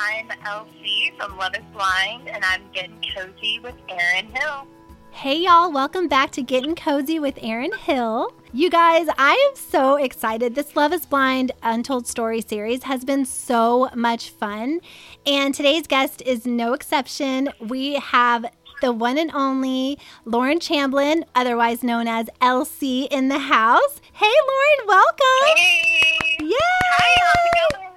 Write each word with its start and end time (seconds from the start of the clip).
I'm 0.00 0.28
LC 0.28 1.16
from 1.18 1.36
Love 1.38 1.56
is 1.56 1.64
Blind, 1.72 2.28
and 2.28 2.44
I'm 2.44 2.62
getting 2.72 3.02
cozy 3.16 3.58
with 3.58 3.74
Erin 3.88 4.26
Hill. 4.26 4.68
Hey, 5.10 5.38
y'all, 5.38 5.72
welcome 5.72 6.06
back 6.06 6.30
to 6.32 6.42
Getting 6.42 6.76
Cozy 6.76 7.18
with 7.18 7.36
Erin 7.42 7.72
Hill. 7.72 8.32
You 8.52 8.70
guys, 8.70 9.08
I 9.18 9.32
am 9.32 9.56
so 9.56 9.96
excited. 9.96 10.54
This 10.54 10.76
Love 10.76 10.92
is 10.92 11.04
Blind 11.04 11.50
Untold 11.64 12.06
Story 12.06 12.40
series 12.42 12.84
has 12.84 13.04
been 13.04 13.24
so 13.24 13.90
much 13.92 14.30
fun. 14.30 14.82
And 15.26 15.52
today's 15.52 15.88
guest 15.88 16.22
is 16.22 16.46
no 16.46 16.74
exception. 16.74 17.48
We 17.58 17.94
have 17.94 18.46
the 18.80 18.92
one 18.92 19.18
and 19.18 19.32
only 19.32 19.98
Lauren 20.24 20.60
Chamblin, 20.60 21.24
otherwise 21.34 21.82
known 21.82 22.06
as 22.06 22.30
LC, 22.40 23.08
in 23.10 23.26
the 23.26 23.40
house. 23.40 24.00
Hey, 24.12 24.26
Lauren, 24.46 24.86
welcome. 24.86 25.56
Hey! 25.56 26.36
Yay! 26.38 26.54
Hi, 26.54 27.20
how's 27.20 27.34
it 27.34 27.78
going? 27.78 27.87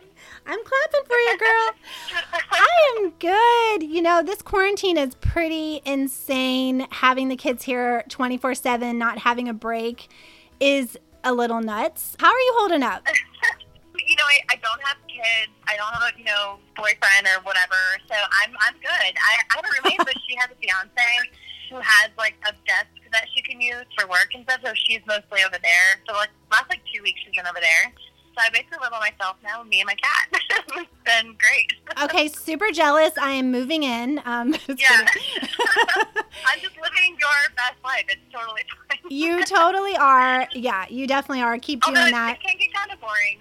I'm 0.45 0.59
clapping 0.63 1.05
for 1.05 1.15
you, 1.15 1.37
girl. 1.37 1.71
I 2.51 2.97
am 2.97 3.09
good. 3.19 3.83
You 3.83 4.01
know, 4.01 4.23
this 4.23 4.41
quarantine 4.41 4.97
is 4.97 5.15
pretty 5.15 5.81
insane. 5.85 6.87
Having 6.89 7.29
the 7.29 7.35
kids 7.35 7.63
here 7.63 8.03
24 8.09 8.55
7, 8.55 8.97
not 8.97 9.19
having 9.19 9.47
a 9.47 9.53
break 9.53 10.09
is 10.59 10.97
a 11.23 11.33
little 11.33 11.61
nuts. 11.61 12.15
How 12.19 12.27
are 12.27 12.39
you 12.39 12.53
holding 12.57 12.83
up? 12.83 13.05
you 14.07 14.15
know, 14.15 14.23
I, 14.25 14.53
I 14.53 14.55
don't 14.57 14.81
have 14.83 14.97
kids. 15.07 15.51
I 15.67 15.77
don't 15.77 15.93
have 15.93 16.13
a, 16.13 16.17
you 16.17 16.25
know, 16.25 16.57
boyfriend 16.75 17.27
or 17.27 17.41
whatever. 17.43 17.77
So 18.09 18.15
I'm 18.43 18.53
I'm 18.59 18.73
good. 18.81 19.13
I, 19.15 19.37
I 19.51 19.55
have 19.55 19.65
a 19.65 19.71
roommate, 19.83 19.99
but 19.99 20.15
she 20.27 20.35
has 20.37 20.49
a 20.51 20.57
fiance 20.59 21.29
who 21.69 21.77
has 21.77 22.11
like 22.17 22.35
a 22.47 22.51
desk 22.67 22.91
that 23.11 23.25
she 23.33 23.41
can 23.41 23.61
use 23.61 23.85
for 23.97 24.07
work 24.07 24.31
and 24.33 24.43
stuff. 24.43 24.61
So 24.63 24.73
she's 24.75 25.01
mostly 25.07 25.43
over 25.45 25.57
there. 25.61 25.89
So 26.07 26.13
like 26.13 26.29
last 26.51 26.69
like 26.69 26.81
two 26.93 27.01
weeks 27.03 27.19
she's 27.23 27.35
been 27.35 27.47
over 27.47 27.59
there. 27.61 27.93
So 28.33 28.41
I 28.41 28.49
basically 28.49 28.77
live 28.81 28.93
on 28.93 28.99
myself 29.01 29.35
now, 29.43 29.61
me 29.63 29.81
and 29.81 29.87
my 29.87 29.95
cat. 29.95 30.27
it's 30.77 30.89
been 31.03 31.35
great. 31.37 31.73
Okay, 32.03 32.27
super 32.29 32.71
jealous. 32.71 33.11
I 33.17 33.31
am 33.31 33.51
moving 33.51 33.83
in. 33.83 34.21
Um, 34.25 34.53
Yeah. 34.67 34.87
I'm 36.47 36.59
just 36.61 36.75
living 36.81 37.17
your 37.19 37.55
best 37.57 37.75
life. 37.83 38.05
It's 38.07 38.21
totally 38.33 38.61
fine. 38.89 39.11
you 39.11 39.43
totally 39.43 39.95
are. 39.97 40.47
Yeah, 40.53 40.85
you 40.89 41.07
definitely 41.07 41.41
are. 41.43 41.57
Keep 41.59 41.85
Although 41.85 42.01
doing 42.01 42.13
that. 42.13 42.37
it 42.37 42.47
can 42.47 42.57
get 42.57 42.73
kind 42.73 42.91
of 42.91 43.01
boring, 43.01 43.39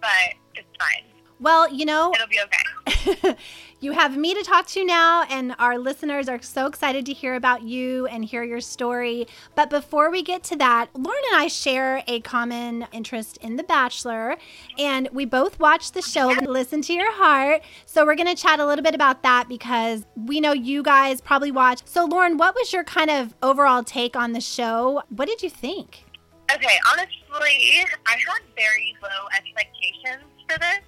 but 0.00 0.34
it's 0.54 0.66
fine. 0.78 1.04
Well, 1.38 1.72
you 1.72 1.84
know, 1.84 2.12
It'll 2.14 2.26
be 2.26 2.40
okay. 2.40 3.36
You 3.80 3.92
have 3.92 4.14
me 4.14 4.34
to 4.34 4.42
talk 4.42 4.66
to 4.68 4.84
now, 4.84 5.24
and 5.30 5.54
our 5.58 5.78
listeners 5.78 6.28
are 6.28 6.40
so 6.42 6.66
excited 6.66 7.06
to 7.06 7.14
hear 7.14 7.34
about 7.34 7.62
you 7.62 8.06
and 8.06 8.22
hear 8.22 8.44
your 8.44 8.60
story. 8.60 9.26
But 9.54 9.70
before 9.70 10.10
we 10.10 10.22
get 10.22 10.42
to 10.44 10.56
that, 10.56 10.88
Lauren 10.94 11.22
and 11.32 11.40
I 11.40 11.48
share 11.48 12.04
a 12.06 12.20
common 12.20 12.86
interest 12.92 13.38
in 13.38 13.56
The 13.56 13.62
Bachelor, 13.62 14.36
and 14.78 15.08
we 15.12 15.24
both 15.24 15.58
watch 15.58 15.92
the 15.92 16.02
show, 16.02 16.28
Listen 16.42 16.82
to 16.82 16.92
Your 16.92 17.10
Heart. 17.12 17.62
So 17.86 18.04
we're 18.04 18.16
going 18.16 18.34
to 18.34 18.40
chat 18.40 18.60
a 18.60 18.66
little 18.66 18.82
bit 18.82 18.94
about 18.94 19.22
that 19.22 19.48
because 19.48 20.04
we 20.14 20.40
know 20.40 20.52
you 20.52 20.82
guys 20.82 21.22
probably 21.22 21.50
watch. 21.50 21.80
So, 21.86 22.04
Lauren, 22.04 22.36
what 22.36 22.54
was 22.54 22.74
your 22.74 22.84
kind 22.84 23.10
of 23.10 23.34
overall 23.42 23.82
take 23.82 24.14
on 24.14 24.32
the 24.32 24.42
show? 24.42 25.02
What 25.08 25.26
did 25.26 25.42
you 25.42 25.48
think? 25.48 26.04
Okay, 26.52 26.78
honestly, 26.92 27.86
I 28.06 28.12
had 28.12 28.42
very 28.56 28.94
low 29.02 29.28
expectations 29.34 30.24
for 30.48 30.58
this, 30.58 30.80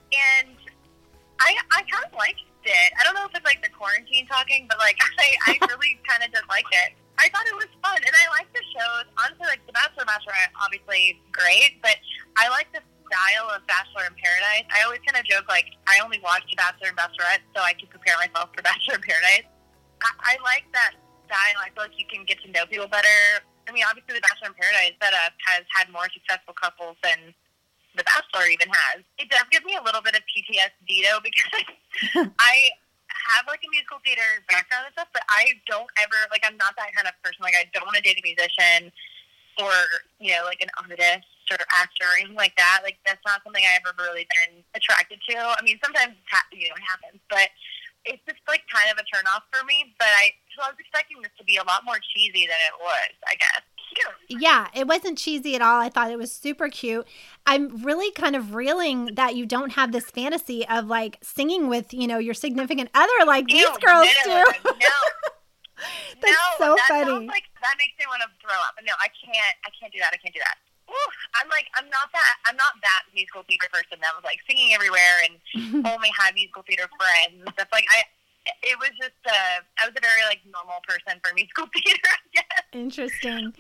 and 0.43 0.57
I 1.41 1.55
I 1.71 1.83
kind 1.83 2.05
of 2.05 2.13
liked 2.19 2.41
it. 2.65 2.89
I 2.99 3.05
don't 3.05 3.15
know 3.15 3.27
if 3.27 3.35
it's 3.35 3.45
like 3.47 3.63
the 3.63 3.73
quarantine 3.73 4.27
talking, 4.27 4.67
but 4.69 4.79
like 4.79 4.99
I, 5.19 5.59
I 5.59 5.59
really 5.71 5.99
kind 6.07 6.23
of 6.23 6.31
did 6.33 6.47
like 6.49 6.69
it. 6.71 6.95
I 7.21 7.29
thought 7.29 7.45
it 7.47 7.55
was 7.55 7.71
fun, 7.85 8.01
and 8.01 8.15
I 8.17 8.25
like 8.35 8.49
the 8.57 8.65
shows. 8.73 9.07
Honestly, 9.21 9.47
like 9.47 9.63
The 9.69 9.77
Bachelor, 9.77 10.09
and 10.09 10.11
Bachelorette, 10.11 10.53
obviously 10.59 11.21
great, 11.31 11.79
but 11.85 12.01
I 12.41 12.49
like 12.49 12.73
the 12.73 12.81
style 13.13 13.53
of 13.53 13.61
Bachelor 13.69 14.09
in 14.09 14.17
Paradise. 14.17 14.65
I 14.73 14.83
always 14.89 15.05
kind 15.05 15.21
of 15.21 15.29
joke 15.29 15.45
like 15.47 15.69
I 15.85 16.01
only 16.01 16.19
watch 16.25 16.49
The 16.49 16.57
Bachelor 16.57 16.91
and 16.91 16.99
Bachelorette 16.99 17.45
so 17.53 17.61
I 17.61 17.77
can 17.77 17.93
prepare 17.93 18.17
myself 18.17 18.51
for 18.57 18.63
Bachelor 18.67 18.97
in 18.97 19.05
Paradise. 19.05 19.47
I, 20.01 20.35
I 20.35 20.43
like 20.43 20.65
that 20.73 20.97
style. 21.29 21.59
I 21.61 21.69
feel 21.77 21.85
like 21.85 21.97
you 22.01 22.09
can 22.09 22.25
get 22.25 22.41
to 22.43 22.49
know 22.51 22.65
people 22.67 22.89
better. 22.89 23.45
I 23.69 23.71
mean, 23.71 23.85
obviously, 23.87 24.19
The 24.19 24.25
Bachelor 24.25 24.51
in 24.51 24.57
Paradise 24.59 24.97
setup 24.99 25.37
uh, 25.37 25.53
has 25.53 25.63
had 25.71 25.93
more 25.93 26.09
successful 26.11 26.57
couples 26.57 26.97
than 27.05 27.37
The 27.97 28.05
Bachelor 28.05 28.49
even 28.49 28.69
has. 28.73 29.05
It 29.19 29.29
does 29.29 29.45
give 29.53 29.65
me 29.65 29.77
a 29.77 29.85
little 29.85 30.01
bit 30.01 30.17
of 30.17 30.23
PTSD 30.25 31.05
though 31.05 31.21
because 31.21 32.27
I 32.41 32.73
have 33.13 33.45
like 33.47 33.61
a 33.63 33.71
musical 33.71 34.01
theater 34.01 34.25
background 34.49 34.89
and 34.89 34.95
stuff, 34.97 35.13
but 35.13 35.23
I 35.29 35.61
don't 35.69 35.89
ever 36.01 36.17
like 36.33 36.43
I'm 36.45 36.57
not 36.57 36.75
that 36.81 36.97
kind 36.97 37.07
of 37.07 37.15
person. 37.21 37.45
Like 37.45 37.57
I 37.57 37.69
don't 37.77 37.85
want 37.85 38.01
to 38.01 38.05
date 38.05 38.17
a 38.17 38.25
musician 38.25 38.91
or 39.61 39.73
you 40.17 40.33
know 40.33 40.49
like 40.49 40.65
an 40.65 40.73
artist 40.81 41.29
or 41.53 41.61
actor 41.77 42.09
or 42.09 42.17
anything 42.17 42.39
like 42.39 42.57
that. 42.57 42.81
Like 42.81 42.97
that's 43.05 43.23
not 43.29 43.45
something 43.45 43.61
I 43.61 43.77
ever 43.77 43.93
really 44.01 44.25
been 44.25 44.65
attracted 44.73 45.21
to. 45.29 45.37
I 45.37 45.61
mean, 45.61 45.77
sometimes 45.85 46.17
it's 46.17 46.33
ha- 46.33 46.49
you 46.53 46.69
know 46.73 46.77
it 46.79 46.87
happens, 46.87 47.21
but 47.29 47.53
it's 48.09 48.23
just 48.27 48.43
like 48.49 48.65
kind 48.73 48.91
of 48.91 48.99
a 48.99 49.07
turn 49.07 49.29
off 49.31 49.45
for 49.53 49.63
me. 49.69 49.93
But 50.01 50.11
I 50.17 50.33
so 50.57 50.65
I 50.65 50.73
was 50.73 50.81
expecting 50.81 51.21
this 51.21 51.35
to 51.37 51.45
be 51.45 51.61
a 51.61 51.67
lot 51.67 51.85
more 51.85 52.01
cheesy 52.01 52.49
than 52.49 52.61
it 52.65 52.77
was. 52.81 53.13
I 53.29 53.37
guess. 53.37 53.65
Cute. 53.95 54.43
Yeah, 54.43 54.69
it 54.75 54.87
wasn't 54.87 55.19
cheesy 55.19 55.55
at 55.55 55.63
all. 55.63 55.81
I 55.81 55.89
thought 55.89 56.11
it 56.11 56.19
was 56.19 56.33
super 56.33 56.69
cute. 56.69 57.07
I'm 57.47 57.83
really 57.85 58.11
kind 58.11 58.37
of 58.37 58.55
reeling 58.55 59.15
that 59.15 59.37
you 59.37 59.47
don't 59.47 59.73
have 59.73 59.93
this 59.93 60.11
fantasy 60.11 60.67
of 60.69 60.87
like 60.87 61.19
singing 61.23 61.69
with, 61.69 61.93
you 61.93 62.07
know, 62.07 62.19
your 62.19 62.35
significant 62.35 62.91
other 62.95 63.27
like 63.27 63.47
these 63.47 63.67
girls 63.85 64.09
no, 64.27 64.45
do. 64.55 64.71
No, 64.71 64.73
That's 66.21 66.39
no, 66.39 66.47
so 66.59 66.67
that 66.77 66.87
funny. 66.89 67.27
Like 67.27 67.51
that 67.63 67.75
makes 67.79 67.99
me 67.99 68.07
want 68.07 68.23
to 68.23 68.31
throw 68.39 68.55
up. 68.55 68.79
No, 68.87 68.95
I 69.03 69.11
can't. 69.11 69.57
I 69.67 69.71
can't 69.75 69.93
do 69.93 69.99
that. 69.99 70.15
I 70.15 70.19
can't 70.19 70.35
do 70.35 70.43
that. 70.43 70.57
Ooh, 70.91 71.11
I'm 71.41 71.49
like, 71.49 71.67
I'm 71.79 71.89
not 71.91 72.13
that. 72.13 72.35
I'm 72.47 72.57
not 72.57 72.79
that 72.83 73.09
musical 73.15 73.43
theater 73.49 73.67
person 73.73 73.99
that 74.03 74.13
was 74.15 74.23
like 74.23 74.39
singing 74.47 74.75
everywhere 74.75 75.25
and 75.27 75.35
only 75.89 76.11
had 76.15 76.35
musical 76.35 76.63
theater 76.63 76.87
friends 76.95 77.43
and 77.43 77.51
stuff. 77.55 77.71
Like 77.73 77.87
I, 77.91 78.07
it 78.63 78.79
was 78.79 78.95
just. 79.01 79.19
Uh, 79.27 79.67
I 79.83 79.89
was 79.89 79.95
a 79.97 80.03
very 80.03 80.23
like 80.31 80.45
normal 80.47 80.79
person 80.87 81.19
for 81.19 81.35
musical 81.39 81.67
theater. 81.75 82.07
I 82.07 82.27
guess. 82.31 82.65
Interesting. 82.71 83.55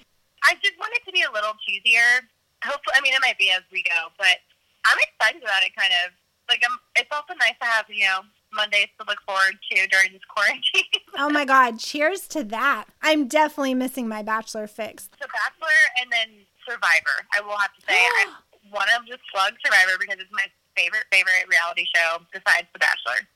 I 0.44 0.54
just 0.62 0.78
want 0.78 0.92
it 0.94 1.04
to 1.06 1.12
be 1.12 1.22
a 1.22 1.30
little 1.30 1.54
cheesier. 1.62 2.26
Hopefully, 2.64 2.94
I 2.96 3.00
mean, 3.00 3.14
it 3.14 3.22
might 3.22 3.38
be 3.38 3.50
as 3.50 3.62
we 3.70 3.82
go, 3.82 4.10
but 4.18 4.38
I'm 4.84 4.98
excited 4.98 5.42
about 5.42 5.62
it. 5.62 5.74
Kind 5.74 5.92
of 6.04 6.12
like 6.48 6.62
I'm. 6.66 6.78
It's 6.96 7.10
also 7.10 7.34
nice 7.38 7.58
to 7.60 7.66
have 7.66 7.86
you 7.88 8.04
know 8.04 8.22
Mondays 8.52 8.90
to 9.00 9.06
look 9.06 9.18
forward 9.26 9.58
to 9.70 9.86
during 9.88 10.12
this 10.12 10.24
quarantine. 10.28 10.86
Oh 11.18 11.28
my 11.28 11.44
God, 11.44 11.78
cheers 11.78 12.26
to 12.32 12.42
that. 12.56 12.86
I'm 13.02 13.28
definitely 13.28 13.74
missing 13.74 14.08
my 14.08 14.22
bachelor 14.22 14.66
fix. 14.66 15.12
The 15.20 15.28
Bachelor 15.28 15.80
and 16.00 16.08
then 16.08 16.48
Survivor. 16.64 17.28
I 17.36 17.44
will 17.44 17.58
have 17.60 17.68
to 17.76 17.82
say 17.84 17.92
I 17.92 18.32
want 18.72 18.88
to 18.88 18.96
just 19.04 19.20
plug 19.28 19.52
Survivor 19.60 20.00
because 20.00 20.16
it's 20.24 20.32
my 20.32 20.48
favorite 20.74 21.04
favorite 21.12 21.44
reality 21.52 21.84
show 21.94 22.24
besides 22.32 22.64
The 22.72 22.80
Bachelor. 22.80 23.28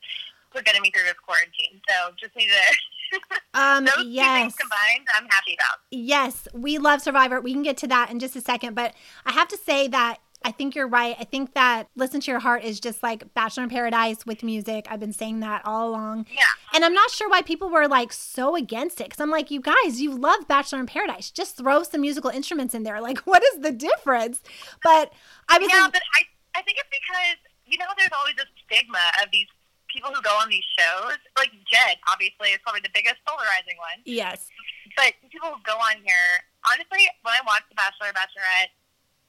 For 0.57 0.63
getting 0.63 0.81
me 0.81 0.89
through 0.91 1.05
this 1.05 1.21
quarantine, 1.21 1.85
so 1.85 2.17
just 2.17 2.35
need 2.35 2.49
to. 2.49 2.65
Um, 3.55 3.87
Those 3.87 3.95
two 3.95 4.09
yes. 4.09 4.43
things 4.43 4.57
combined, 4.57 5.07
I'm 5.17 5.27
happy 5.31 5.55
about. 5.55 5.79
Yes, 5.91 6.47
we 6.53 6.77
love 6.77 7.01
Survivor. 7.01 7.41
We 7.41 7.55
can 7.55 7.63
get 7.63 7.79
to 7.79 7.87
that 7.87 8.11
in 8.11 8.19
just 8.19 8.37
a 8.37 8.43
second, 8.43 8.75
but 8.75 8.93
I 9.25 9.33
have 9.33 9.49
to 9.49 9.57
say 9.57 9.89
that 9.89 10.19
I 10.45 10.53
think 10.53 10.75
you're 10.75 10.87
right. 10.87 11.17
I 11.19 11.25
think 11.25 11.55
that 11.55 11.89
Listen 11.97 12.21
to 12.21 12.31
Your 12.31 12.41
Heart 12.41 12.65
is 12.65 12.79
just 12.79 13.03
like 13.03 13.33
Bachelor 13.33 13.63
in 13.63 13.71
Paradise 13.71 14.27
with 14.27 14.43
music. 14.43 14.87
I've 14.91 15.01
been 15.01 15.15
saying 15.15 15.41
that 15.41 15.63
all 15.65 15.89
along. 15.89 16.27
Yeah. 16.31 16.43
And 16.75 16.85
I'm 16.85 16.93
not 16.93 17.11
sure 17.11 17.31
why 17.31 17.41
people 17.41 17.71
were 17.71 17.89
like 17.89 18.13
so 18.13 18.55
against 18.57 19.01
it. 19.01 19.09
Cause 19.11 19.21
I'm 19.21 19.31
like, 19.31 19.51
you 19.51 19.61
guys, 19.61 20.01
you 20.01 20.15
love 20.15 20.47
Bachelor 20.47 20.79
in 20.81 20.87
Paradise. 20.87 21.31
Just 21.31 21.57
throw 21.57 21.83
some 21.83 22.03
musical 22.03 22.31
instruments 22.31 22.75
in 22.75 22.83
there. 22.83 23.01
Like, 23.01 23.19
what 23.27 23.43
is 23.55 23.61
the 23.61 23.73
difference? 23.73 24.43
But 24.83 25.13
I 25.49 25.59
was 25.59 25.69
Yeah, 25.73 25.85
like, 25.85 25.95
but 25.95 26.03
I 26.15 26.59
I 26.61 26.63
think 26.63 26.77
it's 26.79 26.89
because 26.91 27.37
you 27.65 27.79
know 27.79 27.87
there's 27.97 28.13
always 28.17 28.35
a 28.37 28.47
stigma 28.67 29.01
of 29.23 29.31
these 29.33 29.49
people 29.97 30.13
who 30.13 30.21
go 30.21 30.37
on 30.37 30.53
these 30.53 30.67
shows. 30.77 31.17
Like 31.41 31.57
Jed, 31.65 31.97
obviously, 32.05 32.53
is 32.53 32.61
probably 32.61 32.85
the 32.85 32.93
biggest 32.93 33.17
polarizing 33.25 33.81
one. 33.81 34.05
yes. 34.05 34.53
But 34.95 35.17
people 35.33 35.53
who 35.53 35.61
go 35.65 35.77
on 35.77 36.01
here, 36.05 36.45
honestly, 36.69 37.09
when 37.25 37.33
I 37.33 37.43
watched 37.45 37.69
The 37.69 37.77
Bachelor, 37.77 38.13
Bachelorette, 38.17 38.73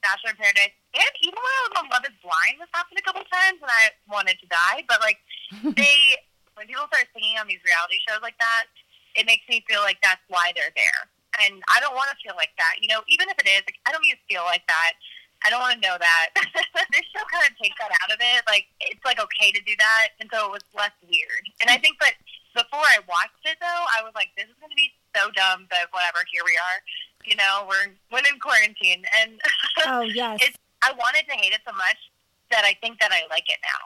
Bachelor 0.00 0.32
in 0.32 0.38
Paradise, 0.40 0.76
and 0.96 1.12
even 1.24 1.36
when 1.36 1.52
I 1.52 1.60
was 1.68 1.74
on 1.80 1.84
Love 1.92 2.06
is 2.08 2.16
Blind, 2.24 2.60
this 2.60 2.70
happened 2.72 3.00
a 3.00 3.04
couple 3.04 3.24
times, 3.28 3.60
and 3.60 3.68
I 3.68 3.92
wanted 4.08 4.36
to 4.40 4.46
die. 4.48 4.84
But 4.88 5.00
like 5.00 5.20
they, 5.76 5.96
when 6.56 6.68
people 6.68 6.84
start 6.88 7.08
singing 7.16 7.40
on 7.40 7.48
these 7.48 7.60
reality 7.64 8.00
shows 8.04 8.20
like 8.20 8.36
that, 8.40 8.68
it 9.16 9.24
makes 9.24 9.44
me 9.48 9.64
feel 9.66 9.80
like 9.82 9.98
that's 10.04 10.22
why 10.28 10.52
they're 10.54 10.72
there. 10.76 11.00
And 11.44 11.60
I 11.68 11.78
don't 11.84 11.94
want 11.94 12.08
to 12.10 12.18
feel 12.24 12.34
like 12.38 12.54
that. 12.56 12.80
You 12.80 12.88
know, 12.88 13.04
even 13.06 13.28
if 13.28 13.36
it 13.38 13.46
is, 13.46 13.62
like, 13.68 13.78
I 13.86 13.92
don't 13.92 14.02
need 14.02 14.16
to 14.16 14.24
feel 14.26 14.42
like 14.48 14.64
that. 14.66 14.96
I 15.46 15.50
don't 15.50 15.60
want 15.60 15.78
to 15.80 15.82
know 15.86 15.96
that. 15.98 16.28
this 16.90 17.06
show 17.14 17.22
kind 17.30 17.46
of 17.46 17.54
takes 17.58 17.78
that 17.78 17.90
out 18.02 18.10
of 18.10 18.18
it. 18.18 18.42
Like 18.46 18.66
it's 18.80 19.04
like 19.04 19.20
okay 19.20 19.52
to 19.52 19.60
do 19.62 19.72
that, 19.78 20.18
and 20.20 20.28
so 20.32 20.46
it 20.46 20.52
was 20.52 20.66
less 20.74 20.94
weird. 21.06 21.44
And 21.62 21.70
I 21.70 21.78
think, 21.78 21.96
but 21.98 22.14
before 22.54 22.82
I 22.82 22.98
watched 23.06 23.44
it 23.46 23.58
though, 23.60 23.82
I 23.94 24.02
was 24.02 24.12
like, 24.14 24.30
this 24.36 24.46
is 24.50 24.56
going 24.58 24.70
to 24.70 24.76
be 24.78 24.90
so 25.14 25.30
dumb, 25.30 25.66
but 25.70 25.86
whatever. 25.94 26.26
Here 26.32 26.42
we 26.44 26.56
are. 26.58 26.78
You 27.24 27.36
know, 27.36 27.66
we're 27.68 27.94
we're 28.10 28.26
in 28.26 28.38
quarantine, 28.40 29.04
and 29.20 29.38
Oh, 29.86 30.00
yes. 30.06 30.38
it's. 30.42 30.58
I 30.82 30.92
wanted 30.92 31.26
to 31.26 31.34
hate 31.34 31.52
it 31.52 31.60
so 31.66 31.74
much 31.74 31.98
that 32.50 32.62
I 32.64 32.74
think 32.80 32.98
that 33.00 33.10
I 33.12 33.26
like 33.30 33.46
it 33.50 33.58
now. 33.62 33.82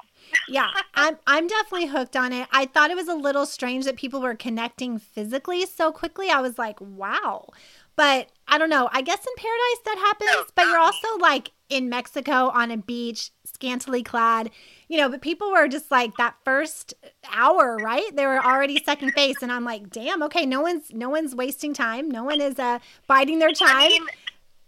Yeah, 0.49 0.71
I'm 0.95 1.17
I'm 1.27 1.47
definitely 1.47 1.87
hooked 1.87 2.17
on 2.17 2.33
it. 2.33 2.49
I 2.53 2.67
thought 2.67 2.91
it 2.91 2.97
was 2.97 3.09
a 3.09 3.15
little 3.15 3.47
strange 3.47 3.85
that 3.85 3.97
people 3.97 4.21
were 4.21 4.35
connecting 4.35 4.99
physically 4.99 5.67
so 5.67 5.93
quickly. 5.93 6.31
I 6.31 6.41
was 6.41 6.59
like, 6.59 6.81
wow. 6.81 7.49
But 7.95 8.29
I 8.49 8.59
don't 8.59 8.71
know. 8.71 8.89
I 8.93 9.03
guess 9.03 9.19
in 9.19 9.33
paradise 9.37 9.81
that 9.85 9.99
happens, 9.99 10.51
but 10.55 10.63
you're 10.63 10.79
not 10.79 10.95
also 10.95 11.19
like 11.19 11.51
in 11.69 11.89
Mexico 11.89 12.49
on 12.49 12.71
a 12.71 12.77
beach, 12.77 13.31
scantily 13.45 14.03
clad, 14.03 14.51
you 14.89 14.99
know, 14.99 15.09
but 15.09 15.21
people 15.21 15.51
were 15.51 15.69
just 15.69 15.91
like 15.91 16.17
that 16.17 16.35
first 16.45 16.95
hour, 17.33 17.77
right? 17.77 18.15
They 18.15 18.27
were 18.27 18.45
already 18.45 18.83
second 18.83 19.13
face, 19.13 19.37
and 19.43 19.53
I'm 19.53 19.65
like, 19.65 19.91
damn, 19.91 20.23
okay, 20.25 20.47
no 20.47 20.61
one's 20.61 20.93
no 20.93 21.09
one's 21.11 21.35
wasting 21.35 21.75
time, 21.75 22.11
no 22.11 22.25
one 22.25 22.41
is 22.41 22.59
uh 22.59 22.79
biding 23.07 23.39
their 23.39 23.53
time. 23.53 23.77
I 23.77 23.89
mean, 23.89 24.07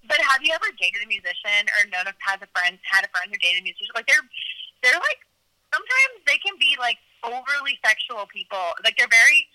but 0.07 0.19
have 0.19 0.43
you 0.43 0.53
ever 0.55 0.67
dated 0.79 1.03
a 1.03 1.09
musician 1.09 1.69
or 1.79 1.89
known 1.91 2.07
of 2.07 2.15
has 2.21 2.41
a 2.43 2.49
friend 2.59 2.79
had 2.91 3.05
a 3.05 3.09
friend 3.09 3.31
who 3.31 3.39
dated 3.39 3.61
a 3.61 3.65
musician? 3.65 3.93
Like 3.95 4.07
they're 4.07 4.25
they're 4.83 5.01
like 5.01 5.21
sometimes 5.75 6.15
they 6.27 6.39
can 6.39 6.55
be 6.59 6.79
like 6.79 6.99
overly 7.27 7.75
sexual 7.83 8.27
people. 8.31 8.63
Like 8.87 8.97
they're 8.97 9.11
very 9.11 9.51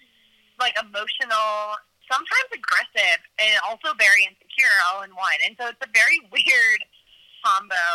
like 0.60 0.76
emotional, 0.76 1.80
sometimes 2.12 2.50
aggressive, 2.52 3.24
and 3.40 3.56
also 3.64 3.96
very 3.96 4.28
insecure 4.28 4.76
all 4.92 5.08
in 5.08 5.16
one. 5.16 5.40
And 5.48 5.56
so 5.56 5.72
it's 5.72 5.82
a 5.82 5.92
very 5.96 6.20
weird 6.36 6.82
combo. 7.40 7.88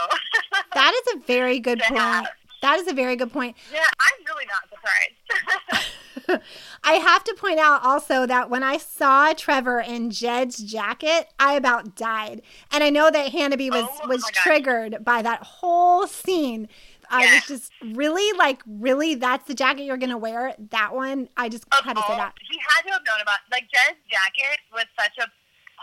that 0.73 0.93
is 0.97 1.07
a 1.15 1.27
very 1.27 1.61
good 1.61 1.81
point. 1.81 2.01
Have. 2.01 2.29
That 2.63 2.79
is 2.81 2.89
a 2.89 2.95
very 2.95 3.15
good 3.15 3.31
point. 3.31 3.57
Yeah, 3.71 3.85
I'm 4.01 4.25
really 4.25 4.47
not 4.49 4.65
surprised. 4.73 5.93
I 6.85 6.93
have 6.95 7.25
to 7.25 7.35
point 7.35 7.59
out 7.59 7.85
also 7.85 8.27
that 8.27 8.51
when 8.51 8.63
I 8.63 8.79
saw 8.79 9.33
Trevor 9.33 9.81
in 9.81 10.11
Jed's 10.11 10.59
jacket, 10.59 11.29
I 11.39 11.55
about 11.55 11.97
died. 11.97 12.43
And 12.73 12.83
I 12.83 12.91
know 12.91 13.11
that 13.11 13.33
Hannah 13.33 13.57
B 13.57 13.71
was 13.71 13.87
oh, 14.03 14.09
was 14.09 14.25
triggered 14.33 15.05
by 15.05 15.23
that 15.23 15.43
whole 15.43 16.07
scene. 16.07 16.69
I 17.11 17.35
was 17.35 17.47
just 17.47 17.73
really 17.95 18.37
like, 18.39 18.63
really, 18.67 19.15
that's 19.15 19.47
the 19.47 19.55
jacket 19.55 19.85
you're 19.85 19.97
gonna 19.97 20.19
wear. 20.19 20.55
That 20.71 20.95
one, 20.95 21.29
I 21.37 21.49
just 21.49 21.65
of 21.73 21.85
had 21.85 21.97
to 21.97 22.03
say 22.03 22.17
that. 22.17 22.35
He 22.51 22.59
had 22.59 22.83
to 22.89 22.93
have 22.93 23.03
known 23.07 23.21
about 23.23 23.41
like 23.51 23.65
Jed's 23.73 23.99
jacket 24.11 24.61
was 24.73 24.87
such 24.99 25.17
a 25.19 25.29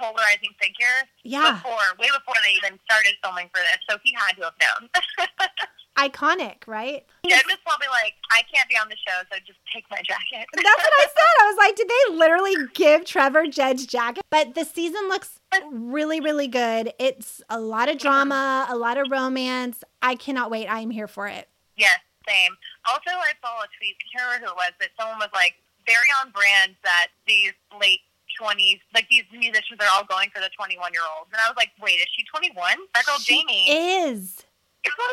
polarizing 0.01 0.53
figure. 0.59 1.07
Yeah. 1.23 1.53
Before, 1.53 1.95
way 1.99 2.07
before 2.07 2.35
they 2.43 2.53
even 2.53 2.79
started 2.85 3.13
filming 3.23 3.49
for 3.53 3.61
this, 3.61 3.79
so 3.89 3.97
he 4.03 4.13
had 4.17 4.33
to 4.37 4.43
have 4.43 4.57
known. 4.59 4.89
iconic, 5.97 6.67
right? 6.67 7.05
Jed 7.27 7.41
was 7.47 7.57
probably 7.63 7.87
like, 7.91 8.13
I 8.31 8.41
can't 8.53 8.67
be 8.69 8.75
on 8.75 8.89
the 8.89 8.95
show, 8.95 9.17
so 9.31 9.37
just 9.45 9.59
take 9.73 9.85
my 9.91 9.97
jacket. 10.05 10.47
That's 10.53 10.65
what 10.65 10.93
I 10.99 11.05
said. 11.05 11.41
I 11.41 11.45
was 11.47 11.57
like, 11.57 11.75
did 11.75 11.89
they 11.89 12.15
literally 12.17 12.55
give 12.73 13.05
Trevor 13.05 13.47
Jed's 13.47 13.85
jacket? 13.85 14.23
But 14.29 14.55
the 14.55 14.63
season 14.65 15.07
looks 15.07 15.39
really, 15.71 16.19
really 16.19 16.47
good. 16.47 16.93
It's 16.99 17.41
a 17.49 17.59
lot 17.59 17.89
of 17.89 17.97
drama, 17.97 18.67
a 18.69 18.75
lot 18.75 18.97
of 18.97 19.11
romance. 19.11 19.83
I 20.01 20.15
cannot 20.15 20.49
wait. 20.51 20.67
I 20.67 20.79
am 20.79 20.89
here 20.89 21.07
for 21.07 21.27
it. 21.27 21.49
Yes, 21.77 21.99
same. 22.27 22.51
Also, 22.87 23.09
I 23.11 23.33
saw 23.41 23.61
a 23.61 23.67
tweet, 23.77 23.95
I 23.99 24.17
can't 24.17 24.27
remember 24.27 24.47
who 24.47 24.51
it 24.53 24.57
was, 24.57 24.71
but 24.79 24.89
someone 24.99 25.17
was 25.19 25.29
like, 25.33 25.55
very 25.85 26.07
on 26.21 26.31
brand 26.31 26.75
that 26.83 27.07
these 27.27 27.53
late 27.79 28.01
20s, 28.39 28.79
like 28.93 29.07
these 29.09 29.23
musicians 29.31 29.79
are 29.81 29.87
all 29.93 30.05
going 30.05 30.29
for 30.33 30.39
the 30.39 30.49
21 30.55 30.93
year 30.93 31.01
olds. 31.17 31.29
And 31.33 31.41
I 31.41 31.49
was 31.49 31.57
like, 31.57 31.69
wait, 31.81 31.99
is 31.99 32.07
she 32.15 32.23
21? 32.25 32.55
That 32.95 33.05
girl, 33.05 33.17
she 33.17 33.41
Jamie. 33.41 33.69
is. 33.69 34.43
It's 34.83 34.97
one. 34.97 35.09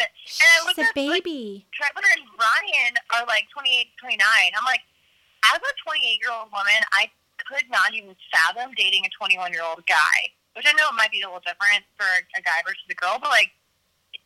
And 0.00 0.48
I 0.48 0.58
looked 0.64 0.78
a 0.78 0.88
baby. 0.94 1.66
Like, 1.66 1.92
Trevor 1.92 2.06
and 2.16 2.24
Ryan 2.40 2.92
are 3.12 3.26
like 3.26 3.48
28, 3.52 3.88
29. 4.00 4.20
I'm 4.56 4.64
like, 4.64 4.80
as 5.44 5.60
a 5.60 5.72
28 5.84 6.20
year 6.20 6.32
old 6.32 6.48
woman, 6.52 6.80
I 6.92 7.10
could 7.36 7.68
not 7.70 7.94
even 7.94 8.16
fathom 8.32 8.72
dating 8.76 9.04
a 9.04 9.10
21 9.16 9.52
year 9.52 9.62
old 9.62 9.84
guy. 9.86 10.32
Which 10.56 10.66
I 10.66 10.72
know 10.72 10.88
it 10.90 10.96
might 10.96 11.10
be 11.10 11.22
a 11.22 11.26
little 11.26 11.40
different 11.40 11.84
for 11.96 12.04
a 12.04 12.42
guy 12.42 12.58
versus 12.66 12.82
a 12.90 12.94
girl, 12.94 13.18
but 13.20 13.30
like, 13.30 13.52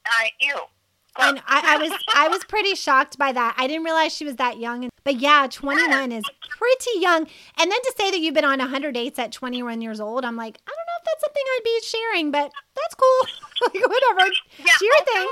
I 0.06 0.31
ew. 0.41 0.56
And 1.17 1.41
I, 1.46 1.75
I, 1.75 1.76
was 1.79 1.93
I 2.14 2.29
was 2.29 2.43
pretty 2.49 2.75
shocked 2.75 3.19
by 3.19 3.31
that. 3.32 3.55
I 3.56 3.67
didn't 3.67 3.85
realize 3.85 4.12
she 4.12 4.25
was 4.25 4.37
that 4.37 4.58
young. 4.58 4.88
But 5.05 5.20
yeah, 5.20 5.46
21 5.49 6.12
is 6.12 6.25
pretty 6.49 6.99
young. 6.99 7.29
And 7.58 7.70
then 7.70 7.82
to 7.82 7.94
say 7.96 8.11
that 8.11 8.19
you've 8.19 8.35
been 8.35 8.44
on 8.44 8.58
100 8.58 8.93
dates 8.93 9.19
at 9.19 9.31
21 9.31 9.81
years 9.81 10.00
old, 10.00 10.25
I'm 10.25 10.37
like, 10.37 10.58
I 10.67 10.73
don't 10.73 10.83
that's 11.04 11.22
something 11.22 11.44
I'd 11.56 11.64
be 11.64 11.76
sharing, 11.84 12.26
but 12.32 12.50
that's 12.74 12.94
cool. 12.96 13.20
like 13.68 13.82
whatever. 13.84 14.26
Yeah, 14.58 14.72
Do 14.78 14.86
your 14.86 15.04
thing. 15.04 15.28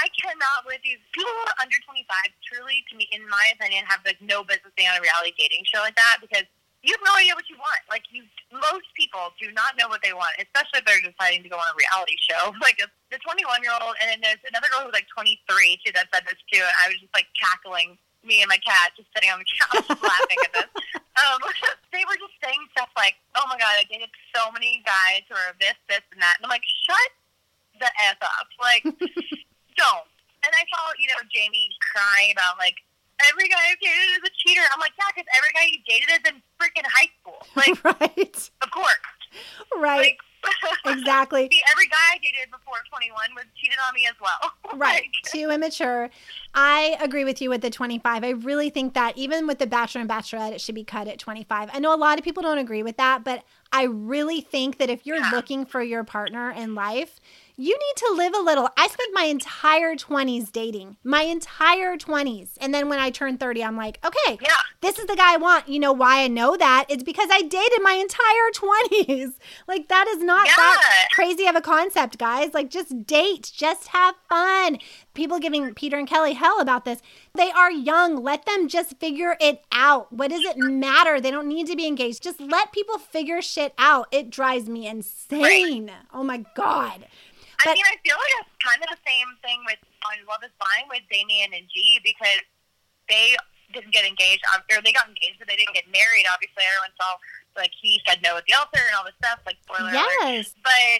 I 0.00 0.08
cannot 0.16 0.64
with 0.64 0.80
these 0.80 1.02
people 1.12 1.28
who 1.28 1.44
are 1.44 1.58
under 1.60 1.76
25. 1.84 2.08
Truly, 2.40 2.80
to 2.88 2.96
me, 2.96 3.04
in 3.12 3.20
my 3.28 3.52
opinion, 3.52 3.84
have 3.84 4.00
like 4.08 4.16
no 4.24 4.40
business 4.40 4.72
being 4.72 4.88
on 4.88 4.96
a 4.96 5.04
reality 5.04 5.36
dating 5.36 5.68
show 5.68 5.84
like 5.84 5.96
that 6.00 6.24
because 6.24 6.48
you 6.80 6.96
have 6.96 7.04
no 7.04 7.12
idea 7.20 7.36
what 7.36 7.44
you 7.52 7.60
want. 7.60 7.84
Like 7.92 8.08
you, 8.08 8.24
most 8.48 8.88
people 8.96 9.36
do 9.36 9.52
not 9.52 9.76
know 9.76 9.92
what 9.92 10.00
they 10.00 10.16
want, 10.16 10.40
especially 10.40 10.80
if 10.80 10.84
they're 10.88 11.04
deciding 11.04 11.44
to 11.44 11.50
go 11.52 11.60
on 11.60 11.68
a 11.68 11.76
reality 11.76 12.16
show. 12.16 12.52
Like 12.64 12.80
the 12.80 13.18
21 13.20 13.60
year 13.60 13.76
old, 13.76 13.96
and 14.00 14.08
then 14.08 14.20
there's 14.24 14.40
another 14.48 14.68
girl 14.72 14.88
who's 14.88 14.96
like 14.96 15.08
23 15.12 15.36
too 15.84 15.92
that 15.92 16.08
said 16.08 16.24
this 16.24 16.40
too, 16.48 16.64
and 16.64 16.76
I 16.80 16.88
was 16.88 16.96
just 17.00 17.12
like 17.12 17.28
cackling. 17.36 18.00
Me 18.22 18.44
and 18.44 18.48
my 18.48 18.60
cat 18.60 18.92
just 18.96 19.08
sitting 19.16 19.30
on 19.32 19.40
the 19.40 19.48
couch 19.56 19.86
laughing 20.04 20.40
at 20.44 20.52
this. 20.52 20.70
Um, 21.20 21.40
they 21.92 22.04
were 22.04 22.18
just 22.20 22.36
saying 22.44 22.60
stuff 22.76 22.92
like, 22.96 23.16
"Oh 23.36 23.46
my 23.48 23.56
god, 23.56 23.80
I 23.80 23.84
dated 23.88 24.12
so 24.36 24.52
many 24.52 24.84
guys 24.84 25.24
who 25.28 25.36
are 25.36 25.56
this, 25.58 25.76
this, 25.88 26.04
and 26.12 26.20
that," 26.20 26.38
and 26.38 26.44
I'm 26.44 26.52
like, 26.52 26.64
"Shut 26.84 27.10
the 27.80 27.90
f 28.12 28.20
up!" 28.20 28.48
Like, 28.60 28.84
don't. 29.76 30.08
And 30.40 30.52
I 30.56 30.64
saw, 30.72 30.92
you 30.96 31.08
know, 31.12 31.20
Jamie 31.28 31.68
crying 31.92 32.32
about 32.32 32.56
like 32.56 32.80
every 33.28 33.48
guy 33.48 33.60
I've 33.72 33.80
dated 33.80 34.20
is 34.20 34.24
a 34.24 34.32
cheater. 34.32 34.64
I'm 34.72 34.80
like, 34.80 34.96
yeah, 34.96 35.10
because 35.12 35.28
every 35.36 35.52
guy 35.52 35.68
you 35.68 35.80
dated 35.84 36.08
is 36.08 36.24
in 36.32 36.36
freaking 36.56 36.88
high 36.88 37.10
school. 37.20 37.40
Like, 37.56 37.76
right. 37.84 38.50
Of 38.62 38.70
course. 38.70 39.04
Right. 39.76 40.16
Like, 40.16 40.18
exactly. 40.86 41.48
See, 41.52 41.62
every 41.72 41.86
guy 41.86 41.96
I 42.14 42.18
dated 42.18 42.50
before 42.50 42.76
21 42.88 43.14
was 43.34 43.44
cheated 43.56 43.78
on 43.86 43.94
me 43.94 44.06
as 44.06 44.14
well. 44.20 44.52
right. 44.78 45.02
like, 45.02 45.10
Too 45.24 45.50
immature. 45.50 46.10
I 46.54 46.96
agree 47.00 47.24
with 47.24 47.40
you 47.40 47.50
with 47.50 47.62
the 47.62 47.70
25. 47.70 48.24
I 48.24 48.30
really 48.30 48.70
think 48.70 48.94
that 48.94 49.16
even 49.16 49.46
with 49.46 49.58
the 49.58 49.66
Bachelor 49.66 50.00
and 50.00 50.10
Bachelorette, 50.10 50.52
it 50.52 50.60
should 50.60 50.74
be 50.74 50.84
cut 50.84 51.08
at 51.08 51.18
25. 51.18 51.70
I 51.72 51.78
know 51.78 51.94
a 51.94 51.96
lot 51.96 52.18
of 52.18 52.24
people 52.24 52.42
don't 52.42 52.58
agree 52.58 52.82
with 52.82 52.96
that, 52.96 53.24
but 53.24 53.44
I 53.72 53.84
really 53.84 54.40
think 54.40 54.78
that 54.78 54.90
if 54.90 55.06
you're 55.06 55.18
yeah. 55.18 55.30
looking 55.32 55.64
for 55.64 55.82
your 55.82 56.02
partner 56.04 56.50
in 56.50 56.74
life, 56.74 57.20
you 57.60 57.74
need 57.74 57.96
to 57.96 58.14
live 58.16 58.32
a 58.34 58.40
little. 58.40 58.70
I 58.78 58.88
spent 58.88 59.10
my 59.12 59.24
entire 59.24 59.94
20s 59.94 60.50
dating, 60.50 60.96
my 61.04 61.22
entire 61.22 61.98
20s. 61.98 62.52
And 62.58 62.72
then 62.72 62.88
when 62.88 62.98
I 62.98 63.10
turned 63.10 63.38
30, 63.38 63.62
I'm 63.62 63.76
like, 63.76 64.00
okay, 64.02 64.38
yeah. 64.40 64.48
this 64.80 64.98
is 64.98 65.04
the 65.04 65.14
guy 65.14 65.34
I 65.34 65.36
want. 65.36 65.68
You 65.68 65.78
know 65.78 65.92
why 65.92 66.22
I 66.22 66.28
know 66.28 66.56
that? 66.56 66.86
It's 66.88 67.02
because 67.02 67.28
I 67.30 67.42
dated 67.42 67.82
my 67.82 67.92
entire 67.92 68.50
20s. 68.54 69.34
Like, 69.68 69.88
that 69.88 70.08
is 70.08 70.22
not 70.22 70.46
yeah. 70.46 70.54
that 70.56 71.08
crazy 71.12 71.46
of 71.46 71.54
a 71.54 71.60
concept, 71.60 72.16
guys. 72.16 72.54
Like, 72.54 72.70
just 72.70 73.06
date, 73.06 73.52
just 73.54 73.88
have 73.88 74.14
fun. 74.26 74.78
People 75.12 75.38
giving 75.38 75.74
Peter 75.74 75.98
and 75.98 76.08
Kelly 76.08 76.32
hell 76.32 76.60
about 76.60 76.86
this. 76.86 77.02
They 77.34 77.50
are 77.50 77.70
young. 77.70 78.22
Let 78.22 78.46
them 78.46 78.68
just 78.68 78.98
figure 78.98 79.36
it 79.38 79.62
out. 79.70 80.10
What 80.10 80.30
does 80.30 80.44
it 80.44 80.56
matter? 80.56 81.20
They 81.20 81.30
don't 81.30 81.48
need 81.48 81.66
to 81.66 81.76
be 81.76 81.86
engaged. 81.86 82.22
Just 82.22 82.40
let 82.40 82.72
people 82.72 82.96
figure 82.96 83.42
shit 83.42 83.74
out. 83.76 84.06
It 84.12 84.30
drives 84.30 84.68
me 84.68 84.86
insane. 84.86 85.90
Oh 86.14 86.22
my 86.22 86.44
God. 86.54 87.06
I 87.60 87.74
mean, 87.76 87.84
I 87.84 87.96
feel 88.00 88.16
like 88.16 88.34
it's 88.40 88.56
kind 88.64 88.80
of 88.80 88.88
the 88.88 89.02
same 89.04 89.28
thing 89.44 89.60
with 89.68 89.80
on 90.08 90.16
Love 90.24 90.40
Is 90.42 90.54
Blind 90.56 90.88
with 90.88 91.04
Damian 91.12 91.52
and 91.52 91.68
G 91.68 92.00
because 92.00 92.44
they 93.08 93.36
didn't 93.70 93.92
get 93.92 94.02
engaged, 94.02 94.42
or 94.72 94.82
they 94.82 94.90
got 94.90 95.06
engaged, 95.06 95.38
but 95.38 95.46
they 95.46 95.54
didn't 95.54 95.76
get 95.76 95.86
married. 95.92 96.26
Obviously, 96.30 96.64
everyone 96.64 96.94
saw 96.96 97.20
like 97.58 97.74
he 97.76 98.00
said 98.06 98.22
no 98.22 98.38
at 98.38 98.46
the 98.46 98.54
altar 98.54 98.80
and 98.80 98.94
all 98.96 99.04
this 99.04 99.16
stuff, 99.18 99.42
like 99.44 99.58
spoiler 99.66 99.90
yes. 99.90 100.08
alert. 100.22 100.46
But 100.62 100.98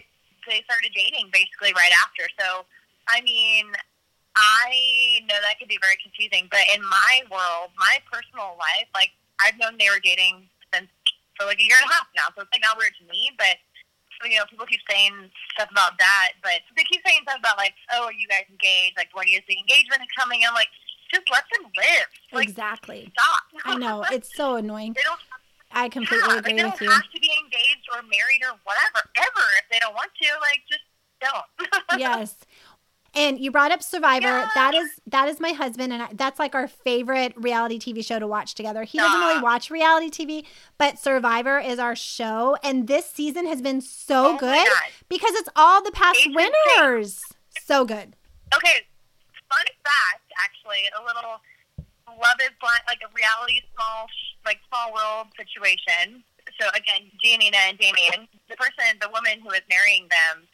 they 0.48 0.62
started 0.66 0.92
dating 0.94 1.30
basically 1.32 1.72
right 1.76 1.94
after. 2.02 2.26
So, 2.38 2.66
I 3.08 3.20
mean, 3.22 3.70
I 4.36 5.24
know 5.26 5.38
that 5.42 5.58
could 5.58 5.68
be 5.70 5.78
very 5.82 5.98
confusing, 6.02 6.48
but 6.50 6.64
in 6.74 6.82
my 6.82 7.22
world, 7.30 7.74
my 7.78 7.98
personal 8.10 8.56
life, 8.58 8.88
like 8.94 9.10
I've 9.38 9.58
known 9.58 9.78
they 9.78 9.90
were 9.90 10.02
dating 10.02 10.48
since 10.72 10.90
for 11.38 11.46
like 11.46 11.58
a 11.58 11.66
year 11.66 11.78
and 11.80 11.88
a 11.88 11.92
half 11.94 12.08
now. 12.14 12.28
So 12.36 12.44
it's 12.44 12.52
like 12.52 12.62
not 12.62 12.78
weird 12.78 12.94
to 13.00 13.06
me, 13.08 13.32
but 13.38 13.58
you 14.24 14.36
know, 14.38 14.44
people 14.48 14.66
keep 14.66 14.80
saying 14.88 15.30
stuff 15.54 15.70
about 15.70 15.98
that, 15.98 16.32
but 16.42 16.60
they 16.76 16.84
keep 16.84 17.00
saying 17.06 17.20
stuff 17.22 17.38
about 17.40 17.56
like, 17.56 17.74
oh, 17.92 18.04
are 18.04 18.12
you 18.12 18.28
guys 18.28 18.44
engaged? 18.50 18.96
Like, 18.96 19.08
when 19.14 19.28
is 19.28 19.44
the 19.48 19.56
engagement 19.56 20.02
coming? 20.18 20.42
I'm 20.46 20.54
like, 20.54 20.68
just 21.12 21.24
let 21.30 21.44
them 21.52 21.70
live. 21.76 22.08
Like, 22.32 22.48
exactly. 22.48 23.12
Stop. 23.18 23.42
I 23.64 23.76
know 23.76 24.04
it's 24.12 24.34
so 24.34 24.56
annoying. 24.56 24.94
They 24.94 25.02
don't. 25.02 25.20
I 25.72 25.88
completely 25.88 26.34
yeah, 26.34 26.38
agree 26.38 26.62
like, 26.62 26.72
with 26.72 26.80
you. 26.82 26.88
They 26.88 26.92
don't 26.92 27.02
have 27.02 27.12
to 27.12 27.20
be 27.20 27.32
engaged 27.46 27.86
or 27.94 28.02
married 28.02 28.42
or 28.42 28.58
whatever 28.66 29.06
ever 29.16 29.46
if 29.62 29.66
they 29.70 29.78
don't 29.78 29.94
want 29.94 30.10
to. 30.20 30.28
Like, 30.42 30.60
just 30.66 30.82
don't. 31.20 32.00
yes. 32.00 32.36
And 33.14 33.40
you 33.40 33.50
brought 33.50 33.72
up 33.72 33.82
Survivor. 33.82 34.26
Yeah. 34.26 34.48
That 34.54 34.74
is 34.74 34.88
that 35.06 35.28
is 35.28 35.40
my 35.40 35.50
husband, 35.50 35.92
and 35.92 36.02
I, 36.02 36.08
that's 36.12 36.38
like 36.38 36.54
our 36.54 36.68
favorite 36.68 37.32
reality 37.36 37.78
TV 37.78 38.04
show 38.04 38.18
to 38.20 38.26
watch 38.26 38.54
together. 38.54 38.84
He 38.84 38.98
doesn't 38.98 39.20
really 39.20 39.42
watch 39.42 39.70
reality 39.70 40.10
TV, 40.10 40.44
but 40.78 40.98
Survivor 40.98 41.58
is 41.58 41.78
our 41.78 41.96
show, 41.96 42.56
and 42.62 42.86
this 42.86 43.10
season 43.10 43.46
has 43.46 43.60
been 43.60 43.80
so 43.80 44.34
oh 44.34 44.38
good 44.38 44.68
because 45.08 45.34
it's 45.34 45.48
all 45.56 45.82
the 45.82 45.90
past 45.90 46.20
winners. 46.32 47.20
So 47.66 47.84
good. 47.84 48.14
Okay, 48.54 48.86
fun 49.50 49.66
fact, 49.82 50.26
actually, 50.38 50.86
a 50.94 51.02
little 51.02 51.40
Love 52.18 52.38
is 52.42 52.50
Blind, 52.58 52.82
like 52.86 53.02
a 53.06 53.10
reality 53.14 53.62
small, 53.74 54.06
like 54.44 54.58
small 54.68 54.92
world 54.92 55.30
situation. 55.38 56.22
So 56.58 56.66
again, 56.74 57.10
Giannina 57.22 57.70
and 57.70 57.78
Damian, 57.78 58.26
the 58.50 58.56
person, 58.56 58.98
the 59.00 59.08
woman 59.08 59.40
who 59.40 59.50
is 59.54 59.62
marrying 59.70 60.08
them, 60.10 60.46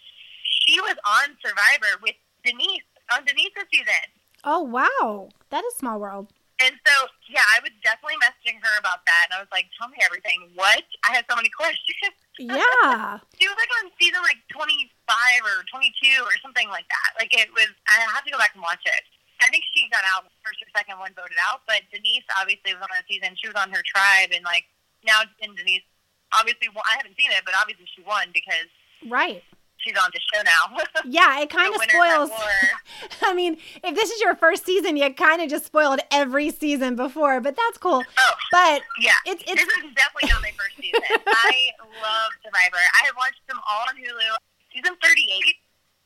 she 0.45 0.81
was 0.81 0.97
on 1.05 1.37
Survivor 1.41 1.99
with 2.03 2.15
Denise 2.47 2.87
on 3.12 3.26
Denise's 3.26 3.67
season. 3.75 4.07
Oh 4.47 4.62
wow, 4.62 5.29
that 5.50 5.65
is 5.67 5.75
small 5.75 5.99
world. 5.99 6.31
And 6.57 6.73
so, 6.88 6.95
yeah, 7.29 7.45
I 7.53 7.61
was 7.61 7.69
definitely 7.85 8.17
messaging 8.25 8.57
her 8.65 8.75
about 8.81 9.05
that, 9.05 9.29
and 9.29 9.37
I 9.37 9.45
was 9.45 9.53
like, 9.53 9.69
"Tell 9.76 9.93
me 9.93 10.00
everything." 10.00 10.55
What? 10.57 10.88
I 11.05 11.12
have 11.12 11.29
so 11.29 11.37
many 11.37 11.50
questions. 11.61 12.17
Yeah. 12.41 13.21
she 13.37 13.45
was 13.45 13.59
like 13.61 13.73
on 13.83 13.93
season 14.00 14.23
like 14.25 14.41
twenty 14.49 14.88
five 15.07 15.41
or 15.47 15.62
22 15.71 15.95
or 16.26 16.35
something 16.43 16.67
like 16.69 16.87
that. 16.91 17.15
Like 17.15 17.31
it 17.31 17.47
was, 17.55 17.71
I 17.87 18.03
have 18.11 18.26
to 18.26 18.31
go 18.35 18.38
back 18.38 18.59
and 18.59 18.62
watch 18.62 18.83
it. 18.83 19.07
I 19.38 19.47
think 19.55 19.62
she 19.71 19.87
got 19.93 20.03
out 20.03 20.26
first 20.43 20.59
or 20.59 20.69
second 20.75 20.99
one 20.99 21.15
voted 21.15 21.38
out, 21.47 21.62
but 21.69 21.85
Denise 21.95 22.26
obviously 22.35 22.75
was 22.75 22.83
on 22.83 22.91
that 22.91 23.07
season. 23.07 23.38
She 23.38 23.47
was 23.47 23.55
on 23.55 23.71
her 23.71 23.85
tribe, 23.85 24.35
and 24.35 24.43
like 24.43 24.65
now, 25.05 25.23
and 25.45 25.55
Denise 25.55 25.85
obviously 26.33 26.73
won. 26.73 26.83
I 26.88 26.97
haven't 26.99 27.15
seen 27.21 27.31
it, 27.31 27.45
but 27.45 27.55
obviously 27.55 27.87
she 27.87 28.03
won 28.03 28.33
because 28.33 28.71
right 29.07 29.45
she's 29.87 29.97
on 29.97 30.11
the 30.12 30.21
show 30.35 30.43
now. 30.43 30.76
yeah, 31.07 31.40
it 31.40 31.50
kind 31.50 31.75
of 31.75 31.81
spoils. 31.83 32.31
I 33.23 33.35
mean, 33.35 33.57
if 33.85 33.95
this 33.95 34.11
is 34.11 34.21
your 34.21 34.35
first 34.35 34.66
season, 34.66 34.97
you 34.97 35.12
kind 35.14 35.40
of 35.40 35.49
just 35.49 35.66
spoiled 35.66 36.00
every 36.11 36.50
season 36.50 36.97
before, 36.97 37.40
but 37.40 37.57
that's 37.57 37.78
cool. 37.78 38.02
Oh, 38.19 38.33
But 38.50 38.83
yeah. 39.00 39.12
it's 39.25 39.45
This 39.45 39.62
is 39.62 39.95
definitely 39.95 40.28
not 40.31 40.43
my 40.43 40.52
first 40.59 40.76
season. 40.81 41.00
I 41.26 41.71
love 42.02 42.31
Survivor. 42.43 42.83
I 42.83 43.07
have 43.07 43.16
watched 43.16 43.40
them 43.49 43.59
all 43.71 43.85
on 43.88 43.95
Hulu. 43.97 44.37
Season 44.75 44.93
38, 45.02 45.57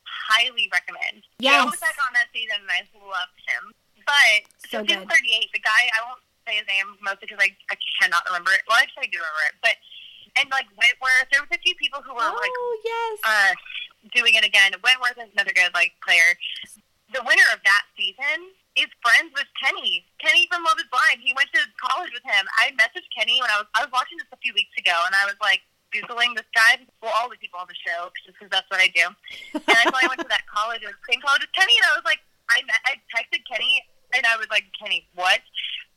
highly 0.05 0.69
recommend. 0.73 1.25
Yeah, 1.41 1.63
I 1.63 1.65
was 1.65 1.81
back 1.81 1.97
on 2.07 2.13
that 2.15 2.29
season 2.33 2.61
and 2.61 2.71
I 2.71 2.85
loved 3.01 3.39
him. 3.49 3.73
But 4.07 4.47
So 4.69 4.85
season. 4.85 5.09
38, 5.09 5.51
the 5.53 5.59
guy, 5.65 5.89
I 5.97 6.07
won't 6.07 6.21
say 6.47 6.57
his 6.61 6.67
name 6.69 6.87
mostly 7.03 7.27
because 7.27 7.41
I, 7.43 7.51
I 7.73 7.77
cannot 7.99 8.23
remember 8.29 8.53
it. 8.53 8.63
Well, 8.69 8.79
actually, 8.79 9.09
I 9.09 9.11
do 9.11 9.19
remember 9.19 9.45
it. 9.51 9.57
But, 9.65 9.77
and 10.41 10.49
like 10.51 10.67
Wentworth, 10.73 11.29
there 11.31 11.45
was 11.45 11.53
a 11.53 11.61
few 11.61 11.77
people 11.77 12.01
who 12.01 12.17
were 12.17 12.25
like 12.25 12.55
oh 12.57 12.73
yes, 12.81 13.15
uh, 13.25 13.53
doing 14.17 14.35
it 14.35 14.45
again. 14.45 14.73
Wentworth 14.81 15.21
is 15.21 15.29
another 15.37 15.53
good 15.53 15.71
like 15.77 15.93
player. 16.01 16.33
The 17.13 17.21
winner 17.27 17.49
of 17.53 17.61
that 17.67 17.85
season 17.99 18.55
is 18.79 18.89
friends 19.03 19.35
with 19.35 19.51
Kenny. 19.59 20.07
Kenny 20.23 20.47
from 20.47 20.63
Love 20.63 20.79
Is 20.79 20.87
Blind. 20.89 21.19
He 21.21 21.35
went 21.35 21.51
to 21.53 21.61
college 21.77 22.15
with 22.15 22.23
him. 22.23 22.47
I 22.63 22.71
messaged 22.79 23.11
Kenny 23.13 23.43
when 23.43 23.51
I 23.51 23.61
was 23.61 23.69
I 23.77 23.85
was 23.85 23.93
watching 23.93 24.17
this 24.17 24.31
a 24.33 24.41
few 24.41 24.55
weeks 24.57 24.73
ago, 24.81 24.95
and 25.05 25.13
I 25.13 25.29
was 25.29 25.37
like 25.43 25.61
googling 25.91 26.39
this 26.39 26.49
guy. 26.55 26.81
Well, 27.03 27.13
all 27.13 27.29
the 27.29 27.37
people 27.37 27.59
on 27.59 27.69
the 27.69 27.77
show, 27.77 28.09
just 28.25 28.39
because 28.39 28.51
that's 28.51 28.69
what 28.71 28.81
I 28.81 28.89
do. 28.95 29.11
And 29.55 29.77
I 29.77 29.85
thought 29.91 30.07
I 30.07 30.09
went 30.09 30.23
to 30.23 30.31
that 30.31 30.47
college, 30.47 30.81
and 30.87 30.95
same 31.11 31.21
college 31.21 31.43
as 31.43 31.53
Kenny, 31.53 31.75
and 31.77 31.87
I 31.91 31.95
was 31.99 32.07
like, 32.07 32.23
I 32.49 32.63
met, 32.65 32.81
I 32.87 32.95
texted 33.11 33.43
Kenny, 33.47 33.83
and 34.15 34.23
I 34.25 34.39
was 34.39 34.47
like, 34.49 34.71
Kenny, 34.79 35.07
what? 35.15 35.43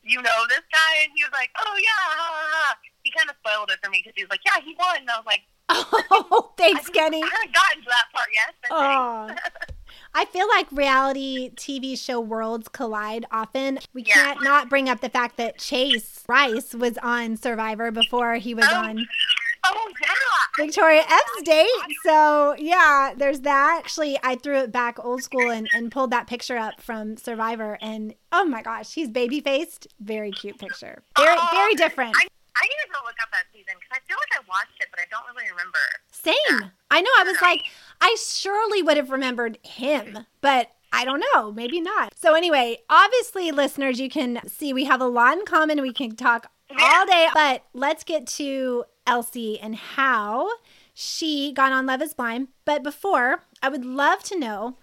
You 0.04 0.20
know 0.20 0.40
this 0.50 0.66
guy? 0.68 1.08
And 1.08 1.16
he 1.16 1.24
was 1.24 1.32
like, 1.32 1.54
Oh 1.56 1.78
yeah. 1.80 2.04
Ha, 2.04 2.28
ha, 2.28 2.44
ha. 2.44 2.68
Kind 3.18 3.30
of 3.30 3.36
spoiled 3.46 3.70
it 3.72 3.80
for 3.84 3.90
me 3.90 4.02
because 4.04 4.14
he 4.16 4.24
was 4.24 4.30
like, 4.30 4.42
Yeah, 4.46 4.62
he 4.64 4.76
won. 4.80 4.98
And 5.00 5.10
I 5.10 5.18
was 5.18 5.26
like. 5.26 5.42
oh 5.70 6.52
thanks, 6.58 6.90
I 6.90 6.92
Kenny. 6.92 7.22
haven't 7.22 7.54
gotten 7.54 7.84
to 7.84 7.90
that 7.90 8.06
part 8.14 8.28
yet. 8.34 8.56
Oh. 8.70 9.30
I 10.14 10.26
feel 10.26 10.48
like 10.50 10.70
reality 10.72 11.52
TV 11.56 11.98
show 11.98 12.20
worlds 12.20 12.68
collide 12.68 13.26
often. 13.32 13.80
We 13.94 14.04
Yeah. 14.04 14.14
can't 14.14 14.44
not 14.44 14.70
bring 14.70 14.90
up 14.90 15.00
the 15.00 15.10
fact 15.10 15.38
that 15.38 15.58
Chase 15.60 16.24
Rice 16.28 16.74
was 16.74 16.98
on 17.02 17.38
Survivor 17.38 17.92
before 17.92 18.36
he 18.36 18.54
was 18.54 18.66
Oh. 18.70 18.76
on 18.76 19.06
oh 19.66 19.92
yeah. 20.02 20.66
Victoria 20.66 21.02
F's 21.08 21.42
date. 21.44 21.68
So 22.06 22.56
yeah, 22.60 23.14
there's 23.16 23.40
that. 23.42 23.78
Actually, 23.80 24.20
I 24.22 24.36
threw 24.36 24.60
it 24.60 24.72
back 24.72 25.04
old 25.04 25.24
school 25.24 25.50
and, 25.50 25.68
and 25.74 25.92
pulled 25.92 26.12
that 26.12 26.28
picture 26.28 26.58
up 26.58 26.82
from 26.82 27.16
Survivor, 27.16 27.78
and 27.82 28.14
oh 28.34 28.44
my 28.46 28.62
gosh, 28.62 28.94
he's 28.94 29.10
baby 29.10 29.40
faced. 29.40 29.88
Very 30.02 30.32
cute 30.32 30.60
picture. 30.60 31.04
Very 31.18 31.38
Oh, 31.40 31.48
very 31.54 31.76
different. 31.76 32.16
I, 32.20 32.28
I 32.56 32.62
need 32.64 32.80
to 32.86 32.92
go 32.92 33.00
look 33.06 33.16
up 33.22 33.32
that 33.32 33.46
season 33.52 33.74
because 33.80 33.92
I 33.92 34.00
feel 34.08 34.18
like 34.20 34.40
I 34.40 34.42
watched 34.48 34.80
it, 34.80 34.88
but 34.92 35.00
I 35.00 35.06
don't 35.10 35.26
really 35.34 35.50
remember. 35.50 35.80
Same. 36.12 36.72
I 36.92 37.02
know. 37.02 37.10
I 37.18 37.24
was 37.24 37.42
like, 37.42 37.62
I 38.00 38.16
surely 38.20 38.84
would 38.84 38.98
have 38.98 39.10
remembered 39.10 39.58
him, 39.64 40.26
but 40.42 40.72
I 40.92 41.06
don't 41.06 41.24
know. 41.34 41.52
Maybe 41.52 41.82
not. 41.82 42.14
So, 42.16 42.36
anyway, 42.36 42.78
obviously, 42.90 43.52
listeners, 43.52 44.00
you 44.00 44.10
can 44.10 44.40
see 44.48 44.72
we 44.74 44.86
have 44.86 45.02
a 45.02 45.08
lot 45.08 45.38
in 45.38 45.46
common. 45.46 45.82
We 45.82 45.94
can 45.94 46.16
talk 46.16 46.52
all 46.80 47.06
day, 47.06 47.28
but 47.34 47.64
let's 47.74 48.04
get 48.04 48.28
to 48.28 48.86
LC 49.08 49.58
and 49.62 49.76
how 49.76 50.50
she 50.94 51.52
got 51.52 51.72
on 51.72 51.88
Love 51.88 52.02
is 52.02 52.14
Blind. 52.14 52.50
But 52.66 52.84
before, 52.84 53.44
I 53.62 53.70
would 53.70 53.86
love 53.86 54.24
to 54.26 54.38
know 54.38 54.78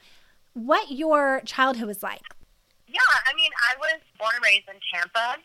what 0.55 0.91
your 0.91 1.43
childhood 1.45 1.87
was 1.87 2.03
like. 2.03 2.23
Yeah, 2.89 2.99
I 3.31 3.35
mean, 3.37 3.51
I 3.71 3.77
was 3.79 4.01
born 4.19 4.33
and 4.35 4.45
raised 4.45 4.69
in 4.69 4.75
Tampa, 4.93 5.37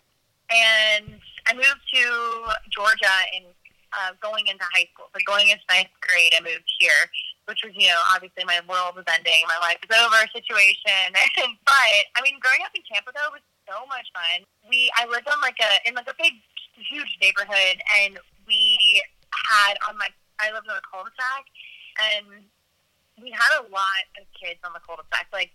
and 0.49 1.21
I 1.47 1.53
moved 1.53 1.83
to 1.93 2.03
Georgia 2.73 3.15
in 3.35 3.45
uh, 3.95 4.11
going 4.19 4.47
into 4.47 4.65
high 4.75 4.87
school. 4.91 5.07
So 5.13 5.19
going 5.23 5.47
into 5.49 5.63
ninth 5.71 5.93
grade, 6.03 6.33
I 6.35 6.43
moved 6.43 6.67
here, 6.79 7.07
which 7.47 7.63
was, 7.63 7.71
you 7.77 7.87
know, 7.87 8.01
obviously 8.11 8.43
my 8.43 8.59
world 8.67 8.97
was 8.97 9.07
ending, 9.07 9.45
my 9.47 9.59
life 9.63 9.79
was 9.83 9.93
over 9.95 10.19
situation. 10.33 11.15
But 11.65 11.91
I 12.15 12.21
mean, 12.23 12.39
growing 12.41 12.63
up 12.65 12.73
in 12.75 12.83
Tampa 12.87 13.11
though 13.13 13.31
was 13.31 13.45
so 13.65 13.85
much 13.89 14.07
fun. 14.13 14.45
We 14.69 14.89
I 14.97 15.05
lived 15.05 15.27
on 15.29 15.39
like 15.41 15.57
a 15.61 15.71
in 15.87 15.95
like 15.95 16.09
a 16.09 16.17
big, 16.17 16.33
huge 16.77 17.17
neighborhood, 17.21 17.81
and 18.01 18.17
we 18.47 19.01
had 19.31 19.77
on 19.89 19.97
my 19.97 20.09
I 20.39 20.51
lived 20.51 20.67
in 20.67 20.75
a 20.75 20.83
cul-de-sac, 20.83 21.43
and 22.11 22.45
we 23.21 23.31
had 23.31 23.51
a 23.61 23.67
lot 23.71 24.03
of 24.19 24.25
kids 24.35 24.59
on 24.65 24.73
the 24.73 24.83
cul-de-sac. 24.83 25.27
Like 25.33 25.51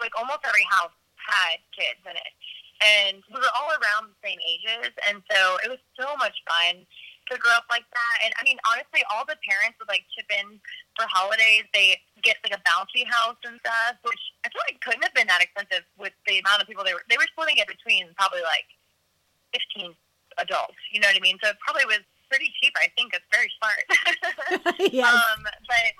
like 0.00 0.14
almost 0.16 0.42
every 0.46 0.64
house 0.70 0.94
had 1.16 1.60
kids 1.76 2.00
in 2.06 2.16
it. 2.16 2.34
And 2.80 3.20
we 3.28 3.36
were 3.36 3.54
all 3.54 3.70
around 3.76 4.08
the 4.08 4.18
same 4.24 4.40
ages 4.40 4.92
and 5.04 5.20
so 5.28 5.60
it 5.64 5.68
was 5.68 5.82
so 6.00 6.16
much 6.16 6.36
fun 6.48 6.80
to 7.28 7.36
grow 7.36 7.52
up 7.52 7.68
like 7.68 7.84
that. 7.92 8.16
And 8.24 8.32
I 8.40 8.42
mean 8.42 8.56
honestly 8.64 9.04
all 9.12 9.28
the 9.28 9.36
parents 9.44 9.76
would 9.78 9.88
like 9.92 10.08
chip 10.16 10.26
in 10.32 10.58
for 10.96 11.04
holidays. 11.06 11.68
They 11.76 12.00
get 12.24 12.40
like 12.40 12.56
a 12.56 12.62
bouncy 12.64 13.04
house 13.04 13.38
and 13.44 13.60
stuff, 13.60 14.00
which 14.02 14.24
I 14.44 14.48
feel 14.48 14.64
like 14.64 14.80
couldn't 14.80 15.04
have 15.04 15.14
been 15.14 15.28
that 15.28 15.44
expensive 15.44 15.84
with 16.00 16.16
the 16.24 16.40
amount 16.40 16.64
of 16.64 16.68
people 16.68 16.82
they 16.82 16.96
were 16.96 17.04
they 17.08 17.20
were 17.20 17.28
splitting 17.36 17.60
it 17.60 17.68
between 17.68 18.08
probably 18.16 18.42
like 18.42 18.68
fifteen 19.52 19.92
adults. 20.38 20.80
You 20.92 21.00
know 21.00 21.08
what 21.08 21.16
I 21.16 21.24
mean? 21.24 21.36
So 21.42 21.52
it 21.52 21.58
probably 21.60 21.84
was 21.84 22.00
pretty 22.30 22.52
cheap, 22.62 22.72
I 22.78 22.88
think. 22.94 23.12
It's 23.12 23.26
very 23.28 23.50
smart. 23.58 23.84
yes. 24.94 25.10
Um, 25.10 25.42
but 25.44 25.92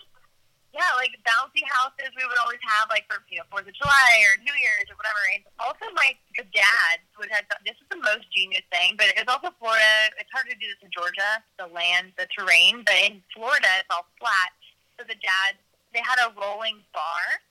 yeah, 0.70 0.86
like 0.94 1.10
bouncy 1.26 1.66
houses 1.66 2.14
we 2.14 2.22
would 2.22 2.38
always 2.38 2.62
have 2.62 2.86
like 2.90 3.06
for 3.10 3.22
you 3.26 3.42
know 3.42 3.46
Fourth 3.50 3.66
of 3.66 3.74
July 3.74 4.22
or 4.30 4.38
New 4.42 4.54
Year's 4.54 4.86
or 4.86 4.96
whatever. 4.98 5.22
And 5.34 5.42
also 5.58 5.90
my 5.94 6.14
dad 6.38 7.02
would 7.18 7.30
have 7.34 7.46
this 7.66 7.78
is 7.78 7.88
the 7.90 7.98
most 7.98 8.30
genius 8.30 8.64
thing, 8.70 8.94
but 8.94 9.10
it's 9.18 9.28
also 9.30 9.50
Florida. 9.58 10.14
It's 10.18 10.30
hard 10.30 10.46
to 10.46 10.56
do 10.58 10.66
this 10.70 10.80
in 10.82 10.90
Georgia, 10.94 11.42
the 11.58 11.66
land, 11.70 12.14
the 12.14 12.30
terrain, 12.30 12.86
but 12.86 12.96
in 13.02 13.22
Florida 13.34 13.82
it's 13.82 13.90
all 13.90 14.06
flat. 14.22 14.54
So 14.98 15.06
the 15.06 15.18
dad 15.18 15.58
they 15.90 16.02
had 16.06 16.22
a 16.22 16.30
rolling 16.38 16.78
bar 16.94 17.42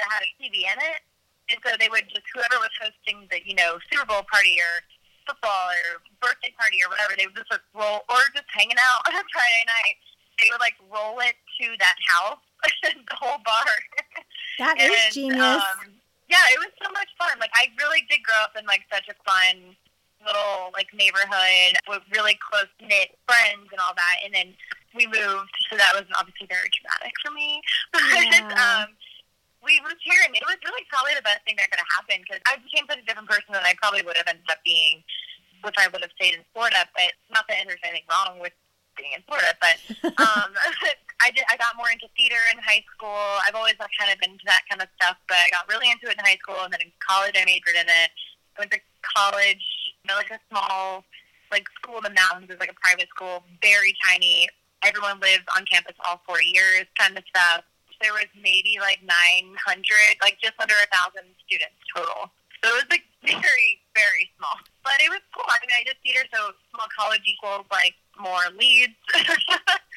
that 0.00 0.08
had 0.08 0.24
a 0.24 0.30
TV 0.40 0.64
in 0.64 0.78
it, 0.80 1.04
and 1.52 1.60
so 1.60 1.76
they 1.76 1.92
would 1.92 2.08
just 2.08 2.24
whoever 2.32 2.56
was 2.56 2.72
hosting 2.80 3.28
the 3.28 3.44
you 3.44 3.52
know 3.54 3.76
Super 3.92 4.08
Bowl 4.08 4.24
party 4.28 4.56
or 4.56 4.80
football 5.26 5.70
or 5.70 6.02
birthday 6.18 6.50
party 6.58 6.82
or 6.82 6.90
whatever, 6.90 7.14
they 7.14 7.26
would 7.26 7.36
just 7.38 7.50
like 7.50 7.64
roll 7.74 8.02
or 8.10 8.22
just 8.34 8.48
hanging 8.50 8.78
out 8.78 9.02
on 9.08 9.14
a 9.14 9.24
Friday 9.30 9.64
night. 9.66 9.98
They 10.40 10.48
would 10.50 10.62
like 10.62 10.78
roll 10.90 11.20
it 11.22 11.36
to 11.60 11.66
that 11.78 11.96
house, 12.08 12.42
the 12.82 13.16
whole 13.18 13.38
bar. 13.44 13.66
that 14.58 14.80
is 14.80 14.90
And, 14.90 15.12
genius. 15.14 15.62
Um, 15.62 15.92
yeah, 16.28 16.42
it 16.54 16.58
was 16.58 16.72
so 16.82 16.88
much 16.92 17.08
fun. 17.18 17.38
Like 17.38 17.52
I 17.54 17.68
really 17.78 18.06
did 18.08 18.22
grow 18.22 18.40
up 18.42 18.56
in 18.58 18.64
like 18.66 18.82
such 18.92 19.08
a 19.08 19.16
fun 19.26 19.76
little 20.24 20.70
like 20.72 20.86
neighborhood 20.94 21.74
with 21.90 22.00
really 22.14 22.38
close 22.38 22.70
knit 22.80 23.18
friends 23.26 23.68
and 23.70 23.80
all 23.82 23.92
that. 23.98 24.16
And 24.24 24.32
then 24.32 24.54
we 24.94 25.06
moved, 25.06 25.50
so 25.68 25.76
that 25.76 25.92
was 25.92 26.06
obviously 26.16 26.46
very 26.46 26.70
traumatic 26.70 27.12
for 27.24 27.32
me. 27.34 27.60
But 27.92 28.02
Yeah. 28.16 28.54
um, 28.86 28.94
we 29.62 29.78
moved 29.86 30.02
here, 30.02 30.18
and 30.26 30.34
it 30.34 30.42
was 30.42 30.58
really 30.66 30.82
probably 30.90 31.14
the 31.14 31.22
best 31.22 31.42
thing 31.46 31.54
that 31.54 31.70
could 31.70 31.78
have 31.78 31.92
happened 31.94 32.26
because 32.26 32.42
I 32.50 32.58
became 32.58 32.82
such 32.90 32.98
a 32.98 33.06
different 33.06 33.30
person 33.30 33.54
than 33.54 33.62
I 33.62 33.74
probably 33.78 34.02
would 34.02 34.16
have 34.18 34.26
ended 34.26 34.46
up 34.50 34.58
being 34.66 35.04
if 35.62 35.74
I 35.78 35.86
would 35.86 36.02
have 36.02 36.10
stayed 36.18 36.34
in 36.34 36.42
Florida. 36.50 36.82
But 36.98 37.14
not 37.30 37.46
that 37.46 37.62
there's 37.66 37.78
anything 37.86 38.06
wrong 38.10 38.42
with 38.42 38.50
being 38.98 39.14
in 39.14 39.22
Florida, 39.26 39.54
but 39.62 39.78
um, 40.18 40.50
I 41.22 41.30
did. 41.30 41.46
I 41.46 41.56
got 41.56 41.78
more 41.78 41.86
into 41.86 42.10
theater 42.18 42.38
in 42.50 42.58
high 42.58 42.82
school. 42.90 43.38
I've 43.46 43.54
always 43.54 43.78
like, 43.78 43.94
kind 43.94 44.10
of 44.10 44.18
been 44.18 44.34
into 44.34 44.46
that 44.50 44.66
kind 44.66 44.82
of 44.82 44.90
stuff, 44.98 45.16
but 45.30 45.38
I 45.38 45.46
got 45.54 45.70
really 45.70 45.86
into 45.86 46.10
it 46.10 46.18
in 46.18 46.24
high 46.26 46.38
school, 46.42 46.58
and 46.66 46.74
then 46.74 46.82
in 46.82 46.90
college 46.98 47.38
I 47.38 47.46
majored 47.46 47.78
in 47.78 47.86
it. 47.86 48.10
I 48.58 48.66
went 48.66 48.74
to 48.74 48.82
college, 49.06 49.62
you 50.02 50.10
know, 50.10 50.18
like 50.18 50.34
a 50.34 50.42
small 50.50 51.06
like 51.54 51.70
school 51.78 52.02
in 52.02 52.04
the 52.10 52.16
mountains. 52.18 52.50
Was 52.50 52.58
like 52.58 52.74
a 52.74 52.80
private 52.82 53.06
school, 53.14 53.46
very 53.62 53.94
tiny. 54.02 54.50
Everyone 54.82 55.22
lived 55.22 55.46
on 55.54 55.62
campus 55.70 55.94
all 56.02 56.18
four 56.26 56.42
years, 56.42 56.90
kind 56.98 57.14
of 57.14 57.22
stuff. 57.30 57.62
There 58.02 58.10
was 58.10 58.26
maybe 58.34 58.82
like 58.82 58.98
900, 59.06 59.54
like 60.18 60.42
just 60.42 60.58
under 60.58 60.74
a 60.74 60.90
thousand 60.90 61.30
students 61.46 61.78
total. 61.94 62.34
So 62.58 62.74
it 62.74 62.82
was 62.82 62.90
like 62.90 63.06
very, 63.22 63.70
very 63.94 64.26
small. 64.34 64.58
But 64.82 64.98
it 64.98 65.06
was 65.06 65.22
cool. 65.30 65.46
I 65.46 65.62
mean, 65.62 65.78
I 65.78 65.86
did 65.86 65.94
theater, 66.02 66.26
so 66.34 66.50
small 66.74 66.90
college 66.90 67.22
equals 67.30 67.66
like 67.70 67.94
more 68.18 68.50
leads. 68.58 68.98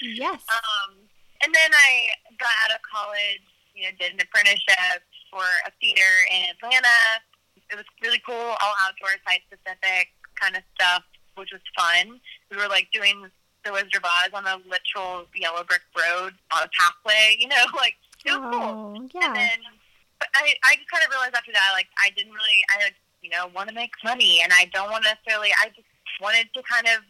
yes. 0.02 0.42
Um, 0.50 1.05
and 1.44 1.54
then 1.54 1.72
I 1.74 2.10
got 2.40 2.52
out 2.66 2.76
of 2.76 2.82
college, 2.86 3.44
you 3.74 3.84
know, 3.84 3.94
did 4.00 4.14
an 4.14 4.20
apprenticeship 4.22 5.04
for 5.32 5.44
a 5.68 5.72
theater 5.82 6.12
in 6.32 6.52
Atlanta. 6.56 7.24
It 7.72 7.76
was 7.76 7.86
really 8.02 8.22
cool, 8.26 8.36
all 8.36 8.76
outdoor, 8.86 9.16
site 9.28 9.42
specific 9.50 10.14
kind 10.40 10.56
of 10.56 10.64
stuff, 10.76 11.04
which 11.36 11.50
was 11.52 11.62
fun. 11.76 12.20
We 12.52 12.58
were 12.58 12.68
like 12.70 12.88
doing 12.94 13.28
the 13.66 13.72
Wizard 13.74 13.96
of 13.96 14.06
Oz 14.06 14.32
on 14.34 14.46
a 14.46 14.62
literal 14.70 15.26
yellow 15.36 15.64
brick 15.64 15.82
road 15.98 16.34
on 16.54 16.64
a 16.64 16.70
pathway, 16.80 17.36
you 17.40 17.48
know, 17.48 17.66
like 17.76 17.96
it 18.26 18.32
was 18.32 18.46
cool. 18.54 18.62
Oh, 18.62 18.96
And 18.96 19.12
yeah. 19.14 19.34
then 19.34 19.60
but 20.20 20.30
I, 20.36 20.56
I 20.64 20.76
just 20.80 20.90
kind 20.90 21.04
of 21.04 21.12
realized 21.12 21.36
after 21.36 21.52
that, 21.52 21.72
like, 21.76 21.88
I 22.00 22.10
didn't 22.16 22.32
really, 22.32 22.60
I, 22.72 22.92
you 23.22 23.30
know, 23.30 23.52
want 23.54 23.68
to 23.68 23.76
make 23.76 23.92
money, 24.04 24.40
and 24.42 24.54
I 24.56 24.72
don't 24.72 24.90
want 24.90 25.04
to 25.04 25.12
necessarily, 25.12 25.52
I 25.60 25.68
just 25.76 25.88
wanted 26.22 26.48
to 26.56 26.64
kind 26.64 26.88
of 26.88 27.04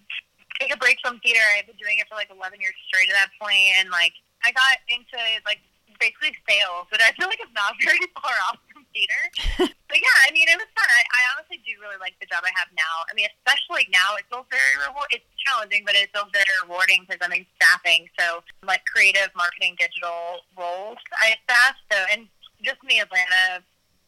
take 0.60 0.74
a 0.74 0.78
break 0.78 0.98
from 1.04 1.20
theater. 1.20 1.44
I've 1.58 1.68
been 1.68 1.80
doing 1.80 2.00
it 2.00 2.08
for 2.08 2.16
like 2.16 2.32
11 2.32 2.62
years 2.62 2.76
straight 2.88 3.10
at 3.10 3.18
that 3.18 3.32
point, 3.40 3.80
and 3.80 3.90
like, 3.90 4.14
I 4.44 4.52
got 4.52 4.80
into 4.88 5.18
like 5.44 5.60
basically 6.00 6.36
sales, 6.48 6.88
but 6.92 7.00
I 7.00 7.12
feel 7.16 7.28
like 7.28 7.40
it's 7.40 7.54
not 7.56 7.76
very 7.84 8.02
far 8.20 8.36
off 8.50 8.60
from 8.72 8.86
theater. 8.92 9.22
but 9.90 9.98
yeah, 10.00 10.18
I 10.28 10.32
mean, 10.32 10.48
it 10.48 10.58
was 10.58 10.70
fun. 10.76 10.88
I, 10.88 11.02
I 11.04 11.22
honestly 11.36 11.60
do 11.64 11.74
really 11.80 12.00
like 12.00 12.16
the 12.20 12.28
job 12.28 12.44
I 12.44 12.54
have 12.56 12.70
now. 12.76 12.96
I 13.08 13.14
mean, 13.16 13.28
especially 13.42 13.88
now, 13.92 14.16
it 14.20 14.28
feels 14.32 14.48
very 14.52 14.76
reward. 14.84 15.08
It's 15.12 15.28
challenging, 15.48 15.84
but 15.88 15.96
it 15.96 16.12
feels 16.12 16.32
very 16.32 16.50
rewarding 16.64 17.06
because 17.06 17.22
I'm 17.24 17.34
in 17.36 17.48
staffing. 17.60 18.08
So 18.20 18.44
like 18.64 18.84
creative, 18.88 19.32
marketing, 19.36 19.80
digital 19.80 20.46
roles, 20.56 21.00
I 21.20 21.36
staff. 21.48 21.76
So 21.92 21.98
and 22.12 22.28
just 22.64 22.80
in 22.84 22.96
the 22.96 23.00
Atlanta, 23.04 23.64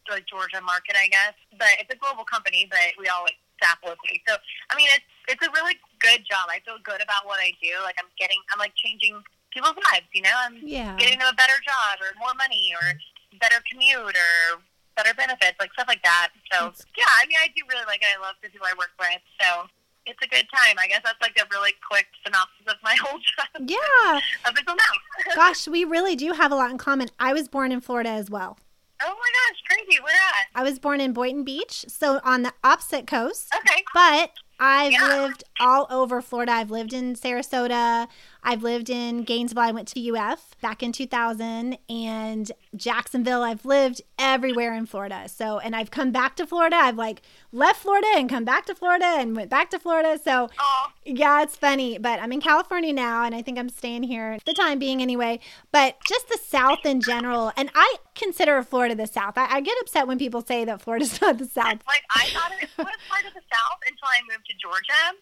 like 0.08 0.24
Georgia 0.24 0.60
market, 0.64 0.96
I 0.96 1.08
guess. 1.08 1.36
But 1.56 1.80
it's 1.80 1.92
a 1.92 1.98
global 1.98 2.24
company, 2.24 2.66
but 2.68 2.96
we 2.96 3.08
all 3.08 3.24
like 3.24 3.38
staff 3.60 3.78
locally. 3.84 4.22
So 4.26 4.36
I 4.70 4.76
mean, 4.76 4.88
it's 4.92 5.08
it's 5.28 5.42
a 5.44 5.50
really 5.52 5.76
good 6.00 6.24
job. 6.28 6.46
I 6.48 6.60
feel 6.64 6.78
good 6.82 7.02
about 7.02 7.26
what 7.26 7.40
I 7.40 7.52
do. 7.62 7.72
Like 7.82 7.96
I'm 7.98 8.10
getting, 8.18 8.38
I'm 8.52 8.58
like 8.58 8.72
changing 8.76 9.20
people's 9.52 9.76
lives. 9.92 10.06
You 10.14 10.22
know, 10.22 10.34
I'm 10.36 10.56
Yeah. 10.62 10.96
getting 10.96 11.18
them 11.18 11.28
a 11.32 11.36
better 11.36 11.58
job 11.64 11.98
or 12.00 12.12
more 12.18 12.34
money 12.38 12.72
or 12.76 12.94
better 13.40 13.62
commute 13.70 14.16
or 14.16 14.62
better 14.96 15.14
benefits, 15.14 15.56
like 15.60 15.72
stuff 15.72 15.86
like 15.88 16.02
that. 16.02 16.30
So 16.52 16.72
yeah, 16.96 17.10
I 17.22 17.26
mean, 17.26 17.38
I 17.42 17.48
do 17.54 17.62
really 17.68 17.86
like 17.86 18.02
it. 18.02 18.08
I 18.16 18.20
love 18.20 18.34
the 18.42 18.48
people 18.50 18.66
I 18.66 18.74
work 18.76 18.90
with. 18.98 19.22
So 19.40 19.66
it's 20.06 20.18
a 20.24 20.28
good 20.28 20.46
time. 20.54 20.76
I 20.78 20.88
guess 20.88 21.02
that's 21.04 21.20
like 21.20 21.36
a 21.38 21.46
really 21.50 21.72
quick 21.88 22.06
synopsis 22.24 22.66
of 22.66 22.76
my 22.82 22.94
whole 23.02 23.18
job 23.18 23.68
Yeah. 23.68 24.20
up 24.44 24.56
until 24.56 24.74
now. 24.74 24.94
Gosh, 25.34 25.68
we 25.68 25.84
really 25.84 26.16
do 26.16 26.32
have 26.32 26.50
a 26.52 26.56
lot 26.56 26.70
in 26.70 26.78
common. 26.78 27.08
I 27.18 27.32
was 27.32 27.48
born 27.48 27.72
in 27.72 27.80
Florida 27.80 28.10
as 28.10 28.30
well. 28.30 28.58
oh 29.02 29.06
my 29.08 29.12
gosh, 29.14 29.62
crazy! 29.68 30.00
Where 30.02 30.12
at? 30.14 30.46
I 30.54 30.62
was 30.64 30.78
born 30.80 31.00
in 31.00 31.12
Boynton 31.12 31.44
Beach, 31.44 31.84
so 31.88 32.20
on 32.24 32.42
the 32.42 32.52
opposite 32.64 33.06
coast. 33.06 33.54
Okay. 33.54 33.84
But 33.94 34.32
I've 34.60 34.92
Yeah. 34.92 35.06
lived 35.06 35.44
all 35.60 35.86
over 35.90 36.20
Florida. 36.20 36.52
I've 36.52 36.70
lived 36.70 36.92
in 36.92 37.14
Sarasota. 37.14 38.08
I've 38.42 38.62
lived 38.62 38.88
in 38.88 39.24
Gainesville. 39.24 39.62
I 39.62 39.70
went 39.72 39.88
to 39.88 40.16
UF 40.16 40.54
back 40.60 40.82
in 40.82 40.92
2000 40.92 41.76
and 41.88 42.52
Jacksonville. 42.74 43.42
I've 43.42 43.64
lived 43.64 44.00
everywhere 44.18 44.74
in 44.74 44.86
Florida. 44.86 45.28
So, 45.28 45.58
and 45.58 45.74
I've 45.76 45.90
come 45.90 46.10
back 46.12 46.36
to 46.36 46.46
Florida. 46.46 46.76
I've 46.76 46.96
like 46.96 47.22
left 47.52 47.82
Florida 47.82 48.06
and 48.16 48.28
come 48.28 48.44
back 48.44 48.66
to 48.66 48.74
Florida 48.74 49.04
and 49.18 49.36
went 49.36 49.50
back 49.50 49.70
to 49.70 49.78
Florida. 49.78 50.18
So, 50.22 50.48
Oh, 50.60 50.86
yeah, 51.04 51.42
it's 51.42 51.56
funny, 51.56 51.98
but 51.98 52.20
I'm 52.20 52.32
in 52.32 52.40
California 52.40 52.92
now 52.92 53.24
and 53.24 53.34
I 53.34 53.42
think 53.42 53.58
I'm 53.58 53.68
staying 53.68 54.04
here 54.04 54.38
the 54.46 54.54
time 54.54 54.78
being 54.78 55.02
anyway. 55.02 55.40
But 55.72 55.96
just 56.06 56.28
the 56.28 56.38
South 56.42 56.84
in 56.84 57.00
general, 57.00 57.52
and 57.56 57.70
I 57.74 57.96
consider 58.14 58.62
Florida 58.62 58.94
the 58.94 59.06
South. 59.06 59.36
I, 59.36 59.56
I 59.56 59.60
get 59.60 59.76
upset 59.80 60.06
when 60.06 60.18
people 60.18 60.42
say 60.42 60.64
that 60.64 60.80
Florida's 60.82 61.20
not 61.20 61.38
the 61.38 61.46
South. 61.46 61.78
like 61.86 62.02
I 62.14 62.26
thought 62.30 62.52
it 62.52 62.68
was 62.78 62.86
part 63.08 63.24
of 63.26 63.34
the 63.34 63.40
South 63.52 63.80
until 63.86 64.08
I 64.08 64.20
moved 64.30 64.46
to 64.46 64.54
Georgia, 64.60 65.18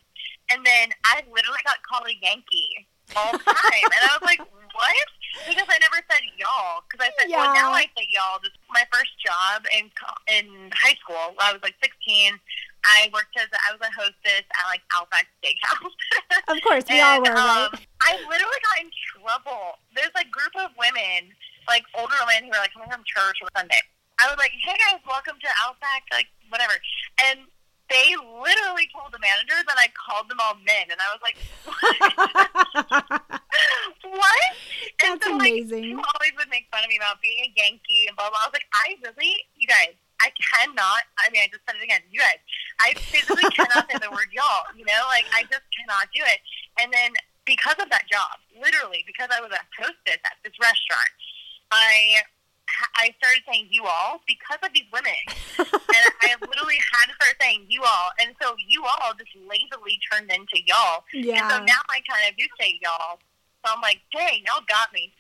and 0.53 0.65
then 0.65 0.91
I 1.05 1.23
literally 1.33 1.59
got 1.65 1.77
called 1.83 2.07
a 2.09 2.15
Yankee 2.25 2.87
all 3.15 3.33
the 3.33 3.39
time, 3.45 3.87
and 3.87 4.03
I 4.03 4.11
was 4.19 4.25
like, 4.27 4.41
"What?" 4.41 5.09
Because 5.47 5.69
I 5.69 5.79
never 5.79 6.01
said 6.11 6.25
y'all. 6.41 6.83
Because 6.89 7.07
I 7.07 7.11
said, 7.21 7.31
Yeah. 7.31 7.39
"Well, 7.45 7.55
now 7.55 7.71
I 7.73 7.87
say 7.95 8.09
y'all." 8.11 8.41
This 8.43 8.51
was 8.57 8.67
my 8.73 8.85
first 8.91 9.13
job 9.23 9.63
in 9.77 9.93
in 10.27 10.73
high 10.75 10.97
school. 10.99 11.37
I 11.39 11.53
was 11.53 11.63
like 11.63 11.77
16. 11.83 12.35
I 12.87 13.11
worked 13.13 13.35
as 13.37 13.51
a, 13.51 13.59
I 13.67 13.75
was 13.75 13.83
a 13.83 13.91
hostess 13.95 14.47
at 14.47 14.65
like 14.71 14.83
Outback 14.95 15.27
Steakhouse. 15.43 15.91
Of 16.49 16.63
course, 16.63 16.85
we 16.89 17.01
all 17.03 17.19
And, 17.19 17.27
were, 17.27 17.35
right? 17.35 17.69
um, 17.75 17.81
I 18.03 18.15
literally 18.31 18.61
got 18.63 18.79
in 18.87 18.91
trouble. 19.11 19.79
There's 19.95 20.15
like 20.15 20.31
group 20.31 20.55
of 20.55 20.71
women, 20.79 21.35
like 21.67 21.83
older 21.99 22.15
women 22.31 22.47
who 22.47 22.51
were 22.55 22.63
like 22.63 22.71
coming 22.73 22.87
from 22.91 23.03
church 23.03 23.43
on 23.43 23.51
Sunday. 23.57 23.83
I 24.23 24.31
was 24.31 24.39
like, 24.39 24.53
"Hey 24.63 24.79
guys, 24.79 25.03
welcome 25.07 25.35
to 25.43 25.49
Outback," 25.67 26.07
like 26.15 26.29
whatever, 26.49 26.73
and 27.27 27.41
they 27.89 28.15
literally 28.19 28.91
told 28.91 29.15
the 29.15 29.23
manager 29.23 29.55
that 29.63 29.79
I 29.79 29.87
called 29.95 30.27
them 30.29 30.39
all 30.43 30.59
men, 30.67 30.91
and 30.91 30.99
I 30.99 31.09
was 31.15 31.23
like, 31.23 31.39
"What? 34.03 34.19
what?" 34.19 34.51
And 35.03 35.21
That's 35.21 35.27
so, 35.27 35.37
like, 35.39 35.53
amazing. 35.55 35.95
people 35.95 36.05
always 36.19 36.35
would 36.39 36.51
make 36.51 36.67
fun 36.75 36.83
of 36.83 36.91
me 36.91 36.99
about 36.99 37.23
being 37.23 37.47
a 37.47 37.51
Yankee 37.55 38.11
and 38.11 38.17
blah 38.17 38.31
blah. 38.31 38.43
I 38.43 38.51
was 38.51 38.57
like, 38.59 38.69
I 38.75 38.99
really, 39.07 39.35
you 39.55 39.69
guys, 39.71 39.95
I 40.21 40.33
cannot. 40.35 41.07
I 41.23 41.31
mean, 41.31 41.43
I 41.45 41.49
just 41.53 41.63
said 41.67 41.77
it 41.79 41.85
again. 41.85 42.03
You 42.11 42.21
guys, 42.21 42.41
I 42.81 42.95
physically 42.99 43.47
cannot 43.57 43.87
say 43.87 43.99
the 44.03 44.11
word 44.11 44.35
y'all. 44.35 44.67
You 44.75 44.85
know, 44.85 45.03
like 45.07 45.27
I 45.31 45.47
just 45.47 45.67
cannot 45.71 46.11
do 46.15 46.23
it. 46.27 46.41
And 46.81 46.93
then 46.93 47.15
because 47.47 47.79
of 47.79 47.89
that 47.95 48.11
job, 48.11 48.41
literally 48.59 49.07
because 49.07 49.31
I 49.31 49.41
was 49.41 49.55
a 49.55 49.63
hostess 49.79 50.21
at 50.27 50.37
this 50.43 50.57
restaurant, 50.59 51.13
I 51.71 52.23
I 52.97 53.15
started 53.19 53.43
saying 53.49 53.69
you 53.71 53.85
all 53.85 54.21
because 54.27 54.59
of 54.63 54.71
these 54.75 54.87
women, 54.93 55.15
and 55.59 55.67
I 56.23 56.35
literally 56.41 56.79
had 56.93 57.07
to 57.07 57.15
start 57.15 57.37
saying 57.41 57.67
you 57.69 57.83
all, 57.83 58.11
and 58.21 58.35
so 58.41 58.55
you 58.67 58.85
all 58.85 59.13
just 59.15 59.31
lazily 59.49 59.99
turned 60.11 60.31
into 60.31 60.59
y'all. 60.67 61.05
Yeah. 61.13 61.43
And 61.43 61.51
so 61.51 61.59
now 61.65 61.81
I 61.89 62.01
kind 62.09 62.29
of 62.29 62.37
do 62.37 62.45
say 62.59 62.79
y'all. 62.83 63.19
So 63.65 63.73
I'm 63.75 63.81
like, 63.81 64.01
dang, 64.13 64.43
y'all 64.47 64.65
got 64.69 64.93
me. 64.93 65.13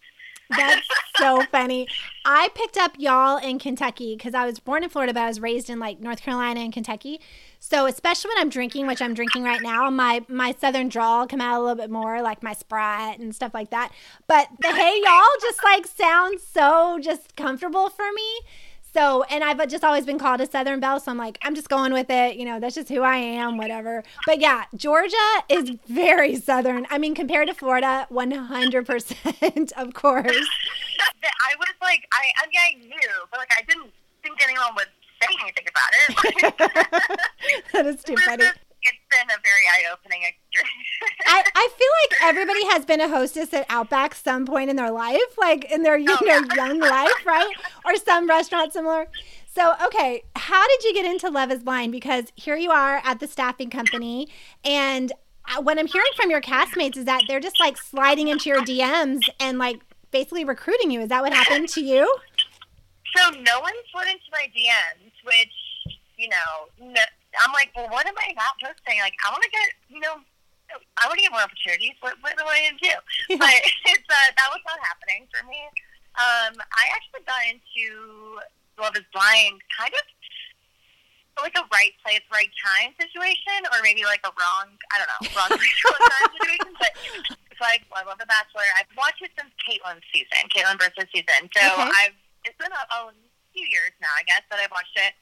that's 0.50 0.87
so 1.16 1.42
funny. 1.50 1.88
I 2.24 2.50
picked 2.54 2.76
up 2.76 2.92
y'all 2.98 3.38
in 3.38 3.59
Kentucky 3.59 4.16
because 4.16 4.35
I 4.35 4.46
was 4.46 4.61
born 4.61 4.85
in 4.85 4.90
Florida, 4.90 5.12
but 5.14 5.22
I 5.22 5.28
was 5.28 5.40
raised 5.40 5.70
in 5.70 5.78
like 5.78 6.00
North 6.00 6.22
Carolina 6.22 6.61
and 6.61 6.72
Kentucky. 6.72 7.20
So 7.68 7.87
especially 7.87 8.29
when 8.29 8.38
I'm 8.38 8.48
drinking, 8.48 8.87
which 8.87 9.02
I'm 9.02 9.12
drinking 9.12 9.42
right 9.42 9.61
now, 9.61 9.90
my 9.90 10.24
my 10.29 10.55
southern 10.57 10.88
drawl 10.88 11.20
will 11.20 11.26
come 11.26 11.40
out 11.40 11.59
a 11.59 11.61
little 11.61 11.74
bit 11.74 11.90
more, 11.90 12.22
like 12.22 12.40
my 12.40 12.52
Sprite 12.52 13.18
and 13.18 13.35
stuff 13.35 13.52
like 13.55 13.70
that. 13.70 13.90
But 14.29 14.48
the 14.61 14.68
hey 14.68 15.00
y'all 15.02 15.40
just 15.40 15.64
like 15.64 15.85
sounds 15.85 16.44
so 16.44 17.00
just 17.02 17.35
comfortable 17.35 17.88
for 17.88 18.12
me. 18.14 18.40
So, 18.94 19.24
and 19.24 19.42
I've 19.42 19.66
just 19.66 19.83
always 19.83 20.07
been 20.07 20.18
called 20.18 20.40
a 20.40 20.46
Southern 20.46 20.79
Belle, 20.79 21.00
so 21.00 21.11
I'm 21.11 21.18
like, 21.18 21.38
I'm 21.42 21.57
just 21.57 21.68
going 21.68 21.92
with 21.92 22.09
it. 22.09 22.37
You 22.37 22.44
know, 22.44 22.61
that's 22.61 22.76
just 22.76 22.88
who 22.88 23.02
I 23.02 23.16
am, 23.16 23.59
whatever. 23.59 24.05
But 24.26 24.40
yeah, 24.40 24.64
Georgia 24.76 25.16
is 25.50 25.72
very 25.87 26.37
Southern. 26.37 26.87
I 26.88 26.98
mean, 26.98 27.14
compared 27.14 27.48
to 27.48 27.55
Florida, 27.55 28.07
100%, 28.11 29.72
of 29.72 29.92
course. 29.92 30.24
I 30.24 31.55
was 31.59 31.74
like, 31.83 32.07
I, 32.11 32.33
I 32.42 32.46
mean, 32.46 32.57
I 32.57 32.87
knew, 32.87 33.11
but 33.31 33.38
like, 33.38 33.50
I 33.59 33.62
didn't 33.68 33.92
think 34.22 34.42
anyone 34.42 34.74
would 34.76 34.88
say 35.22 35.29
anything 35.42 35.64
about 35.68 35.90
it. 35.92 36.55
that 37.72 37.87
is 37.87 38.02
too 38.02 38.16
funny. 38.16 38.44
it's 38.44 38.98
been 39.11 39.26
a 39.29 39.40
very 39.42 39.64
eye-opening 39.72 40.22
experience. 40.22 40.88
I, 41.26 41.42
I 41.55 41.68
feel 41.76 41.88
like 42.02 42.22
everybody 42.22 42.64
has 42.66 42.85
been 42.85 43.00
a 43.00 43.09
hostess 43.09 43.52
at 43.55 43.66
Outback 43.68 44.14
some 44.14 44.46
point 44.46 44.70
in 44.70 44.76
their 44.76 44.90
life, 44.90 45.20
like 45.38 45.70
in 45.70 45.83
their 45.83 45.96
you 45.98 46.11
Oh, 46.11 46.18
know 46.24 46.40
yeah. 46.48 46.55
young 46.66 46.81
life, 46.81 47.26
right? 47.26 47.52
Or 47.85 47.96
some 47.96 48.29
restaurant 48.29 48.72
similar. 48.72 49.07
So, 49.55 49.74
okay, 49.87 50.22
how 50.37 50.66
did 50.68 50.85
you 50.85 50.92
get 50.94 51.07
into 51.07 51.31
Love 51.31 51.50
Is 51.50 51.62
Blind? 51.62 51.90
Because 51.92 52.26
here 52.37 52.57
you 52.57 52.70
are 52.70 53.00
at 53.05 53.20
the 53.20 53.26
staffing 53.26 53.70
company, 53.70 54.29
and 54.64 55.12
uh, 55.48 55.62
what 55.62 55.79
I'm 55.79 55.87
hearing 55.87 56.11
from 56.14 56.31
your 56.31 56.40
castmates 56.42 56.96
is 56.96 57.07
that 57.07 57.22
they're 57.26 57.40
just 57.40 57.59
like 57.59 57.76
sliding 57.79 58.29
into 58.29 58.50
your 58.50 58.61
DMs 58.61 59.20
and 59.40 59.59
like 59.59 59.81
basically 60.11 60.44
recruiting 60.44 60.90
you. 60.90 61.00
Is 61.00 61.09
that 61.09 61.22
what 61.22 61.33
happened 61.33 61.68
to 61.70 61.81
you? 61.83 62.12
So 63.14 63.31
no 63.40 63.61
one 63.61 63.77
slid 63.92 64.09
into 64.09 64.29
my 64.33 64.51
DMs, 64.57 65.12
which 65.25 65.55
you 66.16 66.29
know, 66.33 66.73
no, 66.81 67.05
I'm 67.45 67.53
like, 67.53 67.71
well, 67.77 67.88
what 67.92 68.09
am 68.09 68.16
I 68.16 68.33
not 68.33 68.57
posting? 68.57 68.99
Like, 69.05 69.12
I 69.21 69.29
want 69.31 69.45
to 69.45 69.53
get, 69.53 69.69
you 69.92 70.01
know, 70.01 70.16
I 70.97 71.05
want 71.07 71.21
to 71.21 71.25
get 71.29 71.31
more 71.31 71.45
opportunities. 71.45 71.95
What, 72.01 72.16
what 72.25 72.35
do 72.37 72.45
I 72.49 72.66
need 72.66 72.81
to 72.81 72.88
do? 72.88 72.97
But 73.37 73.53
it's 73.92 74.09
uh, 74.09 74.29
that 74.35 74.49
was 74.51 74.64
not 74.64 74.81
happening 74.83 75.29
for 75.31 75.45
me. 75.47 75.61
Um, 76.16 76.57
I 76.57 76.85
actually 76.97 77.23
got 77.29 77.45
into 77.45 78.40
Love 78.81 78.97
Is 78.97 79.05
Blind 79.12 79.61
kind 79.77 79.92
of 79.92 80.05
like 81.45 81.53
a 81.61 81.69
right 81.69 81.92
place, 82.01 82.25
right 82.33 82.49
time 82.64 82.97
situation, 82.97 83.69
or 83.69 83.85
maybe 83.85 84.09
like 84.09 84.25
a 84.25 84.33
wrong, 84.40 84.73
I 84.88 84.97
don't 84.97 85.11
know, 85.12 85.21
wrong 85.37 85.53
place, 85.53 85.77
wrong 85.85 86.01
time 86.01 86.29
situation. 86.40 86.73
But 86.81 86.92
so 87.61 87.62
I, 87.69 87.77
I 87.92 88.09
love 88.09 88.16
The 88.16 88.25
Bachelor. 88.25 88.64
I've 88.81 88.88
watched 88.97 89.21
it 89.21 89.37
since 89.37 89.53
Kaitlyn's 89.61 90.03
season, 90.09 90.49
Kaitlyn 90.49 90.81
Bristowe's 90.81 91.12
season. 91.12 91.45
So 91.53 91.61
Okay. 91.61 91.92
I've 92.09 92.16
it's 92.46 92.56
been 92.56 92.72
a, 92.72 92.82
a 92.94 93.12
few 93.52 93.66
years 93.66 93.92
now, 94.00 94.12
I 94.14 94.22
guess, 94.22 94.46
that 94.48 94.62
I've 94.62 94.70
watched 94.70 94.94
it, 94.94 95.14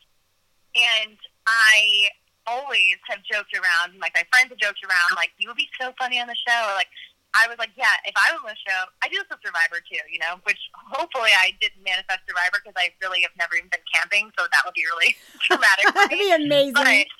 and 0.76 1.16
I 1.48 2.12
always 2.46 3.00
have 3.08 3.24
joked 3.24 3.56
around. 3.56 3.96
Like 3.98 4.12
my 4.12 4.28
friends 4.30 4.52
have 4.52 4.60
joked 4.60 4.84
around, 4.84 5.16
like 5.16 5.32
you 5.40 5.48
would 5.48 5.58
be 5.58 5.72
so 5.80 5.96
funny 5.98 6.20
on 6.20 6.28
the 6.28 6.38
show, 6.38 6.70
or 6.70 6.76
like. 6.76 6.92
I 7.34 7.50
was 7.50 7.58
like, 7.58 7.74
yeah, 7.74 7.98
if 8.06 8.14
I 8.14 8.30
was 8.30 8.46
on 8.46 8.54
the 8.54 8.62
show, 8.62 8.86
I 9.02 9.10
do 9.10 9.18
this 9.18 9.26
with 9.26 9.42
Survivor 9.42 9.82
too, 9.82 9.98
you 10.06 10.22
know, 10.22 10.38
which 10.46 10.70
hopefully 10.70 11.34
I 11.34 11.50
didn't 11.58 11.82
manifest 11.82 12.22
Survivor 12.30 12.62
because 12.62 12.78
I 12.78 12.94
really 13.02 13.26
have 13.26 13.34
never 13.34 13.58
even 13.58 13.66
been 13.74 13.82
camping, 13.90 14.30
so 14.38 14.46
that 14.46 14.62
would 14.62 14.78
be 14.78 14.86
really 14.86 15.18
traumatic 15.42 15.82
That'd 15.90 16.14
be 16.14 16.30
amazing. 16.30 16.78
But 16.78 17.10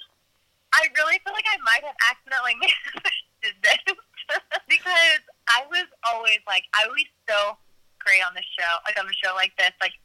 I 0.71 0.87
really 0.95 1.19
feel 1.27 1.35
like 1.35 1.51
I 1.51 1.59
might 1.67 1.83
have 1.83 1.99
accidentally 2.15 2.55
manifested 2.63 3.55
this 3.59 3.83
because 4.71 5.23
I 5.51 5.67
was 5.67 5.87
always 6.07 6.39
like, 6.47 6.71
I 6.75 6.87
would 6.87 6.95
be 6.95 7.11
so 7.27 7.59
great 8.05 8.23
on 8.23 8.37
the 8.37 8.45
show, 8.45 8.73
like 8.85 8.95
on 9.01 9.09
a 9.09 9.17
show 9.17 9.35
like 9.35 9.57
this. 9.57 9.73
Like, 9.81 9.97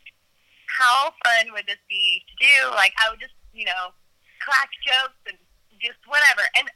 how 0.65 1.11
fun 1.25 1.51
would 1.53 1.67
this 1.67 1.81
be 1.91 2.23
to 2.25 2.35
do? 2.39 2.55
Like, 2.73 2.95
I 2.97 3.11
would 3.11 3.19
just, 3.19 3.35
you 3.53 3.67
know, 3.67 3.93
crack 4.39 4.71
jokes 4.81 5.19
and 5.27 5.37
just 5.77 5.99
whatever. 6.07 6.47
And, 6.55 6.71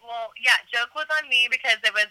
well, 0.00 0.30
yeah, 0.38 0.56
joke 0.70 0.94
was 0.94 1.10
on 1.10 1.28
me 1.28 1.50
because 1.50 1.82
it 1.82 1.92
was 1.92 2.08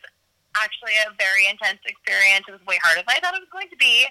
actually 0.60 0.98
a 1.06 1.14
very 1.16 1.48
intense 1.48 1.80
experience. 1.88 2.46
It 2.48 2.56
was 2.58 2.64
way 2.68 2.80
harder 2.84 3.02
than 3.02 3.14
I 3.14 3.20
thought 3.24 3.38
it 3.38 3.44
was 3.44 3.54
going 3.54 3.70
to 3.72 3.80
be. 3.80 4.06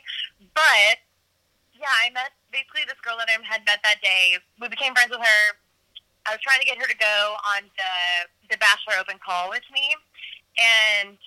But, 0.55 1.03
yeah, 1.77 1.93
I 1.93 2.11
met 2.11 2.33
basically 2.49 2.89
this 2.89 2.99
girl 3.05 3.21
that 3.21 3.29
I 3.29 3.37
had 3.45 3.63
met 3.69 3.85
that 3.85 4.01
day. 4.01 4.41
We 4.61 4.73
became 4.73 4.97
friends 4.97 5.13
with 5.13 5.21
her. 5.21 5.43
I 6.27 6.35
was 6.35 6.43
trying 6.43 6.59
to 6.59 6.67
get 6.67 6.79
her 6.79 6.89
to 6.91 6.99
go 6.99 7.39
on 7.55 7.71
the 7.79 7.95
the 8.51 8.59
Bachelor 8.59 8.99
Open 8.99 9.19
call 9.23 9.51
with 9.51 9.63
me, 9.71 9.95
and 10.59 11.19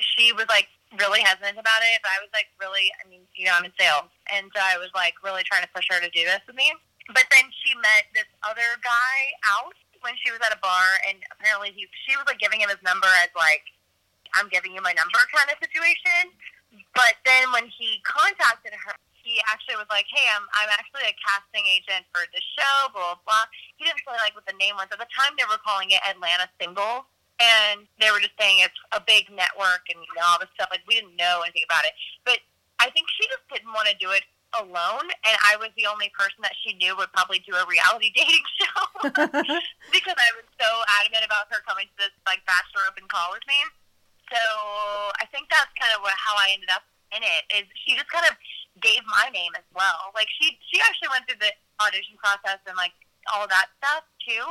she 0.00 0.32
was 0.32 0.48
like, 0.48 0.69
really 1.00 1.24
hesitant 1.24 1.56
about 1.56 1.80
it, 1.80 2.04
but 2.04 2.12
I 2.12 2.20
was 2.20 2.28
like 2.36 2.52
really, 2.60 2.92
I 3.00 3.08
mean, 3.08 3.24
you 3.32 3.48
know, 3.48 3.56
I'm 3.56 3.64
in 3.64 3.72
sales, 3.80 4.12
and 4.28 4.52
so 4.52 4.60
I 4.60 4.76
was 4.76 4.92
like 4.92 5.16
really 5.24 5.42
trying 5.48 5.64
to 5.64 5.72
push 5.72 5.88
her 5.88 5.98
to 5.98 6.12
do 6.12 6.22
this 6.28 6.44
with 6.44 6.54
me. 6.54 6.68
But 7.10 7.26
then 7.32 7.48
she 7.64 7.74
met 7.80 8.12
this 8.12 8.28
other 8.44 8.78
guy 8.84 9.16
out 9.48 9.74
when 10.04 10.14
she 10.20 10.30
was 10.30 10.38
at 10.44 10.52
a 10.52 10.60
bar, 10.60 11.00
and 11.08 11.18
apparently 11.32 11.72
he, 11.72 11.88
she 12.06 12.14
was 12.14 12.28
like 12.28 12.38
giving 12.38 12.60
him 12.60 12.68
his 12.68 12.80
number 12.84 13.08
as 13.24 13.32
like, 13.32 13.64
I'm 14.36 14.52
giving 14.52 14.76
you 14.76 14.84
my 14.84 14.94
number 14.94 15.18
kind 15.32 15.48
of 15.50 15.58
situation. 15.58 16.30
But 16.94 17.18
then 17.26 17.50
when 17.50 17.66
he 17.66 17.98
contacted 18.06 18.70
her, 18.70 18.94
he 19.20 19.42
actually 19.50 19.76
was 19.76 19.90
like, 19.90 20.06
"Hey, 20.06 20.22
I'm 20.30 20.46
I'm 20.54 20.70
actually 20.78 21.04
a 21.06 21.14
casting 21.18 21.66
agent 21.66 22.06
for 22.14 22.22
the 22.30 22.40
show." 22.56 22.88
Blah 22.94 23.18
blah. 23.18 23.26
blah. 23.26 23.46
He 23.76 23.84
didn't 23.84 24.00
say 24.06 24.14
like 24.22 24.38
what 24.38 24.46
the 24.46 24.56
name 24.56 24.78
was 24.78 24.86
at 24.94 25.02
the 25.02 25.10
time. 25.10 25.34
They 25.34 25.46
were 25.50 25.60
calling 25.60 25.90
it 25.90 26.00
Atlanta 26.06 26.46
Single, 26.62 27.09
and 27.40 27.88
they 27.98 28.12
were 28.12 28.20
just 28.20 28.36
saying 28.36 28.60
it's 28.60 28.76
a 28.92 29.00
big 29.00 29.32
network 29.32 29.88
and 29.88 29.98
you 29.98 30.12
know 30.14 30.24
all 30.28 30.38
this 30.38 30.52
stuff. 30.54 30.68
Like 30.70 30.84
we 30.84 31.00
didn't 31.00 31.16
know 31.16 31.40
anything 31.42 31.64
about 31.64 31.88
it, 31.88 31.96
but 32.22 32.38
I 32.78 32.92
think 32.92 33.08
she 33.16 33.24
just 33.28 33.44
didn't 33.48 33.72
want 33.72 33.88
to 33.88 33.96
do 33.96 34.12
it 34.12 34.24
alone, 34.58 35.06
and 35.24 35.36
I 35.46 35.54
was 35.56 35.70
the 35.78 35.86
only 35.86 36.10
person 36.10 36.42
that 36.42 36.58
she 36.58 36.74
knew 36.74 36.98
would 36.98 37.12
probably 37.14 37.38
do 37.46 37.54
a 37.54 37.64
reality 37.64 38.10
dating 38.18 38.46
show 38.58 38.82
because 39.94 40.18
I 40.18 40.30
was 40.36 40.46
so 40.58 40.68
adamant 41.00 41.24
about 41.24 41.48
her 41.54 41.62
coming 41.64 41.86
to 41.86 41.96
this 41.96 42.14
like 42.28 42.44
bachelor 42.44 42.86
open 42.86 43.08
call 43.08 43.32
with 43.34 43.46
me. 43.46 43.58
So 44.30 44.42
I 45.18 45.26
think 45.34 45.50
that's 45.50 45.70
kind 45.74 45.90
of 45.90 46.06
what, 46.06 46.14
how 46.14 46.38
I 46.38 46.54
ended 46.54 46.70
up 46.70 46.86
in 47.10 47.22
it. 47.22 47.42
Is 47.50 47.66
she 47.82 47.98
just 47.98 48.10
kind 48.10 48.26
of 48.26 48.38
gave 48.78 49.02
my 49.06 49.28
name 49.30 49.52
as 49.58 49.66
well. 49.74 50.14
Like 50.14 50.30
she 50.40 50.58
she 50.70 50.78
actually 50.82 51.10
went 51.10 51.26
through 51.26 51.42
the 51.42 51.52
audition 51.82 52.16
process 52.20 52.62
and 52.66 52.76
like 52.76 52.94
all 53.32 53.46
that 53.48 53.72
stuff 53.78 54.04
too. 54.22 54.44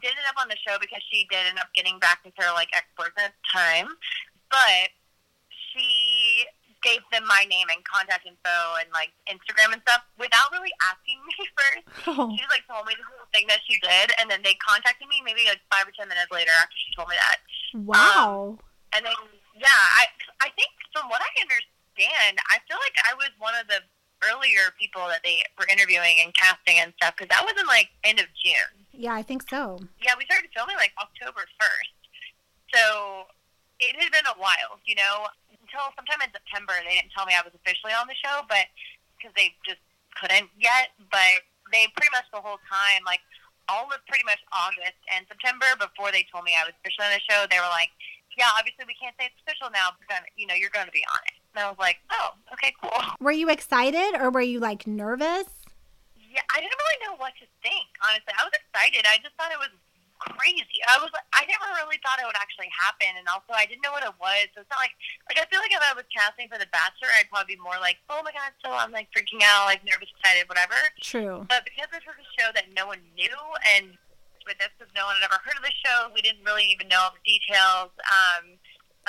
Did 0.00 0.16
end 0.16 0.28
up 0.28 0.40
on 0.40 0.48
the 0.48 0.58
show 0.60 0.76
because 0.80 1.02
she 1.10 1.26
did 1.30 1.46
end 1.46 1.58
up 1.58 1.70
getting 1.74 1.98
back 1.98 2.20
with 2.24 2.34
her 2.38 2.50
like 2.52 2.68
ex 2.74 2.86
boyfriend 2.96 3.30
at 3.30 3.36
the 3.36 3.46
time. 3.52 3.88
But 4.50 4.92
she 5.72 6.46
gave 6.82 7.00
them 7.14 7.22
my 7.30 7.46
name 7.46 7.70
and 7.70 7.78
contact 7.86 8.26
info 8.26 8.58
and 8.82 8.90
like 8.90 9.14
Instagram 9.30 9.70
and 9.70 9.80
stuff 9.86 10.02
without 10.18 10.50
really 10.50 10.74
asking 10.82 11.22
me 11.22 11.34
first. 11.56 11.84
Oh. 12.10 12.28
She 12.34 12.42
like 12.50 12.66
told 12.66 12.84
me 12.90 12.98
this 12.98 13.06
little 13.06 13.30
thing 13.30 13.46
that 13.48 13.62
she 13.64 13.78
did 13.78 14.10
and 14.18 14.26
then 14.26 14.42
they 14.42 14.58
contacted 14.58 15.06
me 15.06 15.22
maybe 15.22 15.46
like 15.46 15.62
five 15.70 15.86
or 15.86 15.94
ten 15.94 16.10
minutes 16.10 16.28
later 16.34 16.52
after 16.58 16.76
she 16.76 16.90
told 16.92 17.08
me 17.08 17.16
that. 17.16 17.38
Wow. 17.78 18.58
Um, 18.58 18.70
and 18.98 19.02
then 19.06 19.16
yeah, 19.56 19.82
I 20.02 20.10
I 20.42 20.48
think 20.58 20.74
from 20.90 21.08
what 21.08 21.22
I 21.22 21.30
understand, 21.40 22.42
I 22.50 22.60
feel 22.66 22.76
like 22.82 22.98
I 23.06 23.14
was 23.14 23.30
one 23.38 23.54
of 23.56 23.70
the 23.70 23.80
earlier 24.30 24.70
people 24.78 25.02
that 25.08 25.22
they 25.24 25.42
were 25.58 25.66
interviewing 25.70 26.22
and 26.22 26.34
casting 26.34 26.78
and 26.78 26.92
stuff 26.96 27.14
because 27.16 27.30
that 27.30 27.42
was 27.42 27.54
in 27.58 27.66
like 27.66 27.90
end 28.04 28.20
of 28.20 28.26
June. 28.38 28.86
yeah, 28.92 29.14
I 29.14 29.22
think 29.22 29.48
so. 29.48 29.80
Yeah, 30.02 30.14
we 30.18 30.24
started 30.26 30.50
filming 30.54 30.76
like 30.76 30.92
October 31.00 31.44
first, 31.58 31.94
so 32.74 33.26
it 33.82 33.98
had 33.98 34.10
been 34.14 34.26
a 34.30 34.38
while, 34.38 34.78
you 34.86 34.94
know. 34.94 35.26
Until 35.50 35.88
sometime 35.96 36.20
in 36.20 36.30
September, 36.30 36.76
they 36.84 37.00
didn't 37.00 37.16
tell 37.16 37.24
me 37.24 37.32
I 37.32 37.40
was 37.40 37.56
officially 37.56 37.96
on 37.96 38.04
the 38.04 38.18
show, 38.18 38.44
but 38.46 38.68
because 39.16 39.32
they 39.34 39.56
just 39.64 39.80
couldn't 40.20 40.52
yet. 40.60 40.92
But 41.08 41.42
they 41.72 41.88
pretty 41.96 42.12
much 42.12 42.28
the 42.28 42.44
whole 42.44 42.60
time, 42.68 43.02
like 43.08 43.24
all 43.72 43.88
of 43.88 43.98
pretty 44.04 44.26
much 44.28 44.42
August 44.52 45.00
and 45.08 45.24
September, 45.26 45.66
before 45.80 46.12
they 46.12 46.28
told 46.28 46.44
me 46.44 46.52
I 46.54 46.68
was 46.68 46.76
officially 46.84 47.08
on 47.08 47.14
the 47.16 47.24
show, 47.24 47.48
they 47.48 47.56
were 47.58 47.72
like, 47.72 47.88
"Yeah, 48.36 48.52
obviously 48.54 48.84
we 48.84 48.94
can't 49.00 49.16
say 49.16 49.32
it's 49.32 49.40
official 49.42 49.72
now, 49.72 49.96
but 49.96 50.04
then, 50.12 50.22
you 50.36 50.44
know, 50.46 50.54
you're 50.54 50.72
going 50.74 50.86
to 50.86 50.94
be 50.94 51.02
on 51.08 51.22
it." 51.32 51.41
And 51.54 51.64
I 51.64 51.68
was 51.68 51.78
like, 51.78 51.98
"Oh, 52.10 52.30
okay, 52.54 52.72
cool." 52.80 52.96
Were 53.20 53.32
you 53.32 53.50
excited 53.50 54.16
or 54.18 54.30
were 54.30 54.44
you 54.44 54.60
like 54.60 54.86
nervous? 54.86 55.48
Yeah, 56.16 56.40
I 56.48 56.64
didn't 56.64 56.80
really 56.80 57.00
know 57.04 57.14
what 57.20 57.36
to 57.44 57.46
think. 57.60 57.92
Honestly, 58.00 58.32
I 58.32 58.44
was 58.44 58.56
excited. 58.56 59.04
I 59.04 59.20
just 59.20 59.36
thought 59.36 59.52
it 59.52 59.60
was 59.60 59.72
crazy. 60.22 60.78
I 60.86 61.02
was 61.02 61.10
I 61.34 61.42
never 61.44 61.66
really 61.82 61.98
thought 62.00 62.22
it 62.22 62.26
would 62.26 62.38
actually 62.38 62.70
happen, 62.70 63.18
and 63.18 63.26
also 63.26 63.52
I 63.52 63.66
didn't 63.66 63.82
know 63.82 63.92
what 63.92 64.06
it 64.06 64.14
was. 64.22 64.48
So 64.54 64.62
it's 64.62 64.70
not 64.70 64.78
like, 64.78 64.94
like 65.26 65.42
I 65.42 65.44
feel 65.50 65.58
like 65.58 65.74
if 65.74 65.82
I 65.82 65.92
was 65.92 66.06
casting 66.14 66.46
for 66.46 66.56
The 66.56 66.70
Bachelor, 66.70 67.10
I'd 67.18 67.28
probably 67.28 67.58
be 67.58 67.60
more 67.60 67.76
like, 67.82 67.98
oh 68.08 68.22
my 68.22 68.30
god, 68.30 68.54
so 68.62 68.70
I'm 68.70 68.94
like 68.94 69.10
freaking 69.10 69.42
out, 69.42 69.66
like 69.66 69.82
nervous, 69.82 70.08
excited, 70.14 70.46
whatever. 70.46 70.78
True. 71.02 71.44
But 71.50 71.66
because 71.66 71.90
this 71.90 72.06
was 72.06 72.16
a 72.16 72.28
show 72.38 72.48
that 72.54 72.70
no 72.72 72.86
one 72.86 73.02
knew, 73.18 73.36
and 73.76 73.98
with 74.46 74.58
this, 74.62 74.70
because 74.78 74.90
no 74.94 75.06
one 75.06 75.18
had 75.18 75.26
ever 75.26 75.38
heard 75.42 75.58
of 75.58 75.64
the 75.66 75.74
show, 75.82 76.10
we 76.14 76.22
didn't 76.22 76.46
really 76.46 76.66
even 76.70 76.86
know 76.86 77.10
all 77.10 77.14
the 77.14 77.24
details 77.26 77.90
um, 78.06 78.56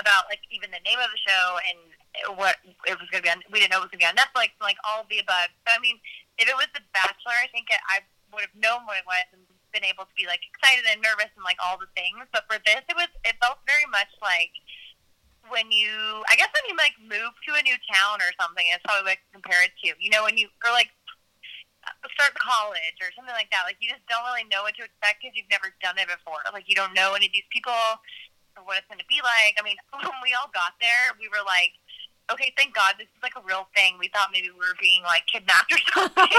about 0.02 0.26
like 0.30 0.42
even 0.50 0.74
the 0.74 0.82
name 0.82 0.98
of 0.98 1.10
the 1.14 1.22
show 1.22 1.62
and 1.70 1.93
what 2.38 2.58
it 2.86 2.96
was 2.98 3.08
going 3.10 3.24
to 3.24 3.28
be 3.28 3.34
on. 3.34 3.42
We 3.50 3.60
didn't 3.60 3.74
know 3.74 3.82
it 3.82 3.90
was 3.90 3.94
going 3.94 4.04
to 4.04 4.06
be 4.08 4.14
on 4.14 4.20
Netflix, 4.20 4.54
like 4.62 4.78
all 4.86 5.06
the 5.10 5.20
above. 5.20 5.50
So 5.66 5.74
I 5.74 5.80
mean, 5.82 5.98
if 6.38 6.46
it 6.46 6.58
was 6.58 6.70
The 6.74 6.86
Bachelor, 6.94 7.38
I 7.38 7.50
think 7.50 7.70
I 7.72 8.06
would 8.34 8.46
have 8.46 8.58
known 8.58 8.86
what 8.90 9.02
it 9.02 9.08
was 9.08 9.26
and 9.34 9.42
been 9.74 9.86
able 9.86 10.06
to 10.06 10.16
be 10.16 10.30
like 10.30 10.46
excited 10.46 10.86
and 10.86 11.02
nervous 11.02 11.34
and 11.34 11.46
like 11.46 11.58
all 11.58 11.82
the 11.82 11.90
things. 11.98 12.30
But 12.30 12.46
for 12.46 12.62
this, 12.62 12.86
it 12.86 12.98
was 12.98 13.10
it 13.26 13.38
felt 13.42 13.62
very 13.66 13.90
much 13.90 14.10
like 14.22 14.54
when 15.52 15.74
you, 15.74 16.24
I 16.32 16.40
guess 16.40 16.54
when 16.56 16.66
you 16.72 16.78
like 16.80 16.96
move 17.02 17.36
to 17.50 17.58
a 17.58 17.66
new 17.66 17.76
town 17.90 18.22
or 18.22 18.32
something. 18.40 18.64
It's 18.70 18.86
probably 18.86 19.18
I 19.18 19.20
compare 19.34 19.60
it 19.66 19.74
to. 19.84 19.98
You 19.98 20.14
know, 20.14 20.24
when 20.24 20.38
you 20.38 20.48
or 20.64 20.72
like 20.72 20.94
start 22.16 22.32
college 22.40 22.98
or 23.04 23.12
something 23.16 23.36
like 23.36 23.52
that. 23.52 23.68
Like 23.68 23.80
you 23.84 23.92
just 23.92 24.06
don't 24.08 24.24
really 24.24 24.48
know 24.48 24.64
what 24.64 24.76
to 24.80 24.88
expect 24.88 25.20
because 25.20 25.36
you've 25.36 25.52
never 25.52 25.72
done 25.84 26.00
it 26.00 26.08
before. 26.08 26.40
Like 26.52 26.68
you 26.68 26.76
don't 26.76 26.96
know 26.96 27.16
any 27.16 27.28
of 27.28 27.36
these 27.36 27.48
people 27.52 27.76
or 28.56 28.62
what 28.64 28.80
it's 28.80 28.88
going 28.88 29.02
to 29.02 29.10
be 29.10 29.20
like. 29.20 29.58
I 29.58 29.64
mean, 29.66 29.80
when 29.92 30.20
we 30.24 30.36
all 30.36 30.52
got 30.54 30.78
there, 30.80 31.16
we 31.20 31.28
were 31.28 31.44
like, 31.44 31.76
okay, 32.32 32.54
thank 32.58 32.74
God 32.74 32.96
this 32.98 33.08
is 33.12 33.22
like 33.22 33.36
a 33.36 33.44
real 33.44 33.68
thing. 33.76 33.98
We 34.00 34.08
thought 34.14 34.30
maybe 34.32 34.50
we 34.52 34.60
were 34.64 34.78
being 34.80 35.04
like 35.04 35.26
kidnapped 35.28 35.72
or 35.74 35.80
something. 35.94 36.32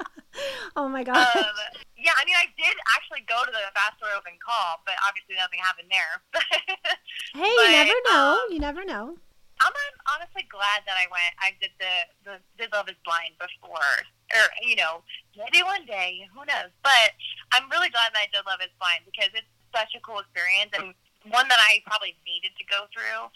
oh 0.76 0.88
my 0.88 1.04
god. 1.04 1.16
um, 1.18 1.56
yeah, 1.94 2.12
I 2.18 2.22
mean, 2.26 2.34
I 2.36 2.50
did 2.58 2.74
actually 2.96 3.22
go 3.30 3.38
to 3.46 3.52
the 3.52 3.70
Bachelor 3.72 4.12
Open 4.18 4.34
call, 4.42 4.82
but 4.84 4.94
obviously 5.06 5.38
nothing 5.38 5.62
happened 5.62 5.88
there. 5.88 6.14
hey, 7.38 7.46
you 7.46 7.70
never 7.70 7.96
know. 8.10 8.42
um, 8.42 8.46
you 8.50 8.58
never 8.58 8.84
know. 8.84 9.14
I'm 9.62 9.70
hon- 9.70 10.02
honestly 10.18 10.42
glad 10.50 10.82
that 10.84 10.98
I 10.98 11.06
went. 11.14 11.32
I 11.38 11.54
did 11.62 11.70
the 11.78 11.94
the 12.26 12.34
did 12.58 12.74
Love 12.74 12.90
Is 12.90 12.98
Blind 13.06 13.38
before, 13.38 13.94
or 14.34 14.44
you 14.66 14.74
know, 14.74 15.06
maybe 15.38 15.62
one 15.62 15.86
day, 15.86 16.26
who 16.34 16.42
knows? 16.42 16.74
But 16.82 17.14
I'm 17.54 17.70
really 17.70 17.88
glad 17.88 18.10
that 18.12 18.26
I 18.26 18.30
did 18.34 18.42
Love 18.44 18.58
Is 18.60 18.74
Blind 18.82 19.06
because 19.06 19.30
it's 19.30 19.46
such 19.70 19.94
a 19.94 20.02
cool 20.02 20.18
experience 20.18 20.74
and 20.74 20.90
one 21.30 21.48
that 21.48 21.58
I 21.58 21.82
probably 21.86 22.16
needed 22.26 22.52
to 22.58 22.64
go 22.64 22.86
through. 22.92 23.30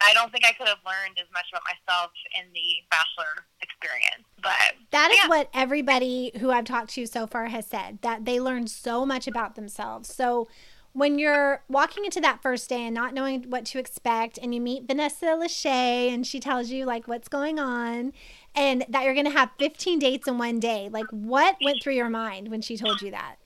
I 0.00 0.12
don't 0.14 0.30
think 0.30 0.44
I 0.44 0.52
could 0.52 0.68
have 0.68 0.78
learned 0.84 1.18
as 1.18 1.26
much 1.32 1.46
about 1.50 1.62
myself 1.64 2.10
in 2.38 2.44
the 2.52 2.84
Bachelor 2.90 3.44
experience, 3.60 4.24
but 4.42 4.76
That 4.90 5.10
is 5.10 5.18
yeah. 5.22 5.28
what 5.28 5.50
everybody 5.52 6.32
who 6.40 6.50
I've 6.50 6.64
talked 6.64 6.90
to 6.90 7.06
so 7.06 7.26
far 7.26 7.46
has 7.46 7.66
said 7.66 7.98
that 8.02 8.24
they 8.24 8.40
learned 8.40 8.70
so 8.70 9.04
much 9.04 9.26
about 9.26 9.54
themselves. 9.54 10.12
So 10.12 10.48
when 10.92 11.18
you're 11.18 11.62
walking 11.68 12.04
into 12.04 12.20
that 12.20 12.42
first 12.42 12.68
day 12.68 12.82
and 12.82 12.94
not 12.94 13.14
knowing 13.14 13.44
what 13.44 13.64
to 13.66 13.78
expect, 13.78 14.38
and 14.38 14.54
you 14.54 14.60
meet 14.60 14.86
Vanessa 14.86 15.26
Lachey 15.26 16.12
and 16.12 16.26
she 16.26 16.40
tells 16.40 16.70
you 16.70 16.84
like 16.84 17.06
what's 17.06 17.28
going 17.28 17.58
on, 17.58 18.12
and 18.54 18.84
that 18.88 19.04
you're 19.04 19.14
going 19.14 19.26
to 19.26 19.30
have 19.30 19.50
15 19.58 19.98
dates 19.98 20.26
in 20.26 20.38
one 20.38 20.58
day, 20.58 20.88
like 20.90 21.06
what 21.10 21.56
went 21.62 21.82
through 21.82 21.94
your 21.94 22.10
mind 22.10 22.48
when 22.48 22.60
she 22.60 22.76
told 22.76 23.00
you 23.00 23.10
that? 23.10 23.36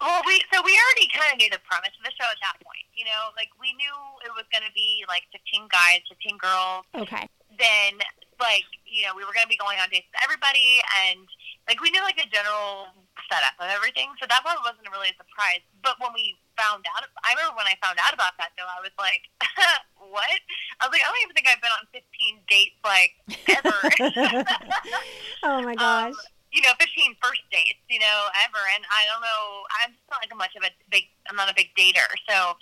Well, 0.00 0.20
we 0.28 0.40
so 0.52 0.60
we 0.60 0.76
already 0.76 1.08
kind 1.08 1.32
of 1.32 1.36
knew 1.40 1.48
the 1.48 1.62
premise 1.64 1.94
of 1.96 2.04
the 2.04 2.12
show 2.12 2.28
at 2.28 2.40
that 2.44 2.60
point. 2.60 2.84
You 2.92 3.08
know, 3.08 3.32
like 3.36 3.48
we 3.56 3.72
knew 3.80 3.96
it 4.24 4.32
was 4.36 4.44
going 4.52 4.64
to 4.64 4.74
be 4.76 5.04
like 5.08 5.24
15 5.32 5.68
guys, 5.72 6.04
15 6.12 6.36
girls. 6.36 6.84
Okay. 6.92 7.24
Then, 7.56 7.96
like 8.36 8.68
you 8.84 9.08
know, 9.08 9.16
we 9.16 9.24
were 9.24 9.32
going 9.32 9.48
to 9.48 9.52
be 9.52 9.56
going 9.56 9.80
on 9.80 9.88
dates 9.88 10.08
with 10.12 10.20
everybody, 10.20 10.84
and 11.08 11.24
like 11.64 11.80
we 11.80 11.88
knew 11.88 12.04
like 12.04 12.20
the 12.20 12.28
general 12.28 12.92
setup 13.28 13.56
of 13.58 13.72
everything. 13.72 14.12
So 14.20 14.28
that 14.28 14.44
one 14.44 14.56
wasn't 14.62 14.86
really 14.92 15.10
a 15.10 15.16
surprise. 15.16 15.64
But 15.80 15.96
when 15.98 16.12
we 16.12 16.36
found 16.60 16.84
out, 16.92 17.08
I 17.24 17.34
remember 17.34 17.56
when 17.58 17.68
I 17.68 17.76
found 17.82 17.98
out 17.98 18.14
about 18.14 18.36
that 18.38 18.54
though, 18.54 18.68
I 18.68 18.80
was 18.84 18.94
like, 19.00 19.26
what? 20.12 20.38
I 20.80 20.86
was 20.86 20.92
like, 20.92 21.02
I 21.02 21.08
don't 21.08 21.22
even 21.24 21.34
think 21.34 21.48
I've 21.48 21.64
been 21.64 21.74
on 21.74 21.84
15 21.90 22.04
dates 22.46 22.78
like 22.84 23.12
ever. 23.48 23.76
oh 25.48 25.58
my 25.64 25.74
gosh. 25.80 26.12
Um, 26.12 26.35
you 26.56 26.64
know, 26.64 26.72
15 26.80 26.88
first 27.20 27.44
dates, 27.52 27.84
you 27.92 28.00
know, 28.00 28.32
ever. 28.40 28.58
And 28.72 28.80
I 28.88 29.04
don't 29.12 29.20
know, 29.20 29.68
I'm 29.84 29.92
just 29.92 30.08
not 30.08 30.24
like 30.24 30.32
much 30.32 30.56
of 30.56 30.64
a 30.64 30.72
big, 30.88 31.04
I'm 31.28 31.36
not 31.36 31.52
a 31.52 31.54
big 31.54 31.76
dater. 31.76 32.08
So 32.24 32.56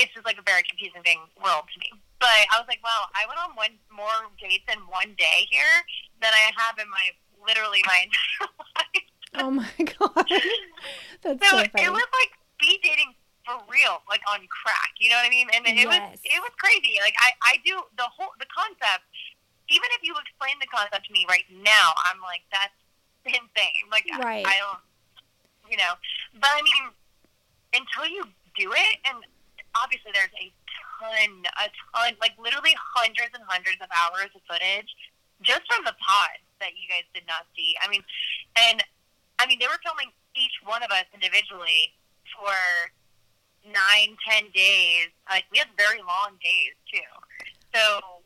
it's 0.00 0.08
just 0.16 0.24
like 0.24 0.40
a 0.40 0.46
very 0.48 0.64
confusing 0.64 1.04
thing 1.04 1.20
world 1.36 1.68
to 1.68 1.76
me. 1.76 1.92
But 2.16 2.48
I 2.48 2.56
was 2.56 2.64
like, 2.64 2.80
wow, 2.80 3.12
I 3.12 3.28
went 3.28 3.36
on 3.36 3.52
one 3.52 3.76
more 3.92 4.32
dates 4.40 4.64
in 4.72 4.80
one 4.88 5.12
day 5.20 5.44
here 5.52 5.84
than 6.24 6.32
I 6.32 6.48
have 6.56 6.80
in 6.80 6.88
my, 6.88 7.12
literally 7.44 7.84
my 7.84 8.00
entire 8.08 8.48
life. 8.80 9.06
Oh 9.36 9.52
my 9.52 9.74
gosh. 9.84 10.40
That's 11.20 11.38
So 11.44 11.60
so 11.60 11.84
it 11.84 11.92
was 11.92 12.08
like 12.16 12.32
speed 12.56 12.80
dating 12.80 13.12
for 13.44 13.60
real, 13.68 14.00
like 14.08 14.24
on 14.24 14.40
crack. 14.48 14.96
You 14.96 15.12
know 15.12 15.20
what 15.20 15.28
I 15.28 15.32
mean? 15.32 15.52
And 15.52 15.68
it 15.68 15.84
was, 15.84 16.00
it 16.24 16.40
was 16.40 16.54
crazy. 16.56 16.96
Like 17.04 17.14
I, 17.20 17.36
I 17.44 17.54
do 17.60 17.76
the 18.00 18.08
whole, 18.08 18.32
the 18.40 18.48
concept, 18.48 19.04
even 19.68 19.88
if 20.00 20.00
you 20.00 20.16
explain 20.16 20.56
the 20.64 20.70
concept 20.72 21.06
to 21.06 21.12
me 21.12 21.28
right 21.28 21.44
now, 21.52 21.92
I'm 22.08 22.24
like, 22.24 22.40
that's 22.48 22.72
insane. 23.34 23.84
Like, 23.90 24.04
I- 24.12 24.44
I, 24.46 24.56
don't, 24.58 24.80
you 25.70 25.76
know, 25.76 25.94
but 26.40 26.50
I 26.52 26.62
mean, 26.62 26.92
until 27.74 28.08
you 28.08 28.24
do 28.56 28.72
it, 28.72 28.94
and 29.04 29.20
obviously 29.76 30.10
there's 30.12 30.32
a 30.40 30.48
ton, 30.98 31.44
a 31.60 31.66
ton, 31.94 32.16
like 32.20 32.32
literally 32.40 32.74
hundreds 32.76 33.30
and 33.34 33.44
hundreds 33.46 33.78
of 33.82 33.88
hours 33.92 34.32
of 34.34 34.40
footage 34.48 34.88
just 35.42 35.62
from 35.70 35.84
the 35.84 35.94
pod 36.02 36.34
that 36.58 36.74
you 36.74 36.88
guys 36.90 37.06
did 37.14 37.22
not 37.28 37.46
see. 37.54 37.74
I 37.82 37.86
mean, 37.88 38.02
and 38.58 38.82
I 39.38 39.46
mean, 39.46 39.58
they 39.60 39.66
were 39.70 39.78
filming 39.84 40.10
each 40.34 40.58
one 40.64 40.82
of 40.82 40.90
us 40.90 41.06
individually 41.14 41.94
for 42.34 42.54
nine, 43.66 44.16
ten 44.26 44.50
days. 44.54 45.08
Like 45.30 45.44
we 45.52 45.58
had 45.58 45.68
very 45.76 46.00
long 46.02 46.34
days 46.42 46.74
too. 46.90 47.10
So 47.74 47.82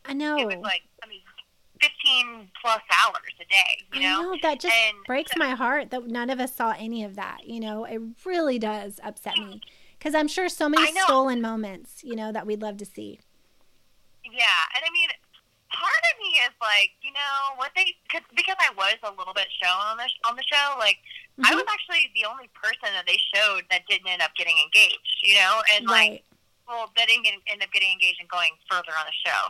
I 0.07 0.15
know. 0.15 0.39
It 0.39 0.47
was 0.47 0.63
like, 0.63 0.83
I 1.03 1.09
mean, 1.09 1.21
15 1.83 2.49
plus 2.63 2.81
hours 3.03 3.33
a 3.41 3.45
day, 3.45 3.85
you 3.93 4.01
know? 4.01 4.07
I 4.07 4.23
know 4.23 4.37
that 4.43 4.61
just 4.61 4.75
And 4.75 4.97
breaks 5.05 5.33
so- 5.33 5.39
my 5.39 5.51
heart 5.51 5.91
that 5.91 6.07
none 6.07 6.31
of 6.31 6.39
us 6.41 6.55
saw 6.55 6.75
any 6.79 7.03
of 7.05 7.17
that. 7.17 7.45
You 7.45 7.61
know, 7.61 7.85
it 7.85 8.01
really 8.25 8.59
does 8.59 9.01
upset 9.03 9.37
me 9.39 9.61
because 9.99 10.15
I'm 10.15 10.29
sure 10.29 10.49
so 10.49 10.69
many 10.69 10.93
stolen 11.01 11.41
moments, 11.41 12.03
you 12.05 12.15
know, 12.17 12.31
that 12.33 12.47
we'd 12.47 12.63
love 12.63 12.77
to 12.79 12.87
see. 12.87 13.21
Yeah, 14.25 14.63
and 14.77 14.85
I 14.87 14.91
mean, 14.93 15.09
part 15.73 16.03
of 16.13 16.19
me 16.23 16.31
is 16.47 16.55
like, 16.61 16.93
you 17.03 17.13
know, 17.13 17.57
what 17.57 17.73
they 17.75 17.97
cause, 18.09 18.23
because 18.37 18.57
I 18.61 18.73
was 18.75 18.97
a 19.03 19.11
little 19.11 19.35
bit 19.35 19.49
shown 19.61 19.77
on 19.77 19.97
the 19.97 20.09
on 20.29 20.37
the 20.37 20.45
show. 20.45 20.77
Like, 20.79 20.99
I 21.43 21.51
Mhm. 21.53 21.57
was 21.57 21.65
actually 21.69 22.13
the 22.15 22.25
only 22.27 22.49
person 22.55 22.93
that 22.95 23.05
they 23.07 23.19
showed 23.35 23.67
that 23.71 23.87
didn't 23.89 24.07
end 24.07 24.23
up 24.23 24.35
getting 24.37 24.57
engaged. 24.59 25.19
You 25.23 25.35
know, 25.35 25.63
and 25.75 25.87
like, 25.87 26.25
well, 26.69 26.93
that 26.97 27.09
didn't 27.09 27.27
end 27.47 27.63
up 27.63 27.73
getting 27.73 27.91
engaged 27.91 28.21
and 28.21 28.29
going 28.29 28.57
further 28.71 28.97
on 28.97 29.07
the 29.07 29.13
show. 29.31 29.49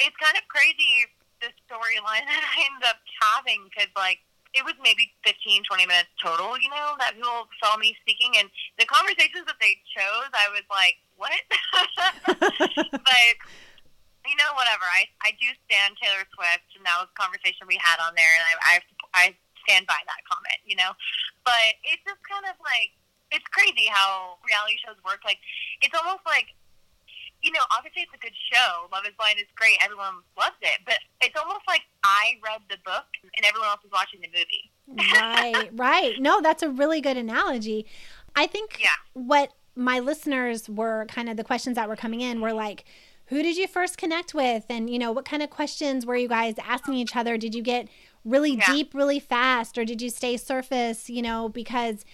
It's 0.00 0.16
kind 0.16 0.36
of 0.36 0.42
crazy 0.48 1.06
the 1.44 1.52
storyline 1.68 2.24
that 2.30 2.42
I 2.42 2.56
ended 2.64 2.88
up 2.88 3.00
having 3.20 3.68
because 3.68 3.92
like. 3.96 4.18
It 4.54 4.62
was 4.62 4.78
maybe 4.78 5.10
15, 5.26 5.66
20 5.66 5.82
minutes 5.82 6.14
total, 6.22 6.54
you 6.62 6.70
know, 6.70 6.94
that 7.02 7.18
people 7.18 7.50
saw 7.58 7.74
me 7.74 7.90
speaking. 7.98 8.38
And 8.38 8.46
the 8.78 8.86
conversations 8.86 9.50
that 9.50 9.58
they 9.58 9.74
chose, 9.90 10.30
I 10.30 10.46
was 10.54 10.62
like, 10.70 10.94
what? 11.18 11.42
but 12.94 13.34
you 14.24 14.36
know, 14.40 14.50
whatever. 14.56 14.84
I 14.88 15.08
I 15.24 15.36
do 15.36 15.48
stand 15.68 15.96
Taylor 16.00 16.24
Swift, 16.32 16.68
and 16.76 16.84
that 16.84 16.96
was 17.00 17.12
a 17.12 17.18
conversation 17.18 17.68
we 17.68 17.76
had 17.80 18.00
on 18.00 18.16
there, 18.16 18.32
and 18.40 18.44
I 18.44 18.52
I, 18.62 18.74
I 19.12 19.24
stand 19.64 19.84
by 19.86 20.00
that 20.08 20.20
comment. 20.24 20.60
You 20.64 20.76
know, 20.80 20.92
but 21.44 21.76
it's 21.84 22.04
just 22.04 22.20
kind 22.24 22.48
of 22.48 22.56
like 22.64 22.96
it's 23.32 23.46
crazy 23.52 23.88
how 23.88 24.40
reality 24.44 24.80
shows 24.80 24.98
work. 25.04 25.22
Like 25.24 25.40
it's 25.80 25.94
almost 25.96 26.24
like. 26.24 26.52
You 27.44 27.52
know, 27.52 27.60
obviously 27.76 28.02
it's 28.02 28.12
a 28.14 28.18
good 28.18 28.32
show. 28.50 28.88
Love 28.90 29.04
is 29.06 29.12
Blind 29.18 29.38
is 29.38 29.44
great. 29.54 29.76
Everyone 29.84 30.14
loves 30.38 30.56
it. 30.62 30.80
But 30.86 30.96
it's 31.20 31.38
almost 31.38 31.60
like 31.68 31.82
I 32.02 32.40
read 32.42 32.62
the 32.70 32.78
book 32.84 33.04
and 33.36 33.44
everyone 33.44 33.68
else 33.68 33.80
is 33.84 33.90
watching 33.92 34.20
the 34.22 34.28
movie. 34.32 35.12
right, 35.12 35.68
right. 35.76 36.20
No, 36.20 36.40
that's 36.40 36.62
a 36.62 36.70
really 36.70 37.00
good 37.00 37.16
analogy. 37.18 37.86
I 38.34 38.46
think 38.46 38.78
Yeah. 38.80 38.88
what 39.12 39.52
my 39.76 39.98
listeners 39.98 40.68
were 40.68 41.04
kind 41.06 41.28
of 41.28 41.36
the 41.36 41.44
questions 41.44 41.76
that 41.76 41.88
were 41.88 41.96
coming 41.96 42.20
in 42.22 42.40
were 42.40 42.52
like, 42.52 42.84
who 43.26 43.42
did 43.42 43.56
you 43.56 43.66
first 43.66 43.98
connect 43.98 44.34
with? 44.34 44.64
And, 44.70 44.88
you 44.90 44.98
know, 44.98 45.10
what 45.12 45.24
kind 45.24 45.42
of 45.42 45.50
questions 45.50 46.04
were 46.06 46.16
you 46.16 46.28
guys 46.28 46.54
asking 46.62 46.94
each 46.94 47.16
other? 47.16 47.36
Did 47.36 47.54
you 47.54 47.62
get 47.62 47.88
really 48.24 48.52
Yeah. 48.56 48.66
deep 48.66 48.94
really 48.94 49.18
fast 49.20 49.76
or 49.78 49.84
did 49.84 50.00
you 50.02 50.10
stay 50.10 50.36
surface? 50.36 51.08
You 51.10 51.22
know, 51.22 51.48
because 51.48 52.04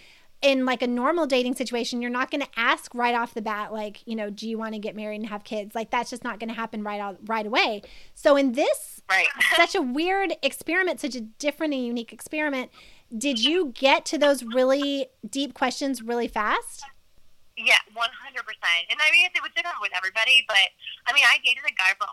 in 0.43 0.65
like 0.65 0.81
a 0.83 0.87
normal 0.87 1.27
dating 1.27 1.55
situation, 1.55 2.01
you're 2.01 2.11
not 2.11 2.31
going 2.31 2.41
to 2.41 2.49
ask 2.57 2.95
right 2.95 3.15
off 3.15 3.35
the 3.35 3.43
bat, 3.43 3.73
like, 3.73 4.07
you 4.07 4.17
know, 4.17 4.31
do 4.31 4.49
you 4.49 4.57
want 4.57 4.73
to 4.73 4.79
get 4.79 4.97
married 4.97 5.21
and 5.21 5.29
have 5.29 5.45
kids? 5.45 5.75
Like, 5.75 5.91
that's 5.91 6.11
just 6.11 6.25
not 6.25 6.39
going 6.41 6.49
to 6.49 6.55
happen 6.55 6.83
right 6.83 7.01
out, 7.01 7.19
right 7.27 7.47
away. 7.47 7.83
So 8.15 8.37
in 8.37 8.53
this 8.53 9.01
Right. 9.11 9.27
such 9.57 9.75
a 9.75 9.83
weird 9.83 10.35
experiment, 10.43 11.01
such 11.01 11.15
a 11.15 11.21
different 11.21 11.75
and 11.75 11.85
unique 11.85 12.13
experiment. 12.13 12.71
Did 13.17 13.43
you 13.43 13.73
get 13.75 14.05
to 14.07 14.19
those 14.19 14.45
really 14.45 15.09
deep 15.29 15.53
questions 15.53 16.01
really 16.01 16.29
fast? 16.29 16.85
Yeah, 17.57 17.83
one 17.93 18.09
hundred 18.23 18.47
percent. 18.47 18.87
And 18.89 19.01
I 19.03 19.11
mean, 19.11 19.27
it 19.35 19.43
was 19.43 19.51
different 19.55 19.77
with 19.83 19.91
everybody, 19.95 20.45
but 20.47 20.71
I 21.07 21.13
mean, 21.13 21.25
I 21.27 21.37
dated 21.45 21.65
a 21.67 21.75
guy 21.75 21.93
for 21.99 22.07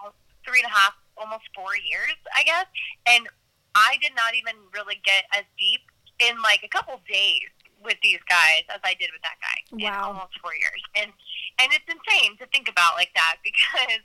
three 0.44 0.60
and 0.60 0.68
a 0.68 0.74
half, 0.74 0.94
almost 1.16 1.44
four 1.56 1.78
years, 1.78 2.18
I 2.36 2.44
guess, 2.44 2.66
and 3.06 3.30
I 3.76 3.98
did 4.02 4.12
not 4.16 4.34
even 4.34 4.56
really 4.74 5.00
get 5.06 5.24
as 5.38 5.46
deep 5.60 5.82
in 6.20 6.42
like 6.42 6.64
a 6.64 6.68
couple 6.68 7.00
days 7.08 7.54
with 7.88 7.98
these 8.04 8.20
guys 8.28 8.68
as 8.68 8.84
I 8.84 8.94
did 9.00 9.10
with 9.16 9.24
that 9.24 9.40
guy 9.40 9.58
in 9.72 9.88
Wow. 9.88 10.12
almost 10.12 10.36
four 10.44 10.52
years. 10.54 10.84
And 11.00 11.10
and 11.58 11.72
it's 11.74 11.88
insane 11.88 12.38
to 12.38 12.46
think 12.52 12.68
about 12.70 12.94
like 13.00 13.10
that 13.16 13.40
because 13.48 14.04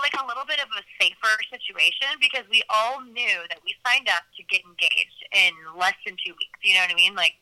like 0.00 0.14
a 0.16 0.24
little 0.24 0.46
bit 0.48 0.56
of 0.62 0.70
a 0.72 0.80
safer 0.96 1.36
situation 1.52 2.16
because 2.16 2.48
we 2.48 2.62
all 2.72 3.02
knew 3.04 3.44
that 3.52 3.60
we 3.60 3.76
signed 3.84 4.08
up 4.08 4.24
to 4.38 4.42
get 4.48 4.64
engaged 4.64 5.20
in 5.36 5.52
less 5.76 5.98
than 6.06 6.16
two 6.24 6.32
weeks. 6.32 6.56
You 6.64 6.78
know 6.78 6.86
what 6.88 6.94
I 6.94 6.96
mean? 6.96 7.12
Like 7.18 7.34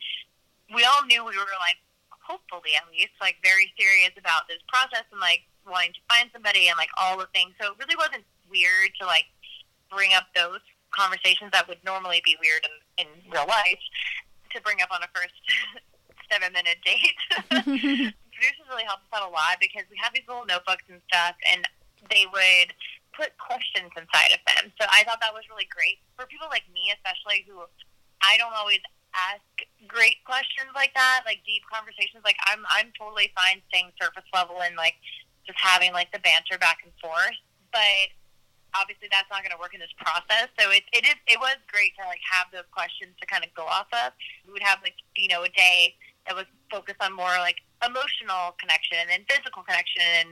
we 0.73 0.83
all 0.83 1.05
knew 1.07 1.23
we 1.23 1.37
were 1.37 1.57
like 1.63 1.79
hopefully 2.09 2.75
at 2.75 2.89
least 2.91 3.13
like 3.21 3.37
very 3.45 3.71
serious 3.79 4.11
about 4.17 4.49
this 4.49 4.59
process 4.67 5.05
and 5.13 5.21
like 5.21 5.45
wanting 5.63 5.93
to 5.93 6.03
find 6.11 6.27
somebody 6.33 6.67
and 6.67 6.75
like 6.75 6.91
all 6.97 7.15
the 7.15 7.29
things. 7.31 7.53
So 7.61 7.71
it 7.71 7.79
really 7.79 7.95
wasn't 7.95 8.25
weird 8.49 8.91
to 8.99 9.05
like 9.07 9.29
bring 9.87 10.11
up 10.13 10.27
those 10.35 10.59
conversations 10.91 11.51
that 11.55 11.67
would 11.71 11.79
normally 11.85 12.21
be 12.25 12.35
weird 12.43 12.67
in, 12.67 13.07
in 13.07 13.31
real 13.31 13.47
life 13.47 13.79
to 14.55 14.61
bring 14.61 14.81
up 14.81 14.89
on 14.91 15.03
a 15.03 15.09
first 15.13 15.35
seven 16.31 16.53
minute 16.53 16.79
date. 16.83 17.19
Producers 18.31 18.67
really 18.71 18.87
helped 18.87 19.05
us 19.11 19.13
out 19.13 19.27
a 19.27 19.31
lot 19.31 19.59
because 19.59 19.85
we 19.91 19.97
have 20.01 20.13
these 20.15 20.25
little 20.27 20.47
notebooks 20.47 20.87
and 20.89 21.03
stuff 21.11 21.35
and 21.51 21.67
they 22.09 22.25
would 22.31 22.73
put 23.13 23.35
questions 23.37 23.91
inside 23.93 24.31
of 24.33 24.41
them. 24.47 24.71
So 24.79 24.87
I 24.89 25.03
thought 25.03 25.19
that 25.21 25.35
was 25.35 25.45
really 25.51 25.67
great 25.67 25.99
for 26.15 26.25
people 26.25 26.47
like 26.49 26.65
me, 26.71 26.89
especially 26.95 27.43
who 27.45 27.61
I 28.23 28.39
don't 28.39 28.55
always 28.55 28.81
ask 29.11 29.43
great 29.87 30.23
questions 30.23 30.71
like 30.73 30.95
that, 30.95 31.27
like 31.27 31.43
deep 31.43 31.61
conversations. 31.67 32.23
Like 32.23 32.39
I'm, 32.47 32.63
I'm 32.71 32.95
totally 32.95 33.29
fine 33.35 33.59
staying 33.69 33.91
surface 33.99 34.27
level 34.33 34.63
and 34.63 34.79
like 34.79 34.95
just 35.45 35.59
having 35.59 35.91
like 35.91 36.09
the 36.15 36.23
banter 36.23 36.57
back 36.57 36.81
and 36.87 36.95
forth. 37.03 37.37
But 37.75 38.15
obviously 38.75 39.07
that's 39.11 39.27
not 39.29 39.43
going 39.43 39.51
to 39.51 39.59
work 39.59 39.73
in 39.73 39.81
this 39.83 39.93
process. 39.99 40.47
So 40.59 40.71
it, 40.71 40.83
it 40.91 41.03
is, 41.03 41.17
it 41.27 41.39
was 41.39 41.59
great 41.67 41.95
to 41.99 42.07
like 42.07 42.23
have 42.23 42.47
those 42.51 42.67
questions 42.71 43.15
to 43.19 43.25
kind 43.27 43.43
of 43.43 43.51
go 43.53 43.67
off 43.67 43.89
of. 43.91 44.13
We 44.47 44.53
would 44.53 44.63
have 44.63 44.79
like, 44.83 44.95
you 45.15 45.27
know, 45.27 45.43
a 45.43 45.51
day 45.51 45.95
that 46.27 46.35
was 46.35 46.47
focused 46.69 47.01
on 47.01 47.11
more 47.13 47.35
like 47.41 47.59
emotional 47.83 48.55
connection 48.61 49.09
and 49.11 49.25
physical 49.27 49.63
connection 49.63 50.05
and 50.23 50.29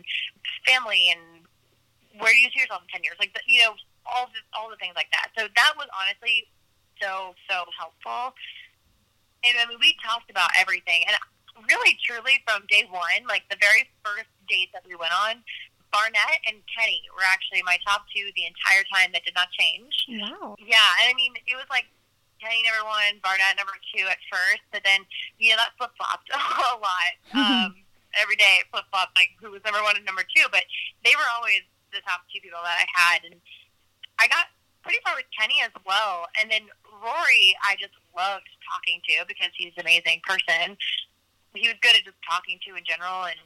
family 0.64 1.12
and 1.12 1.44
where 2.18 2.34
you 2.34 2.50
see 2.54 2.62
yourself 2.62 2.82
in 2.86 3.02
10 3.02 3.06
years? 3.06 3.18
Like, 3.20 3.34
the, 3.34 3.42
you 3.46 3.62
know, 3.62 3.78
all 4.06 4.28
the, 4.34 4.42
all 4.58 4.70
the 4.70 4.80
things 4.82 4.98
like 4.98 5.12
that. 5.14 5.30
So 5.38 5.46
that 5.46 5.74
was 5.78 5.88
honestly 5.94 6.50
so, 6.98 7.38
so 7.46 7.70
helpful. 7.78 8.34
And 9.46 9.56
I 9.56 9.68
mean, 9.70 9.78
we 9.80 9.96
talked 10.04 10.30
about 10.30 10.50
everything. 10.60 11.06
And 11.08 11.16
really, 11.70 11.98
truly, 12.02 12.44
from 12.48 12.66
day 12.68 12.88
one, 12.90 13.28
like 13.28 13.44
the 13.50 13.58
very 13.60 13.88
first 14.04 14.30
date 14.48 14.70
that 14.74 14.84
we 14.88 14.96
went 14.96 15.14
on, 15.14 15.44
Barnett 15.92 16.40
and 16.46 16.62
Kenny 16.70 17.02
were 17.14 17.26
actually 17.26 17.66
my 17.66 17.78
top 17.82 18.06
two 18.14 18.30
the 18.38 18.46
entire 18.46 18.86
time 18.94 19.10
that 19.14 19.26
did 19.26 19.34
not 19.34 19.50
change. 19.54 19.94
Wow. 20.22 20.56
Yeah, 20.62 20.90
and 21.02 21.10
I 21.10 21.14
mean, 21.18 21.34
it 21.50 21.58
was 21.58 21.66
like 21.70 21.90
Kenny 22.40 22.64
number 22.64 22.88
one, 22.88 23.20
Barnett 23.20 23.60
number 23.60 23.76
two 23.92 24.08
at 24.08 24.22
first, 24.32 24.64
but 24.72 24.82
then 24.86 25.04
you 25.38 25.52
know 25.52 25.60
that 25.60 25.76
flip 25.76 25.92
flopped 25.98 26.30
a 26.34 26.78
lot. 26.80 27.14
Um, 27.40 27.86
every 28.18 28.36
day 28.36 28.58
it 28.62 28.66
flip 28.74 28.86
flopped 28.90 29.14
like 29.14 29.30
who 29.38 29.54
was 29.54 29.62
number 29.62 29.82
one 29.86 29.96
and 29.96 30.06
number 30.06 30.26
two, 30.26 30.48
but 30.50 30.66
they 31.06 31.14
were 31.14 31.30
always 31.38 31.62
the 31.94 32.02
top 32.06 32.26
two 32.34 32.42
people 32.42 32.60
that 32.64 32.86
I 32.86 32.88
had, 32.90 33.26
and 33.26 33.38
I 34.18 34.28
got 34.28 34.50
pretty 34.82 35.00
far 35.06 35.14
with 35.14 35.30
Kenny 35.34 35.62
as 35.62 35.74
well, 35.86 36.26
and 36.40 36.50
then 36.50 36.66
Rory 36.90 37.54
I 37.62 37.78
just 37.78 37.94
loved 38.16 38.50
talking 38.66 39.02
to 39.10 39.26
because 39.28 39.54
he's 39.54 39.74
an 39.78 39.86
amazing 39.86 40.22
person. 40.26 40.78
He 41.54 41.68
was 41.68 41.78
good 41.82 41.98
at 41.98 42.06
just 42.06 42.18
talking 42.26 42.58
to 42.66 42.78
in 42.78 42.86
general, 42.86 43.26
and 43.26 43.40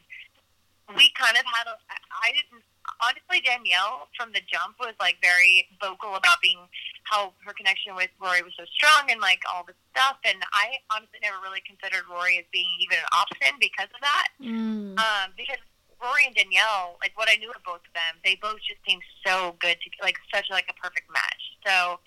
we 0.96 1.12
kind 1.16 1.36
of 1.36 1.44
had 1.48 1.68
a. 1.68 1.76
I 2.22 2.32
didn't 2.32 2.64
honestly 3.00 3.40
Danielle 3.44 4.12
from 4.16 4.32
the 4.36 4.44
jump 4.44 4.76
was 4.80 4.96
like 5.00 5.18
very 5.24 5.68
vocal 5.80 6.16
about 6.16 6.44
being 6.44 6.60
how 7.04 7.34
her 7.44 7.54
connection 7.54 7.96
with 7.96 8.12
Rory 8.20 8.44
was 8.44 8.54
so 8.56 8.64
strong 8.76 9.12
and 9.12 9.20
like 9.20 9.44
all 9.48 9.64
this 9.64 9.80
stuff, 9.92 10.20
and 10.24 10.40
I 10.52 10.80
honestly 10.92 11.20
never 11.24 11.40
really 11.44 11.64
considered 11.64 12.08
Rory 12.08 12.40
as 12.40 12.48
being 12.52 12.70
even 12.80 13.00
an 13.00 13.10
option 13.12 13.56
because 13.60 13.92
of 13.92 14.02
that. 14.02 14.28
Mm. 14.40 14.96
Um, 15.00 15.28
because 15.36 15.60
Rory 16.00 16.28
and 16.28 16.36
Danielle, 16.36 17.00
like 17.00 17.16
what 17.16 17.32
I 17.32 17.40
knew 17.40 17.52
of 17.52 17.64
both 17.64 17.84
of 17.84 17.94
them, 17.96 18.20
they 18.24 18.36
both 18.40 18.60
just 18.64 18.84
seemed 18.88 19.04
so 19.24 19.56
good 19.60 19.80
to 19.80 19.88
like 20.04 20.20
such 20.34 20.48
like 20.52 20.68
a 20.68 20.76
perfect 20.76 21.08
match. 21.12 21.44
So 21.64 22.00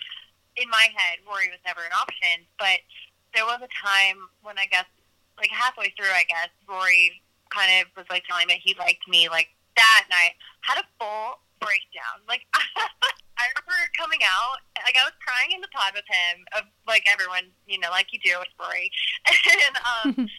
in 0.56 0.68
my 0.68 0.88
head, 0.92 1.24
Rory 1.24 1.48
was 1.48 1.60
never 1.64 1.84
an 1.84 1.96
option, 1.96 2.44
but 2.60 2.80
there 3.32 3.44
was 3.44 3.60
a 3.60 3.72
time 3.72 4.28
when 4.44 4.56
I 4.56 4.66
guess 4.68 4.88
like 5.36 5.52
halfway 5.52 5.92
through, 5.96 6.12
I 6.12 6.24
guess 6.28 6.48
Rory 6.68 7.20
kind 7.48 7.84
of 7.84 7.88
was 7.96 8.06
like 8.08 8.24
telling 8.28 8.48
me 8.48 8.60
he 8.64 8.74
liked 8.78 9.08
me 9.08 9.28
like 9.28 9.48
that, 9.76 10.08
I 10.10 10.34
had 10.60 10.82
a 10.82 10.86
full 10.98 11.40
breakdown. 11.60 12.24
Like 12.28 12.44
I 12.54 13.44
remember 13.52 13.76
coming 13.96 14.20
out, 14.24 14.64
like 14.84 14.96
I 14.96 15.04
was 15.04 15.16
crying 15.20 15.52
in 15.52 15.60
the 15.60 15.72
pod 15.72 15.92
with 15.94 16.08
him, 16.08 16.44
of 16.56 16.64
like 16.88 17.04
everyone, 17.06 17.52
you 17.68 17.78
know, 17.78 17.90
like 17.90 18.12
you 18.12 18.20
do 18.24 18.36
with 18.38 18.52
Rory, 18.58 18.90
and 19.28 19.76
um. 19.84 20.28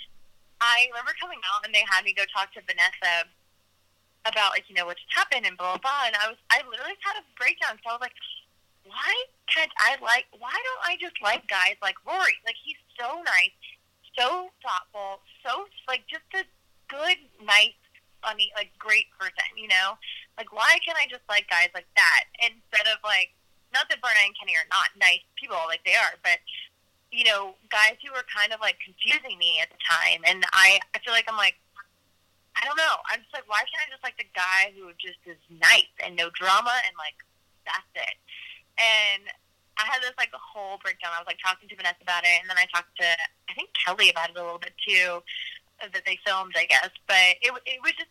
I 0.61 0.89
remember 0.89 1.13
coming 1.21 1.37
out 1.53 1.61
and 1.65 1.73
they 1.73 1.85
had 1.85 2.01
me 2.01 2.17
go 2.17 2.25
talk 2.33 2.49
to 2.53 2.65
Vanessa 2.65 3.29
about 4.25 4.51
like 4.51 4.65
you 4.67 4.75
know 4.75 4.85
what 4.85 4.97
just 4.97 5.13
happened 5.13 5.45
and 5.45 5.55
blah 5.55 5.77
blah 5.77 5.85
blah 5.85 6.03
and 6.09 6.15
I 6.17 6.27
was 6.27 6.39
I 6.49 6.65
literally 6.65 6.97
had 7.05 7.15
a 7.21 7.25
breakdown 7.37 7.79
so 7.79 7.93
I 7.93 7.95
was 7.95 8.03
like 8.03 8.17
why 8.83 9.13
can't 9.47 9.71
I 9.77 9.95
like 10.01 10.25
why 10.35 10.51
don't 10.51 10.83
I 10.83 10.97
just 10.99 11.15
like 11.21 11.47
guys 11.47 11.79
like 11.79 11.95
Rory 12.03 12.35
like 12.43 12.57
he's 12.59 12.79
so 12.99 13.21
nice 13.23 13.55
so 14.17 14.49
thoughtful 14.59 15.21
so 15.45 15.69
like 15.87 16.03
just 16.09 16.27
a 16.35 16.43
good 16.89 17.21
nice 17.45 17.77
funny 18.27 18.51
like 18.59 18.67
great 18.75 19.07
person 19.15 19.47
you 19.55 19.71
know 19.71 19.95
like 20.35 20.51
why 20.51 20.75
can't 20.83 20.99
I 20.99 21.07
just 21.07 21.23
like 21.31 21.47
guys 21.47 21.71
like 21.71 21.87
that 21.95 22.27
instead 22.43 22.83
of 22.91 22.99
like 23.07 23.31
not 23.71 23.87
that 23.87 24.03
Barnett 24.03 24.27
and 24.27 24.35
Kenny 24.35 24.59
are 24.59 24.67
not 24.67 24.91
nice 24.99 25.23
people 25.39 25.55
like 25.71 25.79
they 25.87 25.95
are 25.95 26.19
but 26.19 26.43
you 27.11 27.23
know, 27.23 27.55
guys 27.71 27.95
who 28.03 28.11
were 28.11 28.25
kind 28.27 28.51
of 28.51 28.59
like 28.59 28.75
confusing 28.83 29.39
me 29.39 29.59
at 29.63 29.71
the 29.71 29.79
time. 29.79 30.27
And 30.27 30.43
I, 30.51 30.79
I 30.91 30.99
feel 30.99 31.15
like 31.15 31.27
I'm 31.27 31.39
like, 31.39 31.55
I 32.57 32.65
don't 32.65 32.75
know. 32.75 32.99
I'm 33.07 33.21
just 33.21 33.31
like, 33.31 33.47
why 33.47 33.63
can't 33.69 33.85
I 33.85 33.89
just 33.89 34.03
like 34.03 34.17
the 34.17 34.27
guy 34.33 34.73
who 34.73 34.89
just 34.97 35.21
is 35.29 35.39
nice 35.61 35.93
and 36.01 36.17
no 36.17 36.33
drama 36.33 36.73
and 36.83 36.93
like 36.97 37.15
that's 37.63 37.93
it? 37.95 38.17
And 38.81 39.29
I 39.77 39.85
had 39.85 40.01
this 40.01 40.17
like 40.17 40.33
whole 40.33 40.81
breakdown. 40.81 41.13
I 41.13 41.21
was 41.21 41.29
like 41.29 41.39
talking 41.39 41.69
to 41.69 41.77
Vanessa 41.77 42.01
about 42.01 42.25
it, 42.25 42.41
and 42.41 42.49
then 42.49 42.57
I 42.57 42.65
talked 42.73 42.97
to 42.97 43.05
I 43.05 43.53
think 43.53 43.69
Kelly 43.77 44.09
about 44.09 44.33
it 44.33 44.37
a 44.37 44.41
little 44.41 44.57
bit 44.57 44.73
too, 44.81 45.21
that 45.77 46.01
they 46.01 46.17
filmed, 46.25 46.57
I 46.57 46.65
guess. 46.65 46.89
But 47.05 47.37
it 47.45 47.53
it 47.69 47.77
was 47.85 47.93
just 47.93 48.09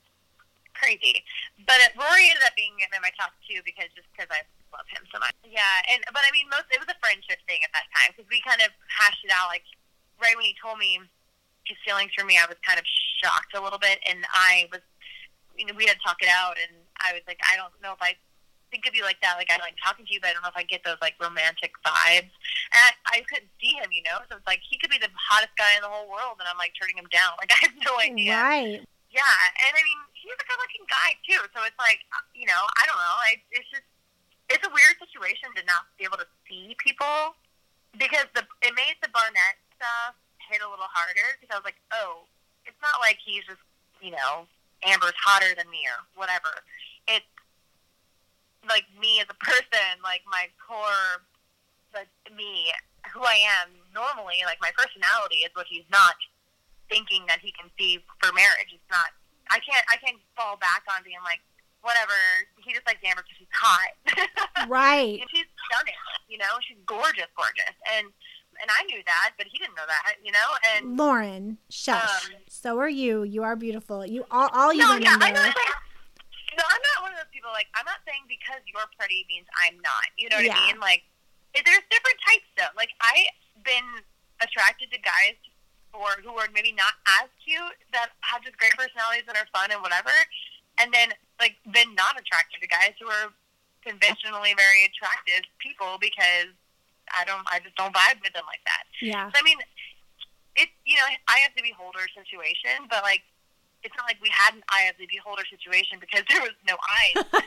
crazy. 0.76 1.24
But 1.64 1.80
Rory 1.96 2.28
ended 2.28 2.44
up 2.44 2.54
being 2.54 2.76
in 2.78 3.00
my 3.00 3.12
top 3.16 3.32
two 3.48 3.64
because 3.64 3.88
just 3.96 4.08
because 4.12 4.28
I 4.28 4.44
love 4.70 4.86
him 4.92 5.04
so 5.08 5.18
much. 5.18 5.32
Yeah, 5.42 5.90
and 5.90 6.04
but 6.12 6.22
I 6.22 6.30
mean, 6.30 6.46
most 6.52 6.68
it 6.68 6.78
was 6.78 6.90
a 6.92 6.98
friendship 7.00 7.40
thing 7.48 7.64
at 7.64 7.72
that 7.72 7.88
time 7.96 8.12
because 8.12 8.28
we 8.28 8.44
kind 8.44 8.60
of 8.60 8.70
hashed 8.86 9.24
it 9.24 9.32
out. 9.32 9.48
Like 9.48 9.64
right 10.20 10.36
when 10.36 10.44
he 10.44 10.54
told 10.60 10.76
me 10.76 11.00
his 11.64 11.80
feelings 11.82 12.12
for 12.14 12.24
me, 12.24 12.38
I 12.38 12.46
was 12.46 12.60
kind 12.62 12.78
of 12.78 12.86
shocked 13.18 13.56
a 13.56 13.60
little 13.60 13.80
bit, 13.80 13.98
and 14.06 14.22
I 14.30 14.70
was, 14.70 14.84
you 15.56 15.66
know, 15.66 15.74
we 15.74 15.88
had 15.88 15.98
to 15.98 16.04
talk 16.04 16.20
it 16.22 16.30
out, 16.30 16.60
and 16.60 16.72
I 17.02 17.16
was 17.16 17.24
like, 17.26 17.40
I 17.42 17.56
don't 17.56 17.74
know 17.82 17.96
if 17.96 18.02
I 18.02 18.14
think 18.70 18.86
of 18.86 18.94
you 18.94 19.02
like 19.02 19.20
that. 19.22 19.38
Like 19.38 19.50
I 19.50 19.58
like 19.58 19.78
talking 19.78 20.06
to 20.06 20.12
you, 20.12 20.20
but 20.20 20.30
I 20.30 20.32
don't 20.34 20.42
know 20.42 20.52
if 20.52 20.58
I 20.58 20.66
get 20.66 20.84
those 20.84 21.00
like 21.00 21.14
romantic 21.20 21.72
vibes. 21.82 22.32
And 22.74 22.80
I, 22.82 23.18
I 23.18 23.26
couldn't 23.26 23.50
see 23.62 23.74
him, 23.78 23.90
you 23.90 24.02
know. 24.02 24.22
So 24.30 24.36
it's 24.36 24.46
like 24.46 24.60
he 24.62 24.78
could 24.78 24.90
be 24.90 24.98
the 24.98 25.10
hottest 25.14 25.54
guy 25.58 25.74
in 25.76 25.82
the 25.82 25.90
whole 25.90 26.10
world, 26.10 26.38
and 26.38 26.46
I'm 26.46 26.58
like 26.58 26.74
turning 26.78 26.98
him 26.98 27.08
down. 27.10 27.34
Like 27.38 27.50
I 27.56 27.58
have 27.66 27.76
no 27.82 27.94
idea. 27.98 28.34
Right. 28.34 28.80
Yeah, 29.16 29.24
and 29.64 29.72
I 29.72 29.80
mean 29.80 30.00
he's 30.12 30.36
a 30.36 30.44
good-looking 30.44 30.84
guy 30.92 31.16
too. 31.24 31.40
So 31.56 31.64
it's 31.64 31.80
like, 31.80 32.04
uh, 32.12 32.20
you 32.36 32.44
know, 32.44 32.62
I 32.76 32.84
don't 32.84 33.00
know. 33.00 33.16
I, 33.24 33.40
it's 33.48 33.64
just 33.72 33.88
it's 34.52 34.60
a 34.60 34.68
weird 34.68 35.00
situation 35.00 35.48
to 35.56 35.64
not 35.64 35.88
be 35.96 36.04
able 36.04 36.20
to 36.20 36.28
see 36.44 36.76
people 36.76 37.32
because 37.96 38.28
the 38.36 38.44
it 38.60 38.76
made 38.76 39.00
the 39.00 39.08
Barnett 39.08 39.56
stuff 39.72 40.20
hit 40.36 40.60
a 40.60 40.68
little 40.68 40.92
harder 40.92 41.40
because 41.40 41.48
I 41.48 41.56
was 41.56 41.64
like, 41.64 41.80
oh, 41.96 42.28
it's 42.68 42.76
not 42.84 43.00
like 43.00 43.16
he's 43.24 43.40
just 43.48 43.64
you 44.04 44.12
know 44.12 44.44
Amber's 44.84 45.16
hotter 45.16 45.56
than 45.56 45.64
me 45.72 45.88
or 45.88 46.04
whatever. 46.12 46.52
It's 47.08 47.24
like 48.68 48.84
me 49.00 49.24
as 49.24 49.32
a 49.32 49.38
person, 49.40 49.96
like 50.04 50.28
my 50.28 50.52
core, 50.60 51.24
like 51.96 52.12
me, 52.36 52.68
who 53.16 53.24
I 53.24 53.40
am 53.64 53.72
normally, 53.96 54.44
like 54.44 54.60
my 54.60 54.76
personality 54.76 55.40
is 55.46 55.56
what 55.56 55.64
he's 55.72 55.88
not 55.88 56.20
thinking 56.88 57.24
that 57.28 57.40
he 57.40 57.52
can 57.52 57.70
see 57.78 58.02
for 58.22 58.32
marriage. 58.32 58.72
It's 58.72 58.90
not. 58.90 59.10
I 59.50 59.58
can't. 59.62 59.84
I 59.90 59.96
can't 59.96 60.18
fall 60.36 60.56
back 60.56 60.82
on 60.90 61.02
being 61.04 61.22
like, 61.22 61.40
whatever. 61.82 62.14
He 62.58 62.74
just 62.74 62.86
likes 62.86 62.98
Amber 63.06 63.22
because 63.22 63.38
she's 63.38 63.54
hot. 63.54 63.90
right. 64.68 65.20
and 65.20 65.30
she's 65.30 65.46
stunning. 65.70 65.94
You 66.28 66.38
know, 66.38 66.58
she's 66.66 66.78
gorgeous, 66.86 67.30
gorgeous, 67.38 67.76
and 67.96 68.10
and 68.60 68.68
I 68.72 68.82
knew 68.88 69.00
that, 69.04 69.36
but 69.38 69.46
he 69.46 69.58
didn't 69.58 69.76
know 69.76 69.86
that. 69.86 70.16
You 70.24 70.32
know, 70.32 70.48
and 70.74 70.96
Lauren, 70.96 71.58
shush. 71.70 72.26
Um, 72.26 72.42
so 72.48 72.78
are 72.78 72.88
you. 72.90 73.22
You 73.22 73.42
are 73.44 73.54
beautiful. 73.54 74.04
You 74.04 74.24
all, 74.30 74.48
all 74.52 74.72
you 74.72 74.80
no. 74.82 74.96
Yeah, 74.96 75.14
know. 75.16 75.52
No, 76.56 76.64
I'm 76.64 76.80
not 76.96 77.04
one 77.04 77.12
of 77.12 77.20
those 77.20 77.28
people. 77.36 77.52
Like, 77.52 77.68
I'm 77.76 77.84
not 77.84 78.00
saying 78.08 78.24
because 78.32 78.64
you're 78.64 78.88
pretty 78.96 79.28
means 79.28 79.44
I'm 79.60 79.76
not. 79.84 80.08
You 80.16 80.32
know 80.32 80.40
what 80.40 80.48
Yeah. 80.48 80.56
I 80.56 80.72
mean? 80.72 80.80
Like, 80.80 81.04
there's 81.52 81.84
different 81.92 82.16
types 82.24 82.48
though. 82.56 82.72
Like, 82.72 82.88
I've 83.04 83.28
been 83.60 83.84
attracted 84.40 84.88
to 84.92 84.98
guys 85.04 85.36
or 85.96 86.20
who 86.22 86.36
are 86.36 86.48
maybe 86.52 86.72
not 86.72 86.94
as 87.22 87.28
cute 87.42 87.76
that 87.92 88.12
have 88.20 88.42
just 88.44 88.56
great 88.58 88.72
personalities 88.76 89.24
and 89.28 89.36
are 89.36 89.48
fun 89.52 89.72
and 89.72 89.80
whatever, 89.80 90.12
and 90.78 90.92
then 90.92 91.10
like 91.40 91.56
been 91.72 91.94
not 91.94 92.18
attracted 92.20 92.60
to 92.60 92.68
guys 92.68 92.92
who 93.00 93.08
are 93.08 93.32
conventionally 93.84 94.52
very 94.56 94.84
attractive 94.84 95.46
people 95.58 95.96
because 96.00 96.50
I 97.14 97.24
don't, 97.24 97.46
I 97.46 97.60
just 97.62 97.76
don't 97.76 97.94
vibe 97.94 98.18
with 98.22 98.34
them 98.34 98.44
like 98.50 98.62
that. 98.66 98.84
Yeah. 99.00 99.30
So, 99.30 99.38
I 99.38 99.42
mean, 99.42 99.58
it's 100.56 100.72
you 100.84 100.96
know, 100.96 101.06
I 101.28 101.38
have 101.46 101.52
the 101.56 101.62
beholder 101.62 102.06
situation, 102.12 102.88
but 102.90 103.02
like, 103.02 103.22
it's 103.82 103.94
not 103.96 104.06
like 104.06 104.16
we 104.20 104.30
had 104.32 104.54
an 104.54 104.62
eye 104.68 104.88
of 104.90 104.96
the 104.98 105.06
beholder 105.06 105.44
situation 105.48 105.98
because 106.00 106.22
there 106.28 106.40
was 106.40 106.56
no 106.66 106.74
eyes. 106.74 107.24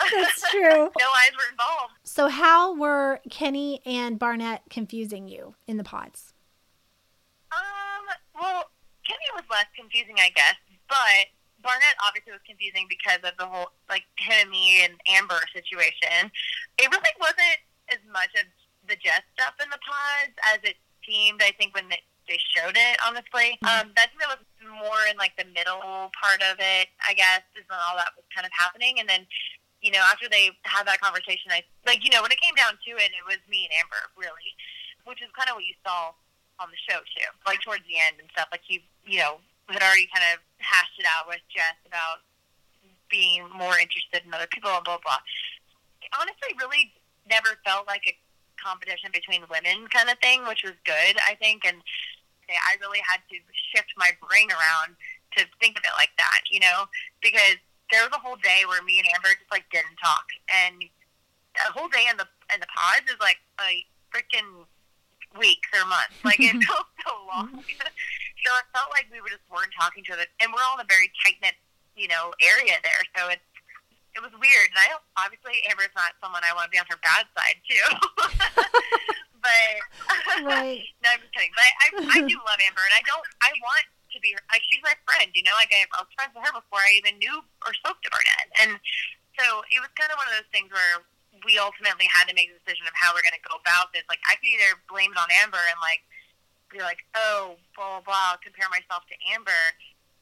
That's 0.14 0.50
true. 0.50 0.90
no 0.98 1.08
eyes 1.18 1.32
were 1.34 1.50
involved. 1.50 1.92
So 2.04 2.28
how 2.28 2.74
were 2.74 3.20
Kenny 3.28 3.82
and 3.84 4.18
Barnett 4.18 4.62
confusing 4.70 5.28
you 5.28 5.54
in 5.66 5.76
the 5.76 5.84
pods? 5.84 6.29
Um, 8.40 8.48
well, 8.48 8.64
Kenny 9.04 9.28
was 9.36 9.44
less 9.52 9.68
confusing, 9.76 10.16
I 10.16 10.32
guess, 10.32 10.56
but 10.88 11.28
Barnett 11.60 11.96
obviously 12.00 12.32
was 12.32 12.44
confusing 12.48 12.88
because 12.88 13.20
of 13.20 13.36
the 13.36 13.44
whole 13.44 13.76
like 13.92 14.08
him 14.16 14.48
and 14.48 14.50
me 14.50 14.80
and 14.84 14.96
Amber 15.12 15.40
situation. 15.52 16.32
It 16.80 16.88
really 16.88 17.16
wasn't 17.20 17.60
as 17.92 18.00
much 18.08 18.32
of 18.40 18.48
the 18.88 18.96
Jess 18.96 19.20
stuff 19.36 19.60
in 19.60 19.68
the 19.68 19.80
pods 19.84 20.34
as 20.56 20.60
it 20.64 20.80
seemed. 21.04 21.44
I 21.44 21.52
think 21.52 21.76
when 21.76 21.88
they, 21.92 22.00
they 22.28 22.40
showed 22.56 22.76
it, 22.76 22.96
honestly, 23.04 23.60
um, 23.68 23.92
that 23.96 24.08
that 24.16 24.30
was 24.32 24.44
more 24.64 25.04
in 25.10 25.20
like 25.20 25.36
the 25.36 25.48
middle 25.52 26.08
part 26.16 26.40
of 26.48 26.56
it. 26.60 26.88
I 27.04 27.12
guess 27.12 27.44
is 27.60 27.68
when 27.68 27.76
all 27.76 28.00
that 28.00 28.16
was 28.16 28.24
kind 28.32 28.48
of 28.48 28.52
happening, 28.56 28.98
and 28.98 29.08
then. 29.08 29.28
You 29.80 29.88
know, 29.96 30.04
after 30.12 30.28
they 30.28 30.52
had 30.68 30.84
that 30.84 31.00
conversation, 31.00 31.48
I 31.48 31.64
like 31.88 32.04
you 32.04 32.12
know 32.12 32.20
when 32.20 32.28
it 32.28 32.36
came 32.36 32.52
down 32.52 32.76
to 32.76 32.90
it, 33.00 33.16
it 33.16 33.24
was 33.24 33.40
me 33.48 33.64
and 33.64 33.72
Amber 33.80 34.12
really, 34.12 34.52
which 35.08 35.24
is 35.24 35.32
kind 35.32 35.48
of 35.48 35.56
what 35.56 35.64
you 35.64 35.72
saw 35.80 36.12
on 36.60 36.68
the 36.68 36.80
show 36.84 37.00
too. 37.16 37.28
Like 37.48 37.64
towards 37.64 37.82
the 37.88 37.96
end 37.96 38.20
and 38.20 38.28
stuff, 38.30 38.48
like 38.52 38.68
you 38.68 38.80
you 39.04 39.18
know 39.18 39.40
had 39.68 39.82
already 39.82 40.08
kind 40.12 40.26
of 40.34 40.44
hashed 40.60 41.00
it 41.00 41.06
out 41.08 41.26
with 41.26 41.40
Jess 41.48 41.78
about 41.86 42.22
being 43.08 43.48
more 43.50 43.80
interested 43.80 44.22
in 44.22 44.30
other 44.30 44.48
people 44.52 44.70
and 44.70 44.84
blah 44.84 45.00
blah. 45.00 45.18
Honestly, 46.20 46.52
really 46.60 46.92
never 47.28 47.56
felt 47.64 47.86
like 47.86 48.04
a 48.06 48.14
competition 48.60 49.10
between 49.12 49.42
women 49.48 49.88
kind 49.88 50.10
of 50.10 50.18
thing, 50.20 50.44
which 50.44 50.62
was 50.62 50.76
good, 50.84 51.16
I 51.24 51.34
think. 51.40 51.64
And 51.64 51.80
I 52.50 52.76
really 52.80 53.00
had 53.06 53.22
to 53.30 53.36
shift 53.72 53.94
my 53.96 54.10
brain 54.28 54.50
around 54.50 54.98
to 55.38 55.46
think 55.62 55.78
of 55.78 55.84
it 55.86 55.94
like 55.96 56.10
that, 56.18 56.42
you 56.50 56.58
know, 56.58 56.90
because 57.22 57.56
there 57.90 58.02
was 58.02 58.10
a 58.14 58.20
whole 58.20 58.36
day 58.42 58.66
where 58.66 58.82
me 58.82 58.98
and 58.98 59.06
Amber 59.14 59.34
just 59.38 59.50
like 59.50 59.66
didn't 59.70 59.98
talk, 60.02 60.26
and 60.50 60.82
a 61.58 61.72
whole 61.74 61.88
day 61.88 62.06
in 62.10 62.16
the 62.16 62.26
in 62.54 62.58
the 62.60 62.70
pods 62.70 63.06
is 63.10 63.18
like 63.20 63.38
a 63.62 63.86
freaking 64.10 64.66
weeks 65.38 65.68
or 65.74 65.84
months. 65.86 66.14
Like 66.24 66.40
it 66.40 66.56
felt 66.64 66.86
so 67.06 67.12
long. 67.30 67.50
so 68.44 68.48
it 68.56 68.66
felt 68.74 68.90
like 68.94 69.06
we 69.12 69.20
were 69.20 69.30
just 69.32 69.44
weren't 69.50 69.72
talking 69.76 70.02
to 70.04 70.10
each 70.10 70.14
other, 70.14 70.26
and 70.42 70.50
we're 70.52 70.62
all 70.66 70.78
in 70.78 70.84
a 70.84 70.88
very 70.90 71.10
tight 71.24 71.38
knit, 71.42 71.54
you 71.96 72.08
know, 72.08 72.32
area 72.42 72.76
there. 72.82 73.02
So 73.16 73.28
it's 73.30 73.44
it 74.16 74.20
was 74.22 74.34
weird. 74.42 74.68
And 74.74 74.78
I 74.80 74.98
obviously 75.20 75.62
Amber's 75.70 75.94
not 75.94 76.18
someone 76.18 76.42
I 76.42 76.50
want 76.54 76.66
to 76.66 76.72
be 76.74 76.80
on 76.82 76.86
her 76.90 76.98
bad 76.98 77.26
side 77.36 77.58
too. 77.62 77.86
but 79.44 79.72
Right. 80.44 80.82
no, 81.04 81.08
I'm 81.12 81.20
just 81.20 81.32
kidding. 81.36 81.52
But 81.54 81.64
I, 81.64 81.74
I 81.76 81.86
I 82.16 82.20
do 82.26 82.36
love 82.44 82.60
Amber, 82.64 82.82
and 82.84 82.96
I 82.96 83.02
don't. 83.06 83.24
I 83.44 83.50
want 83.62 83.84
to 84.12 84.18
be. 84.20 84.32
her 84.34 84.42
I, 84.50 84.58
she's 84.66 84.82
my 84.82 84.96
friend. 85.08 85.30
You 85.34 85.44
know, 85.46 85.54
like 85.56 85.70
I, 85.72 85.84
I 85.96 86.02
was 86.04 86.10
friends 86.16 86.32
with 86.34 86.44
her 86.44 86.52
before 86.54 86.80
I 86.82 86.96
even 86.98 87.16
knew 87.20 87.38
or 87.66 87.70
spoke 87.80 88.00
to 88.02 88.10
Barnett, 88.10 88.48
and 88.64 88.70
so 89.38 89.62
it 89.72 89.78
was 89.80 89.88
kind 89.96 90.10
of 90.12 90.18
one 90.18 90.28
of 90.32 90.34
those 90.36 90.50
things 90.52 90.68
where 90.72 91.04
we 91.44 91.58
ultimately 91.58 92.08
had 92.10 92.28
to 92.28 92.34
make 92.34 92.50
a 92.50 92.56
decision 92.60 92.84
of 92.86 92.94
how 92.96 93.12
we're 93.12 93.24
going 93.24 93.36
to 93.36 93.46
go 93.46 93.56
about 93.58 93.92
this. 93.92 94.04
Like 94.08 94.20
I 94.28 94.36
could 94.36 94.50
either 94.50 94.78
blame 94.88 95.12
it 95.12 95.18
on 95.18 95.28
Amber 95.42 95.60
and 95.60 95.78
like 95.80 96.04
be 96.70 96.80
like, 96.80 97.02
oh, 97.16 97.58
blah 97.74 98.00
blah 98.00 98.04
blah, 98.04 98.30
compare 98.40 98.68
myself 98.70 99.04
to 99.10 99.16
Amber, 99.32 99.62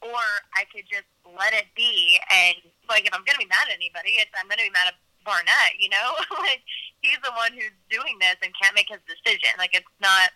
or 0.01 0.23
I 0.57 0.65
could 0.71 0.87
just 0.89 1.09
let 1.27 1.53
it 1.53 1.71
be. 1.75 2.19
And 2.31 2.59
like, 2.89 3.05
if 3.05 3.13
I'm 3.13 3.23
going 3.27 3.37
to 3.37 3.45
be 3.45 3.51
mad 3.51 3.69
at 3.69 3.77
anybody, 3.77 4.21
it's 4.21 4.33
I'm 4.35 4.49
going 4.49 4.63
to 4.63 4.69
be 4.69 4.75
mad 4.75 4.95
at 4.95 4.99
Barnett. 5.23 5.77
You 5.79 5.91
know, 5.93 6.19
like 6.45 6.63
he's 7.05 7.21
the 7.23 7.35
one 7.35 7.53
who's 7.55 7.75
doing 7.89 8.19
this 8.23 8.39
and 8.41 8.55
can't 8.57 8.75
make 8.75 8.89
his 8.89 9.03
decision. 9.07 9.55
Like 9.57 9.75
it's 9.75 9.93
not. 10.01 10.35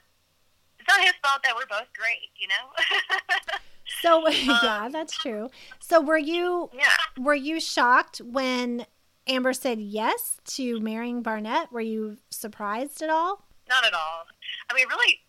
It's 0.83 0.91
not 0.91 1.07
his 1.07 1.15
fault 1.23 1.47
that 1.47 1.55
we're 1.55 1.71
both 1.71 1.87
great, 1.95 2.35
you 2.35 2.51
know. 2.51 2.75
So 4.01 4.27
um, 4.27 4.33
yeah, 4.33 4.89
that's 4.91 5.17
true. 5.17 5.51
So 5.81 6.01
were 6.01 6.19
you 6.19 6.71
yeah. 6.73 6.97
were 7.19 7.35
you 7.35 7.61
shocked 7.61 8.21
when 8.21 8.87
Amber 9.27 9.53
said 9.53 9.81
yes 9.81 10.39
to 10.59 10.81
marrying 10.81 11.23
Barnett? 11.23 11.73
Were 11.73 11.81
you 11.81 12.19
surprised 12.31 13.03
at 13.03 13.11
all? 13.11 13.47
Not 13.69 13.85
at 13.85 13.95
all. 13.95 14.27
I 14.71 14.75
mean, 14.75 14.87
really, 14.89 15.21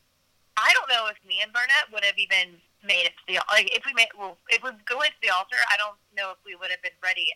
I 0.57 0.73
don't 0.73 0.89
know 0.89 1.07
if 1.09 1.17
me 1.27 1.39
and 1.41 1.53
Barnett 1.53 1.91
would 1.93 2.03
have 2.03 2.17
even 2.17 2.57
made 2.83 3.07
it 3.07 3.15
to 3.15 3.23
the 3.27 3.39
like 3.47 3.71
if 3.71 3.85
we 3.85 3.93
made 3.95 4.11
well 4.19 4.37
if 4.49 4.61
we 4.61 4.69
go 4.85 4.99
into 5.01 5.17
the 5.21 5.29
altar. 5.29 5.57
I 5.71 5.77
don't 5.77 5.97
know 6.17 6.31
if 6.31 6.39
we 6.45 6.55
would 6.55 6.69
have 6.69 6.81
been 6.81 6.97
ready 7.03 7.29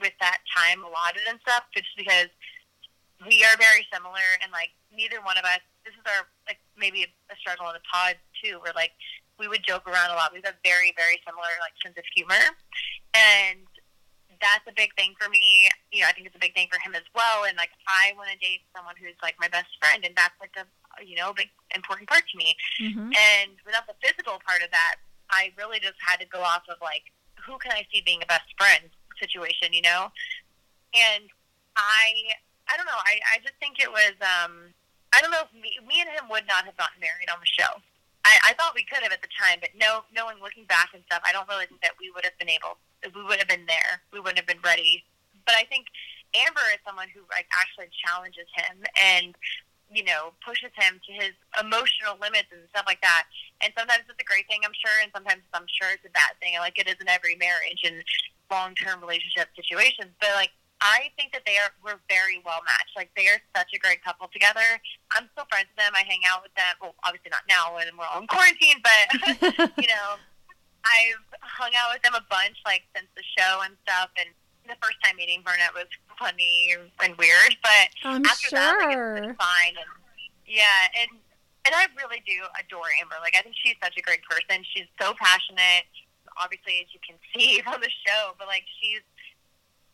with 0.00 0.12
that 0.20 0.38
time 0.50 0.82
allotted 0.82 1.22
and 1.28 1.38
stuff, 1.40 1.64
just 1.74 1.88
because 1.96 2.28
we 3.26 3.44
are 3.46 3.56
very 3.56 3.86
similar 3.92 4.26
and 4.42 4.50
like 4.50 4.74
neither 4.90 5.22
one 5.22 5.38
of 5.38 5.44
us. 5.44 5.62
This 5.86 5.94
is 5.94 6.04
our 6.06 6.26
like 6.46 6.58
maybe 6.76 7.06
a, 7.06 7.36
struggle 7.38 7.70
in 7.70 7.74
the 7.78 7.86
pod 7.86 8.18
too, 8.42 8.58
where 8.62 8.74
like 8.74 8.92
we 9.38 9.48
would 9.48 9.62
joke 9.62 9.86
around 9.86 10.10
a 10.10 10.18
lot. 10.18 10.34
We 10.34 10.42
have 10.44 10.58
very 10.62 10.94
very 10.94 11.18
similar 11.26 11.50
like 11.62 11.74
sense 11.82 11.96
of 11.96 12.06
humor, 12.14 12.42
and 13.14 13.66
that's 14.42 14.66
a 14.66 14.74
big 14.74 14.90
thing 14.98 15.14
for 15.14 15.30
me. 15.30 15.70
You 15.94 16.02
know, 16.02 16.10
I 16.10 16.12
think 16.12 16.26
it's 16.26 16.36
a 16.36 16.42
big 16.42 16.52
thing 16.52 16.66
for 16.66 16.82
him 16.82 16.98
as 16.98 17.06
well. 17.14 17.46
And 17.46 17.54
like, 17.56 17.70
I 17.86 18.12
want 18.18 18.28
to 18.34 18.38
date 18.42 18.66
someone 18.74 18.98
who's 18.98 19.16
like 19.22 19.38
my 19.38 19.48
best 19.48 19.70
friend, 19.78 20.02
and 20.02 20.12
that's 20.18 20.34
like 20.42 20.52
a 20.58 20.66
you 21.00 21.16
know 21.16 21.30
a 21.30 21.34
big 21.34 21.48
important 21.72 22.10
part 22.10 22.26
to 22.28 22.36
me. 22.36 22.58
Mm-hmm. 22.82 23.14
And 23.14 23.54
without 23.64 23.86
the 23.86 23.96
physical 24.02 24.42
part 24.44 24.60
of 24.60 24.68
that, 24.74 25.00
I 25.32 25.50
really 25.56 25.80
just 25.80 25.96
had 26.04 26.20
to 26.20 26.28
go 26.28 26.44
off 26.44 26.68
of 26.68 26.76
like, 26.82 27.08
who 27.40 27.56
can 27.58 27.72
I 27.72 27.88
see 27.88 28.04
being 28.04 28.20
a 28.22 28.28
best 28.28 28.52
friend 28.58 28.92
situation, 29.18 29.72
you 29.72 29.82
know? 29.82 30.12
And 30.92 31.24
I, 31.74 32.36
I 32.68 32.76
don't 32.76 32.86
know. 32.86 33.00
I, 33.00 33.18
I 33.32 33.40
just 33.40 33.56
think 33.58 33.80
it 33.80 33.88
was, 33.88 34.12
um, 34.20 34.76
I 35.12 35.24
don't 35.24 35.32
know 35.32 35.48
if 35.48 35.52
me, 35.56 35.80
me 35.88 36.04
and 36.04 36.10
him 36.12 36.28
would 36.28 36.44
not 36.46 36.68
have 36.68 36.76
gotten 36.76 37.00
married 37.00 37.32
on 37.32 37.40
the 37.40 37.48
show. 37.48 37.80
I, 38.24 38.52
I 38.52 38.54
thought 38.54 38.76
we 38.76 38.84
could 38.84 39.02
have 39.02 39.10
at 39.10 39.24
the 39.24 39.32
time, 39.32 39.58
but 39.58 39.72
no, 39.74 40.04
knowing 40.14 40.36
looking 40.38 40.68
back 40.68 40.92
and 40.94 41.02
stuff, 41.08 41.24
I 41.26 41.32
don't 41.32 41.48
really 41.48 41.66
think 41.66 41.80
that 41.80 41.98
we 41.98 42.12
would 42.12 42.24
have 42.24 42.36
been 42.38 42.52
able. 42.52 42.78
We 43.14 43.22
would 43.22 43.38
have 43.38 43.48
been 43.48 43.66
there. 43.66 44.02
We 44.12 44.20
wouldn't 44.20 44.38
have 44.38 44.46
been 44.46 44.62
ready. 44.62 45.04
But 45.44 45.56
I 45.56 45.64
think 45.64 45.86
Amber 46.34 46.64
is 46.72 46.80
someone 46.86 47.08
who 47.12 47.20
like 47.28 47.46
actually 47.52 47.90
challenges 47.92 48.48
him 48.54 48.84
and 48.96 49.34
you 49.92 50.04
know 50.04 50.32
pushes 50.40 50.72
him 50.72 50.96
to 51.04 51.12
his 51.12 51.36
emotional 51.60 52.16
limits 52.20 52.48
and 52.52 52.64
stuff 52.70 52.86
like 52.86 53.00
that. 53.02 53.28
And 53.60 53.72
sometimes 53.76 54.08
it's 54.08 54.20
a 54.20 54.28
great 54.28 54.48
thing, 54.48 54.64
I'm 54.64 54.76
sure, 54.76 54.96
and 55.02 55.12
sometimes 55.12 55.44
I'm 55.52 55.68
sure 55.68 55.92
it's 55.92 56.06
a 56.06 56.14
bad 56.14 56.38
thing. 56.40 56.56
Like 56.58 56.78
it 56.78 56.88
is 56.88 56.96
in 57.00 57.08
every 57.08 57.36
marriage 57.36 57.84
and 57.84 58.00
long 58.50 58.74
term 58.74 59.00
relationship 59.00 59.52
situations. 59.56 60.14
But 60.20 60.32
like 60.36 60.54
I 60.82 61.14
think 61.14 61.30
that 61.32 61.46
they 61.46 61.56
are 61.62 61.70
we're 61.78 62.02
very 62.10 62.42
well 62.44 62.58
matched. 62.66 62.98
Like 62.98 63.14
they 63.14 63.30
are 63.30 63.38
such 63.54 63.70
a 63.70 63.78
great 63.78 64.02
couple 64.02 64.26
together. 64.32 64.82
I'm 65.14 65.30
still 65.30 65.46
friends 65.46 65.70
with 65.70 65.78
them. 65.78 65.94
I 65.94 66.02
hang 66.02 66.26
out 66.26 66.42
with 66.42 66.52
them. 66.58 66.74
Well, 66.82 66.98
obviously 67.06 67.30
not 67.30 67.46
now 67.46 67.78
when 67.78 67.86
we're 67.94 68.08
all 68.10 68.20
in 68.20 68.26
quarantine, 68.26 68.82
but 68.82 69.06
you 69.78 69.86
know, 69.86 70.18
I've 70.84 71.26
hung 71.40 71.70
out 71.78 71.94
with 71.94 72.02
them 72.02 72.14
a 72.14 72.24
bunch 72.28 72.58
like 72.66 72.82
since 72.94 73.08
the 73.14 73.22
show 73.38 73.62
and 73.62 73.74
stuff. 73.86 74.10
And 74.18 74.28
the 74.66 74.78
first 74.82 74.98
time 75.02 75.16
meeting 75.16 75.42
Barnett 75.44 75.74
was 75.74 75.90
funny 76.18 76.74
and 77.02 77.16
weird, 77.18 77.56
but 77.62 77.88
I'm 78.04 78.24
after 78.26 78.50
that, 78.54 78.78
like, 78.78 78.92
sure. 78.92 79.16
it's, 79.16 79.26
it's 79.34 79.38
fine. 79.38 79.74
And 79.78 79.90
yeah, 80.46 80.90
and 80.98 81.10
and 81.64 81.72
I 81.74 81.86
really 81.94 82.22
do 82.26 82.42
adore 82.58 82.90
Amber. 82.98 83.16
Like 83.22 83.34
I 83.38 83.42
think 83.42 83.54
she's 83.58 83.78
such 83.82 83.94
a 83.96 84.02
great 84.02 84.22
person. 84.26 84.62
She's 84.74 84.90
so 85.00 85.14
passionate. 85.18 85.86
Obviously, 86.38 86.82
as 86.82 86.90
you 86.90 87.00
can 87.02 87.18
see 87.34 87.62
from 87.62 87.80
the 87.80 87.92
show, 88.06 88.34
but 88.38 88.46
like 88.46 88.66
she's 88.78 89.02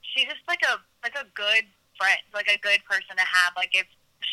she's 0.03 0.29
just 0.29 0.45
like 0.49 0.65
a 0.65 0.81
like 1.05 1.17
a 1.17 1.29
good 1.37 1.69
friend, 1.97 2.23
like 2.33 2.49
a 2.49 2.59
good 2.61 2.81
person 2.89 3.17
to 3.17 3.27
have. 3.27 3.53
Like 3.57 3.73
if 3.73 3.87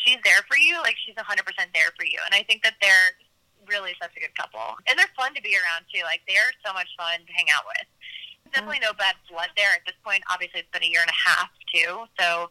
she's 0.04 0.18
there 0.24 0.40
for 0.48 0.56
you, 0.56 0.80
like 0.80 0.96
she's 1.04 1.16
a 1.16 1.24
hundred 1.24 1.44
percent 1.44 1.70
there 1.74 1.92
for 1.96 2.04
you. 2.04 2.18
And 2.24 2.34
I 2.34 2.42
think 2.44 2.62
that 2.64 2.74
they're 2.80 3.16
really 3.68 3.94
such 4.00 4.14
a 4.16 4.20
good 4.20 4.34
couple, 4.34 4.78
and 4.88 4.98
they're 4.98 5.12
fun 5.16 5.34
to 5.34 5.42
be 5.42 5.54
around 5.54 5.86
too. 5.92 6.02
Like 6.02 6.22
they're 6.26 6.54
so 6.64 6.72
much 6.72 6.88
fun 6.96 7.20
to 7.26 7.32
hang 7.32 7.46
out 7.54 7.66
with. 7.66 7.86
Definitely 8.54 8.80
no 8.80 8.94
bad 8.94 9.18
blood 9.28 9.50
there 9.56 9.74
at 9.74 9.82
this 9.84 9.98
point. 10.06 10.22
Obviously, 10.30 10.60
it's 10.60 10.70
been 10.70 10.86
a 10.86 10.90
year 10.90 11.02
and 11.02 11.10
a 11.10 11.20
half 11.28 11.50
too. 11.72 12.06
So 12.18 12.50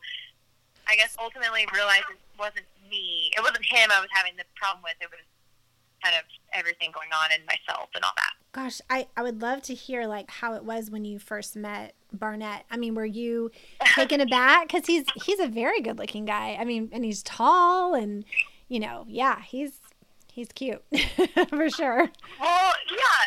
I 0.88 0.95
guess 0.95 1.16
ultimately 1.20 1.66
realized 1.74 2.05
it 2.11 2.20
wasn't 2.38 2.68
me. 2.89 3.32
It 3.36 3.41
wasn't 3.41 3.66
him 3.66 3.89
I 3.91 3.99
was 3.99 4.11
having 4.11 4.36
the 4.38 4.45
problem 4.55 4.84
with. 4.84 4.95
It 5.01 5.09
was 5.09 5.24
kind 6.03 6.16
of 6.16 6.24
everything 6.53 6.91
going 6.93 7.09
on 7.09 7.32
in 7.32 7.45
myself 7.45 7.89
and 7.95 8.03
all 8.03 8.13
that. 8.16 8.34
Gosh, 8.51 8.82
I, 8.89 9.07
I 9.18 9.24
would 9.24 9.41
love 9.41 9.61
to 9.63 9.74
hear 9.74 10.05
like 10.07 10.30
how 10.30 10.53
it 10.53 10.63
was 10.63 10.89
when 10.89 11.03
you 11.03 11.20
first 11.20 11.55
met 11.55 11.93
Barnett. 12.13 12.66
I 12.72 12.78
mean, 12.78 12.95
were 12.95 13.05
you 13.05 13.51
taken 13.95 14.22
aback? 14.22 14.68
Because 14.68 14.86
he's 14.86 15.05
he's 15.26 15.39
a 15.39 15.47
very 15.47 15.82
good 15.82 15.97
looking 15.97 16.26
guy. 16.26 16.57
I 16.59 16.63
mean, 16.63 16.89
and 16.91 17.03
he's 17.03 17.24
tall 17.24 17.95
and 17.95 18.24
you 18.68 18.80
know, 18.80 19.05
yeah, 19.07 19.41
he's 19.41 19.80
he's 20.36 20.51
cute 20.51 20.83
for 21.49 21.69
sure. 21.71 22.11
Well, 22.39 22.73
yeah. 22.91 23.21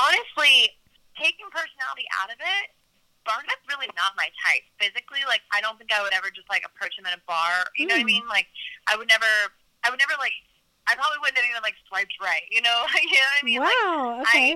Honestly, 0.00 0.72
taking 1.20 1.46
personality 1.52 2.08
out 2.16 2.32
of 2.32 2.40
it, 2.40 2.64
Barnett's 3.28 3.60
really 3.68 3.90
not 3.92 4.16
my 4.16 4.32
type. 4.40 4.64
Physically, 4.80 5.20
like 5.28 5.44
I 5.52 5.60
don't 5.60 5.76
think 5.76 5.92
I 5.92 6.00
would 6.00 6.14
ever 6.16 6.32
just 6.32 6.48
like 6.48 6.64
approach 6.64 6.96
him 6.96 7.04
in 7.04 7.12
a 7.12 7.22
bar. 7.28 7.68
You 7.76 7.86
know 7.86 7.94
what 7.94 8.06
I 8.06 8.08
Hmm. 8.08 8.24
mean? 8.24 8.26
Like 8.28 8.48
I 8.88 8.96
would 8.96 9.08
never. 9.08 9.28
I 9.84 9.90
would 9.92 10.00
never 10.00 10.16
like. 10.18 10.34
I 10.88 10.94
probably 10.94 11.18
wouldn't 11.20 11.36
have 11.38 11.46
even 11.50 11.62
like 11.66 11.74
swiped 11.90 12.14
right. 12.22 12.46
You 12.50 12.62
know? 12.62 12.86
you 13.02 13.18
know 13.18 13.28
what 13.34 13.42
I 13.42 13.44
mean? 13.44 13.60
Like, 13.60 13.76
wow. 13.84 14.22
Okay. 14.22 14.54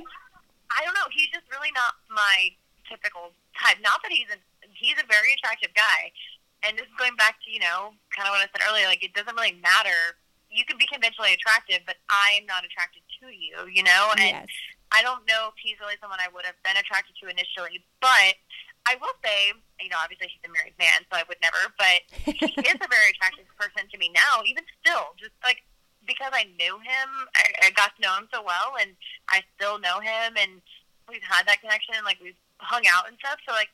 I 0.70 0.78
don't 0.86 0.94
know. 0.94 1.10
He's 1.10 1.26
just 1.34 1.44
really 1.50 1.74
not 1.74 1.98
my 2.08 2.54
typical 2.86 3.34
type. 3.58 3.82
Not 3.82 3.98
that 4.06 4.14
he's 4.14 4.30
a 4.30 4.38
he's 4.72 4.94
a 5.02 5.06
very 5.10 5.34
attractive 5.34 5.74
guy. 5.74 6.14
And 6.62 6.76
this 6.78 6.86
is 6.86 6.94
going 7.00 7.16
back 7.18 7.42
to 7.42 7.48
you 7.50 7.58
know 7.58 7.90
kind 8.14 8.30
of 8.30 8.32
what 8.38 8.40
I 8.44 8.48
said 8.54 8.62
earlier. 8.70 8.86
Like 8.86 9.02
it 9.02 9.12
doesn't 9.18 9.34
really 9.34 9.58
matter. 9.58 10.14
You 10.50 10.66
can 10.66 10.76
be 10.76 10.86
conventionally 10.90 11.32
attractive, 11.32 11.86
but 11.86 11.96
I'm 12.10 12.44
not 12.46 12.66
attracted 12.66 13.02
to 13.22 13.30
you. 13.30 13.70
You 13.70 13.82
know, 13.82 14.10
and 14.18 14.46
yes. 14.46 14.50
I 14.90 15.02
don't 15.02 15.22
know 15.26 15.54
if 15.54 15.56
he's 15.62 15.78
really 15.78 15.94
someone 16.02 16.18
I 16.18 16.28
would 16.34 16.44
have 16.44 16.58
been 16.66 16.76
attracted 16.76 17.14
to 17.22 17.30
initially, 17.30 17.82
but 18.02 18.34
I 18.88 18.98
will 18.98 19.14
say, 19.22 19.54
you 19.78 19.90
know, 19.92 20.00
obviously 20.02 20.32
he's 20.32 20.42
a 20.42 20.50
married 20.50 20.74
man, 20.80 21.06
so 21.06 21.14
I 21.14 21.24
would 21.28 21.38
never, 21.44 21.70
but 21.78 22.00
he 22.10 22.50
is 22.70 22.78
a 22.80 22.90
very 22.90 23.14
attractive 23.14 23.46
person 23.54 23.86
to 23.86 23.96
me 24.00 24.10
now, 24.10 24.42
even 24.42 24.64
still, 24.82 25.14
just 25.20 25.36
like 25.44 25.62
because 26.08 26.32
I 26.32 26.48
knew 26.58 26.80
him, 26.80 27.08
I, 27.36 27.68
I 27.68 27.76
got 27.76 27.94
to 27.94 28.02
know 28.02 28.16
him 28.18 28.26
so 28.32 28.42
well, 28.42 28.74
and 28.80 28.96
I 29.28 29.44
still 29.54 29.78
know 29.78 30.00
him, 30.00 30.34
and 30.34 30.58
we've 31.06 31.22
had 31.22 31.46
that 31.46 31.60
connection, 31.60 31.94
and 31.94 32.04
like 32.08 32.18
we've 32.18 32.38
hung 32.58 32.82
out 32.90 33.06
and 33.06 33.14
stuff. 33.20 33.38
So 33.46 33.52
like 33.52 33.70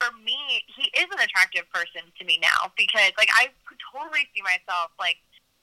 for 0.00 0.14
me, 0.22 0.64
he 0.70 0.88
is 0.96 1.08
an 1.12 1.20
attractive 1.20 1.66
person 1.68 2.08
to 2.18 2.22
me 2.24 2.38
now 2.40 2.70
because 2.78 3.12
like 3.18 3.30
I 3.34 3.50
could 3.66 3.78
totally 3.92 4.26
see 4.32 4.42
myself 4.42 4.94
like 4.98 5.18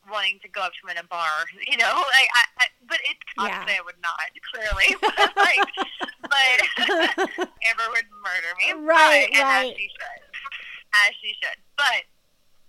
wanting 0.09 0.39
to 0.41 0.49
go 0.49 0.61
up 0.61 0.71
to 0.73 0.79
him 0.87 0.97
in 0.97 1.03
a 1.03 1.07
bar, 1.07 1.45
you 1.69 1.77
know, 1.77 1.91
like 1.93 2.29
I, 2.33 2.43
I 2.59 2.65
but 2.87 2.99
it's 3.05 3.21
Yeah. 3.37 3.51
obviously 3.61 3.77
I 3.79 3.83
would 3.85 3.99
not 4.01 4.17
clearly, 4.53 4.89
but 5.01 5.31
like, 5.37 5.67
but 6.25 6.57
Amber 7.69 7.87
would 7.93 8.07
murder 8.23 8.51
me, 8.59 8.73
Right, 8.81 9.29
but, 9.31 9.37
and 9.39 9.47
right. 9.47 9.71
as 9.71 9.77
she 9.77 9.87
should, 9.91 10.19
as 11.05 11.11
she 11.21 11.31
should. 11.41 11.59
But 11.77 12.07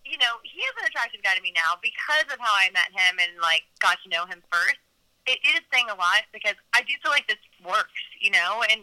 you 0.04 0.18
know, 0.18 0.42
he 0.42 0.58
is 0.60 0.74
an 0.82 0.86
attractive 0.90 1.22
guy 1.22 1.34
to 1.38 1.42
me 1.42 1.54
now 1.54 1.78
because 1.80 2.26
of 2.28 2.38
how 2.42 2.52
I 2.52 2.68
met 2.74 2.90
him 2.90 3.16
and 3.22 3.38
like 3.40 3.62
got 3.80 3.96
to 4.02 4.08
know 4.10 4.26
him 4.26 4.42
first. 4.52 4.78
It, 5.26 5.38
it 5.46 5.54
is 5.54 5.64
saying 5.70 5.86
a 5.86 5.94
lot 5.94 6.26
because 6.34 6.58
I 6.74 6.82
do 6.82 6.90
feel 6.98 7.14
like 7.14 7.30
this 7.30 7.38
works, 7.62 8.02
you 8.18 8.34
know, 8.34 8.66
and 8.66 8.82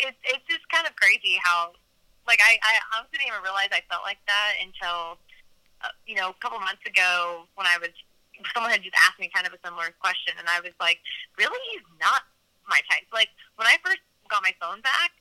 it, 0.00 0.16
it's 0.24 0.46
just 0.48 0.64
kind 0.72 0.88
of 0.88 0.96
crazy 0.96 1.36
how, 1.44 1.76
like, 2.26 2.40
I, 2.40 2.56
I 2.64 2.80
honestly 2.96 3.20
didn't 3.20 3.36
even 3.36 3.44
realize 3.44 3.68
I 3.68 3.84
felt 3.92 4.00
like 4.00 4.16
that 4.24 4.56
until, 4.64 5.20
uh, 5.82 5.94
you 6.06 6.14
know, 6.14 6.30
a 6.30 6.38
couple 6.40 6.58
months 6.60 6.82
ago 6.86 7.46
when 7.54 7.66
I 7.66 7.78
was, 7.78 7.90
someone 8.54 8.70
had 8.70 8.82
just 8.82 8.96
asked 8.98 9.18
me 9.18 9.30
kind 9.34 9.46
of 9.46 9.52
a 9.52 9.60
similar 9.62 9.90
question, 9.98 10.34
and 10.38 10.48
I 10.48 10.62
was 10.62 10.72
like, 10.80 10.98
really, 11.38 11.58
he's 11.74 11.86
not 12.00 12.22
my 12.66 12.80
type. 12.90 13.06
Like, 13.12 13.28
when 13.56 13.66
I 13.66 13.76
first 13.84 14.02
got 14.30 14.42
my 14.42 14.54
phone 14.60 14.80
back, 14.80 15.12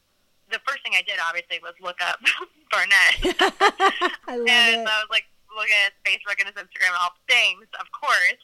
the 0.52 0.60
first 0.68 0.84
thing 0.84 0.94
I 0.94 1.02
did 1.02 1.18
obviously 1.18 1.64
was 1.64 1.74
look 1.80 1.98
up 2.04 2.20
Barnett. 2.72 3.16
I 4.28 4.36
love 4.36 4.48
and 4.48 4.84
it. 4.84 4.88
I 4.88 4.96
was 5.00 5.12
like 5.12 5.26
looking 5.56 5.76
at 5.88 5.96
his 5.96 6.00
Facebook 6.04 6.38
and 6.40 6.48
his 6.52 6.60
Instagram 6.60 6.92
and 6.96 7.02
all 7.02 7.16
things, 7.28 7.68
of 7.80 7.88
course. 7.96 8.42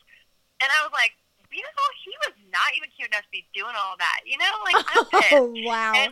And 0.64 0.72
I 0.72 0.80
was 0.88 0.96
like, 0.96 1.14
you 1.52 1.64
know, 1.64 1.88
he 2.04 2.12
was 2.28 2.36
not 2.52 2.70
even 2.76 2.92
cute 2.96 3.12
enough 3.12 3.28
to 3.28 3.34
be 3.34 3.48
doing 3.56 3.76
all 3.76 3.96
that. 4.00 4.24
You 4.28 4.40
know, 4.40 4.52
like 4.68 4.80
I'm 4.84 5.04
pissed. 5.12 5.36
Oh 5.36 5.52
wow. 5.64 5.94
And, 5.96 6.12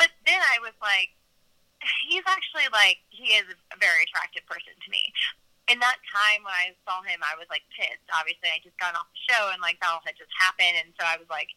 but 0.00 0.10
then 0.24 0.40
I 0.40 0.60
was 0.60 0.76
like, 0.80 1.12
he's 2.06 2.26
actually 2.26 2.66
like 2.74 3.02
he 3.10 3.36
is 3.38 3.46
a 3.70 3.78
very 3.78 4.02
attractive 4.04 4.44
person 4.46 4.74
to 4.74 4.88
me. 4.90 5.12
In 5.68 5.76
that 5.84 6.00
time 6.08 6.40
when 6.48 6.56
I 6.56 6.72
saw 6.88 7.04
him, 7.04 7.20
I 7.20 7.36
was 7.36 7.44
like 7.52 7.60
pissed. 7.76 8.08
Obviously, 8.16 8.48
I 8.48 8.58
just 8.64 8.78
got 8.80 8.96
off 8.96 9.04
the 9.12 9.20
show 9.28 9.52
and 9.52 9.60
like 9.60 9.76
that 9.84 9.92
all 9.92 10.00
had 10.00 10.16
just 10.16 10.32
happened, 10.40 10.80
and 10.80 10.90
so 10.96 11.04
I 11.04 11.20
was 11.20 11.28
like 11.28 11.52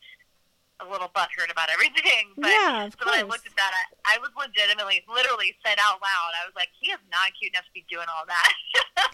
a 0.81 0.85
little 0.89 1.07
butthurt 1.13 1.53
about 1.53 1.69
everything. 1.69 2.33
But 2.41 2.49
yeah, 2.49 2.89
of 2.89 2.97
so 2.97 3.05
when 3.05 3.21
I 3.21 3.21
looked 3.21 3.45
at 3.45 3.53
that, 3.55 3.71
I, 3.71 4.17
I 4.17 4.19
was 4.19 4.33
legitimately, 4.33 5.05
literally 5.05 5.53
said 5.61 5.77
out 5.77 6.01
loud, 6.01 6.31
I 6.33 6.43
was 6.49 6.57
like, 6.57 6.73
he 6.81 6.89
is 6.89 6.99
not 7.13 7.29
cute 7.37 7.53
enough 7.53 7.69
to 7.69 7.73
be 7.77 7.85
doing 7.85 8.09
all 8.09 8.25
that. 8.25 8.51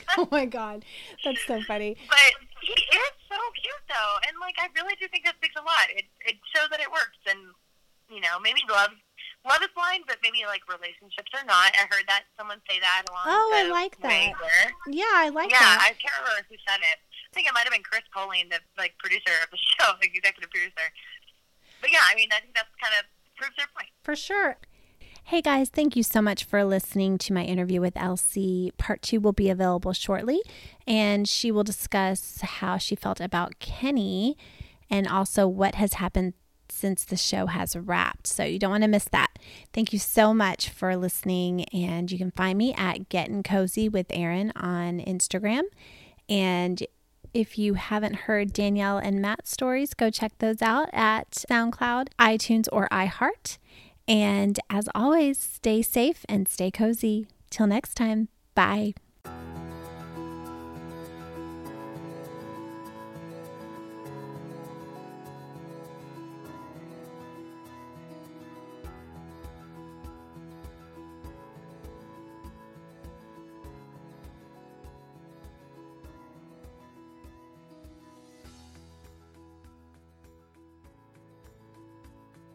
Oh 0.18 0.28
my 0.32 0.48
god, 0.48 0.82
that's 1.22 1.44
so 1.46 1.62
funny. 1.68 1.94
but 2.10 2.32
he 2.64 2.74
is 2.74 3.14
so 3.30 3.38
cute, 3.60 3.86
though. 3.92 4.14
And, 4.26 4.34
like, 4.42 4.56
I 4.58 4.72
really 4.74 4.96
do 4.98 5.06
think 5.12 5.26
that 5.30 5.36
speaks 5.38 5.54
a 5.60 5.62
lot. 5.62 5.92
It, 5.94 6.10
it 6.26 6.40
shows 6.56 6.72
that 6.72 6.80
it 6.80 6.90
works. 6.90 7.20
And, 7.30 7.54
you 8.10 8.24
know, 8.24 8.40
maybe 8.42 8.64
love 8.66 8.96
love 9.48 9.64
is 9.64 9.72
blind, 9.74 10.04
but 10.06 10.20
maybe, 10.22 10.44
like, 10.46 10.62
relationships 10.68 11.32
are 11.34 11.48
not. 11.48 11.72
I 11.80 11.88
heard 11.90 12.04
that 12.12 12.28
someone 12.36 12.60
say 12.70 12.80
that 12.84 13.08
along 13.10 13.26
Oh, 13.26 13.48
I 13.56 13.72
like 13.72 13.96
that. 14.04 14.36
Yeah, 14.92 15.16
I 15.16 15.32
like 15.32 15.50
yeah, 15.50 15.60
that. 15.60 15.80
Yeah, 15.82 15.90
I 15.90 15.94
can't 15.96 16.16
remember 16.20 16.44
who 16.52 16.60
said 16.68 16.84
it. 16.84 17.00
I 17.00 17.32
think 17.34 17.48
it 17.48 17.54
might 17.56 17.64
have 17.64 17.74
been 17.74 17.88
Chris 17.88 18.04
Coelen, 18.12 18.52
the, 18.52 18.60
like, 18.78 19.00
producer 19.00 19.32
of 19.42 19.50
the 19.50 19.60
show, 19.80 19.96
the 20.04 20.08
executive 20.12 20.52
producer. 20.52 20.88
But, 21.82 21.92
yeah, 21.92 22.04
I 22.06 22.14
mean, 22.16 22.30
I 22.36 22.44
think 22.44 22.54
that's 22.54 22.72
kind 22.78 22.94
of 23.00 23.08
proves 23.40 23.56
their 23.56 23.72
point. 23.72 23.90
For 24.04 24.16
sure. 24.16 24.58
Hey 25.28 25.42
guys, 25.42 25.68
thank 25.68 25.98
you 25.98 26.04
so 26.04 26.22
much 26.22 26.46
for 26.46 26.64
listening 26.64 27.18
to 27.18 27.34
my 27.34 27.44
interview 27.44 27.82
with 27.82 27.96
LC. 27.96 28.72
Part 28.78 29.02
two 29.02 29.20
will 29.20 29.34
be 29.34 29.50
available 29.50 29.92
shortly, 29.92 30.40
and 30.88 31.28
she 31.28 31.52
will 31.52 31.66
discuss 31.66 32.40
how 32.42 32.78
she 32.78 32.96
felt 32.96 33.20
about 33.20 33.60
Kenny 33.60 34.38
and 34.90 35.06
also 35.06 35.46
what 35.46 35.76
has 35.76 35.96
happened 35.96 36.34
since 36.78 37.04
the 37.04 37.18
show 37.18 37.48
has 37.48 37.76
wrapped. 37.76 38.28
So 38.28 38.44
you 38.44 38.60
don't 38.60 38.72
want 38.72 38.84
to 38.84 38.88
miss 38.88 39.06
that. 39.06 39.38
Thank 39.74 39.92
you 39.94 40.00
so 40.00 40.34
much 40.34 40.70
for 40.70 40.96
listening, 40.96 41.66
and 41.66 42.12
you 42.12 42.18
can 42.18 42.32
find 42.32 42.58
me 42.58 42.74
at 42.76 43.10
Getting 43.10 43.44
Cozy 43.44 43.90
with 43.90 44.08
Aaron 44.10 44.52
on 44.56 45.00
Instagram. 45.00 45.64
And 46.30 46.84
if 47.34 47.58
you 47.58 47.76
haven't 47.76 48.16
heard 48.16 48.54
Danielle 48.54 48.98
and 48.98 49.22
Matt's 49.22 49.52
stories, 49.52 49.94
go 49.94 50.10
check 50.10 50.34
those 50.40 50.62
out 50.62 50.90
at 50.94 51.32
SoundCloud, 51.32 52.08
iTunes, 52.20 52.68
or 52.72 52.88
iHeart. 52.90 53.58
And 54.08 54.60
as 54.70 54.88
always, 54.96 55.38
stay 55.38 55.82
safe 55.82 56.26
and 56.30 56.48
stay 56.48 56.72
cozy. 56.72 57.28
Till 57.50 57.68
next 57.68 57.96
time, 57.96 58.30
bye. 58.56 58.94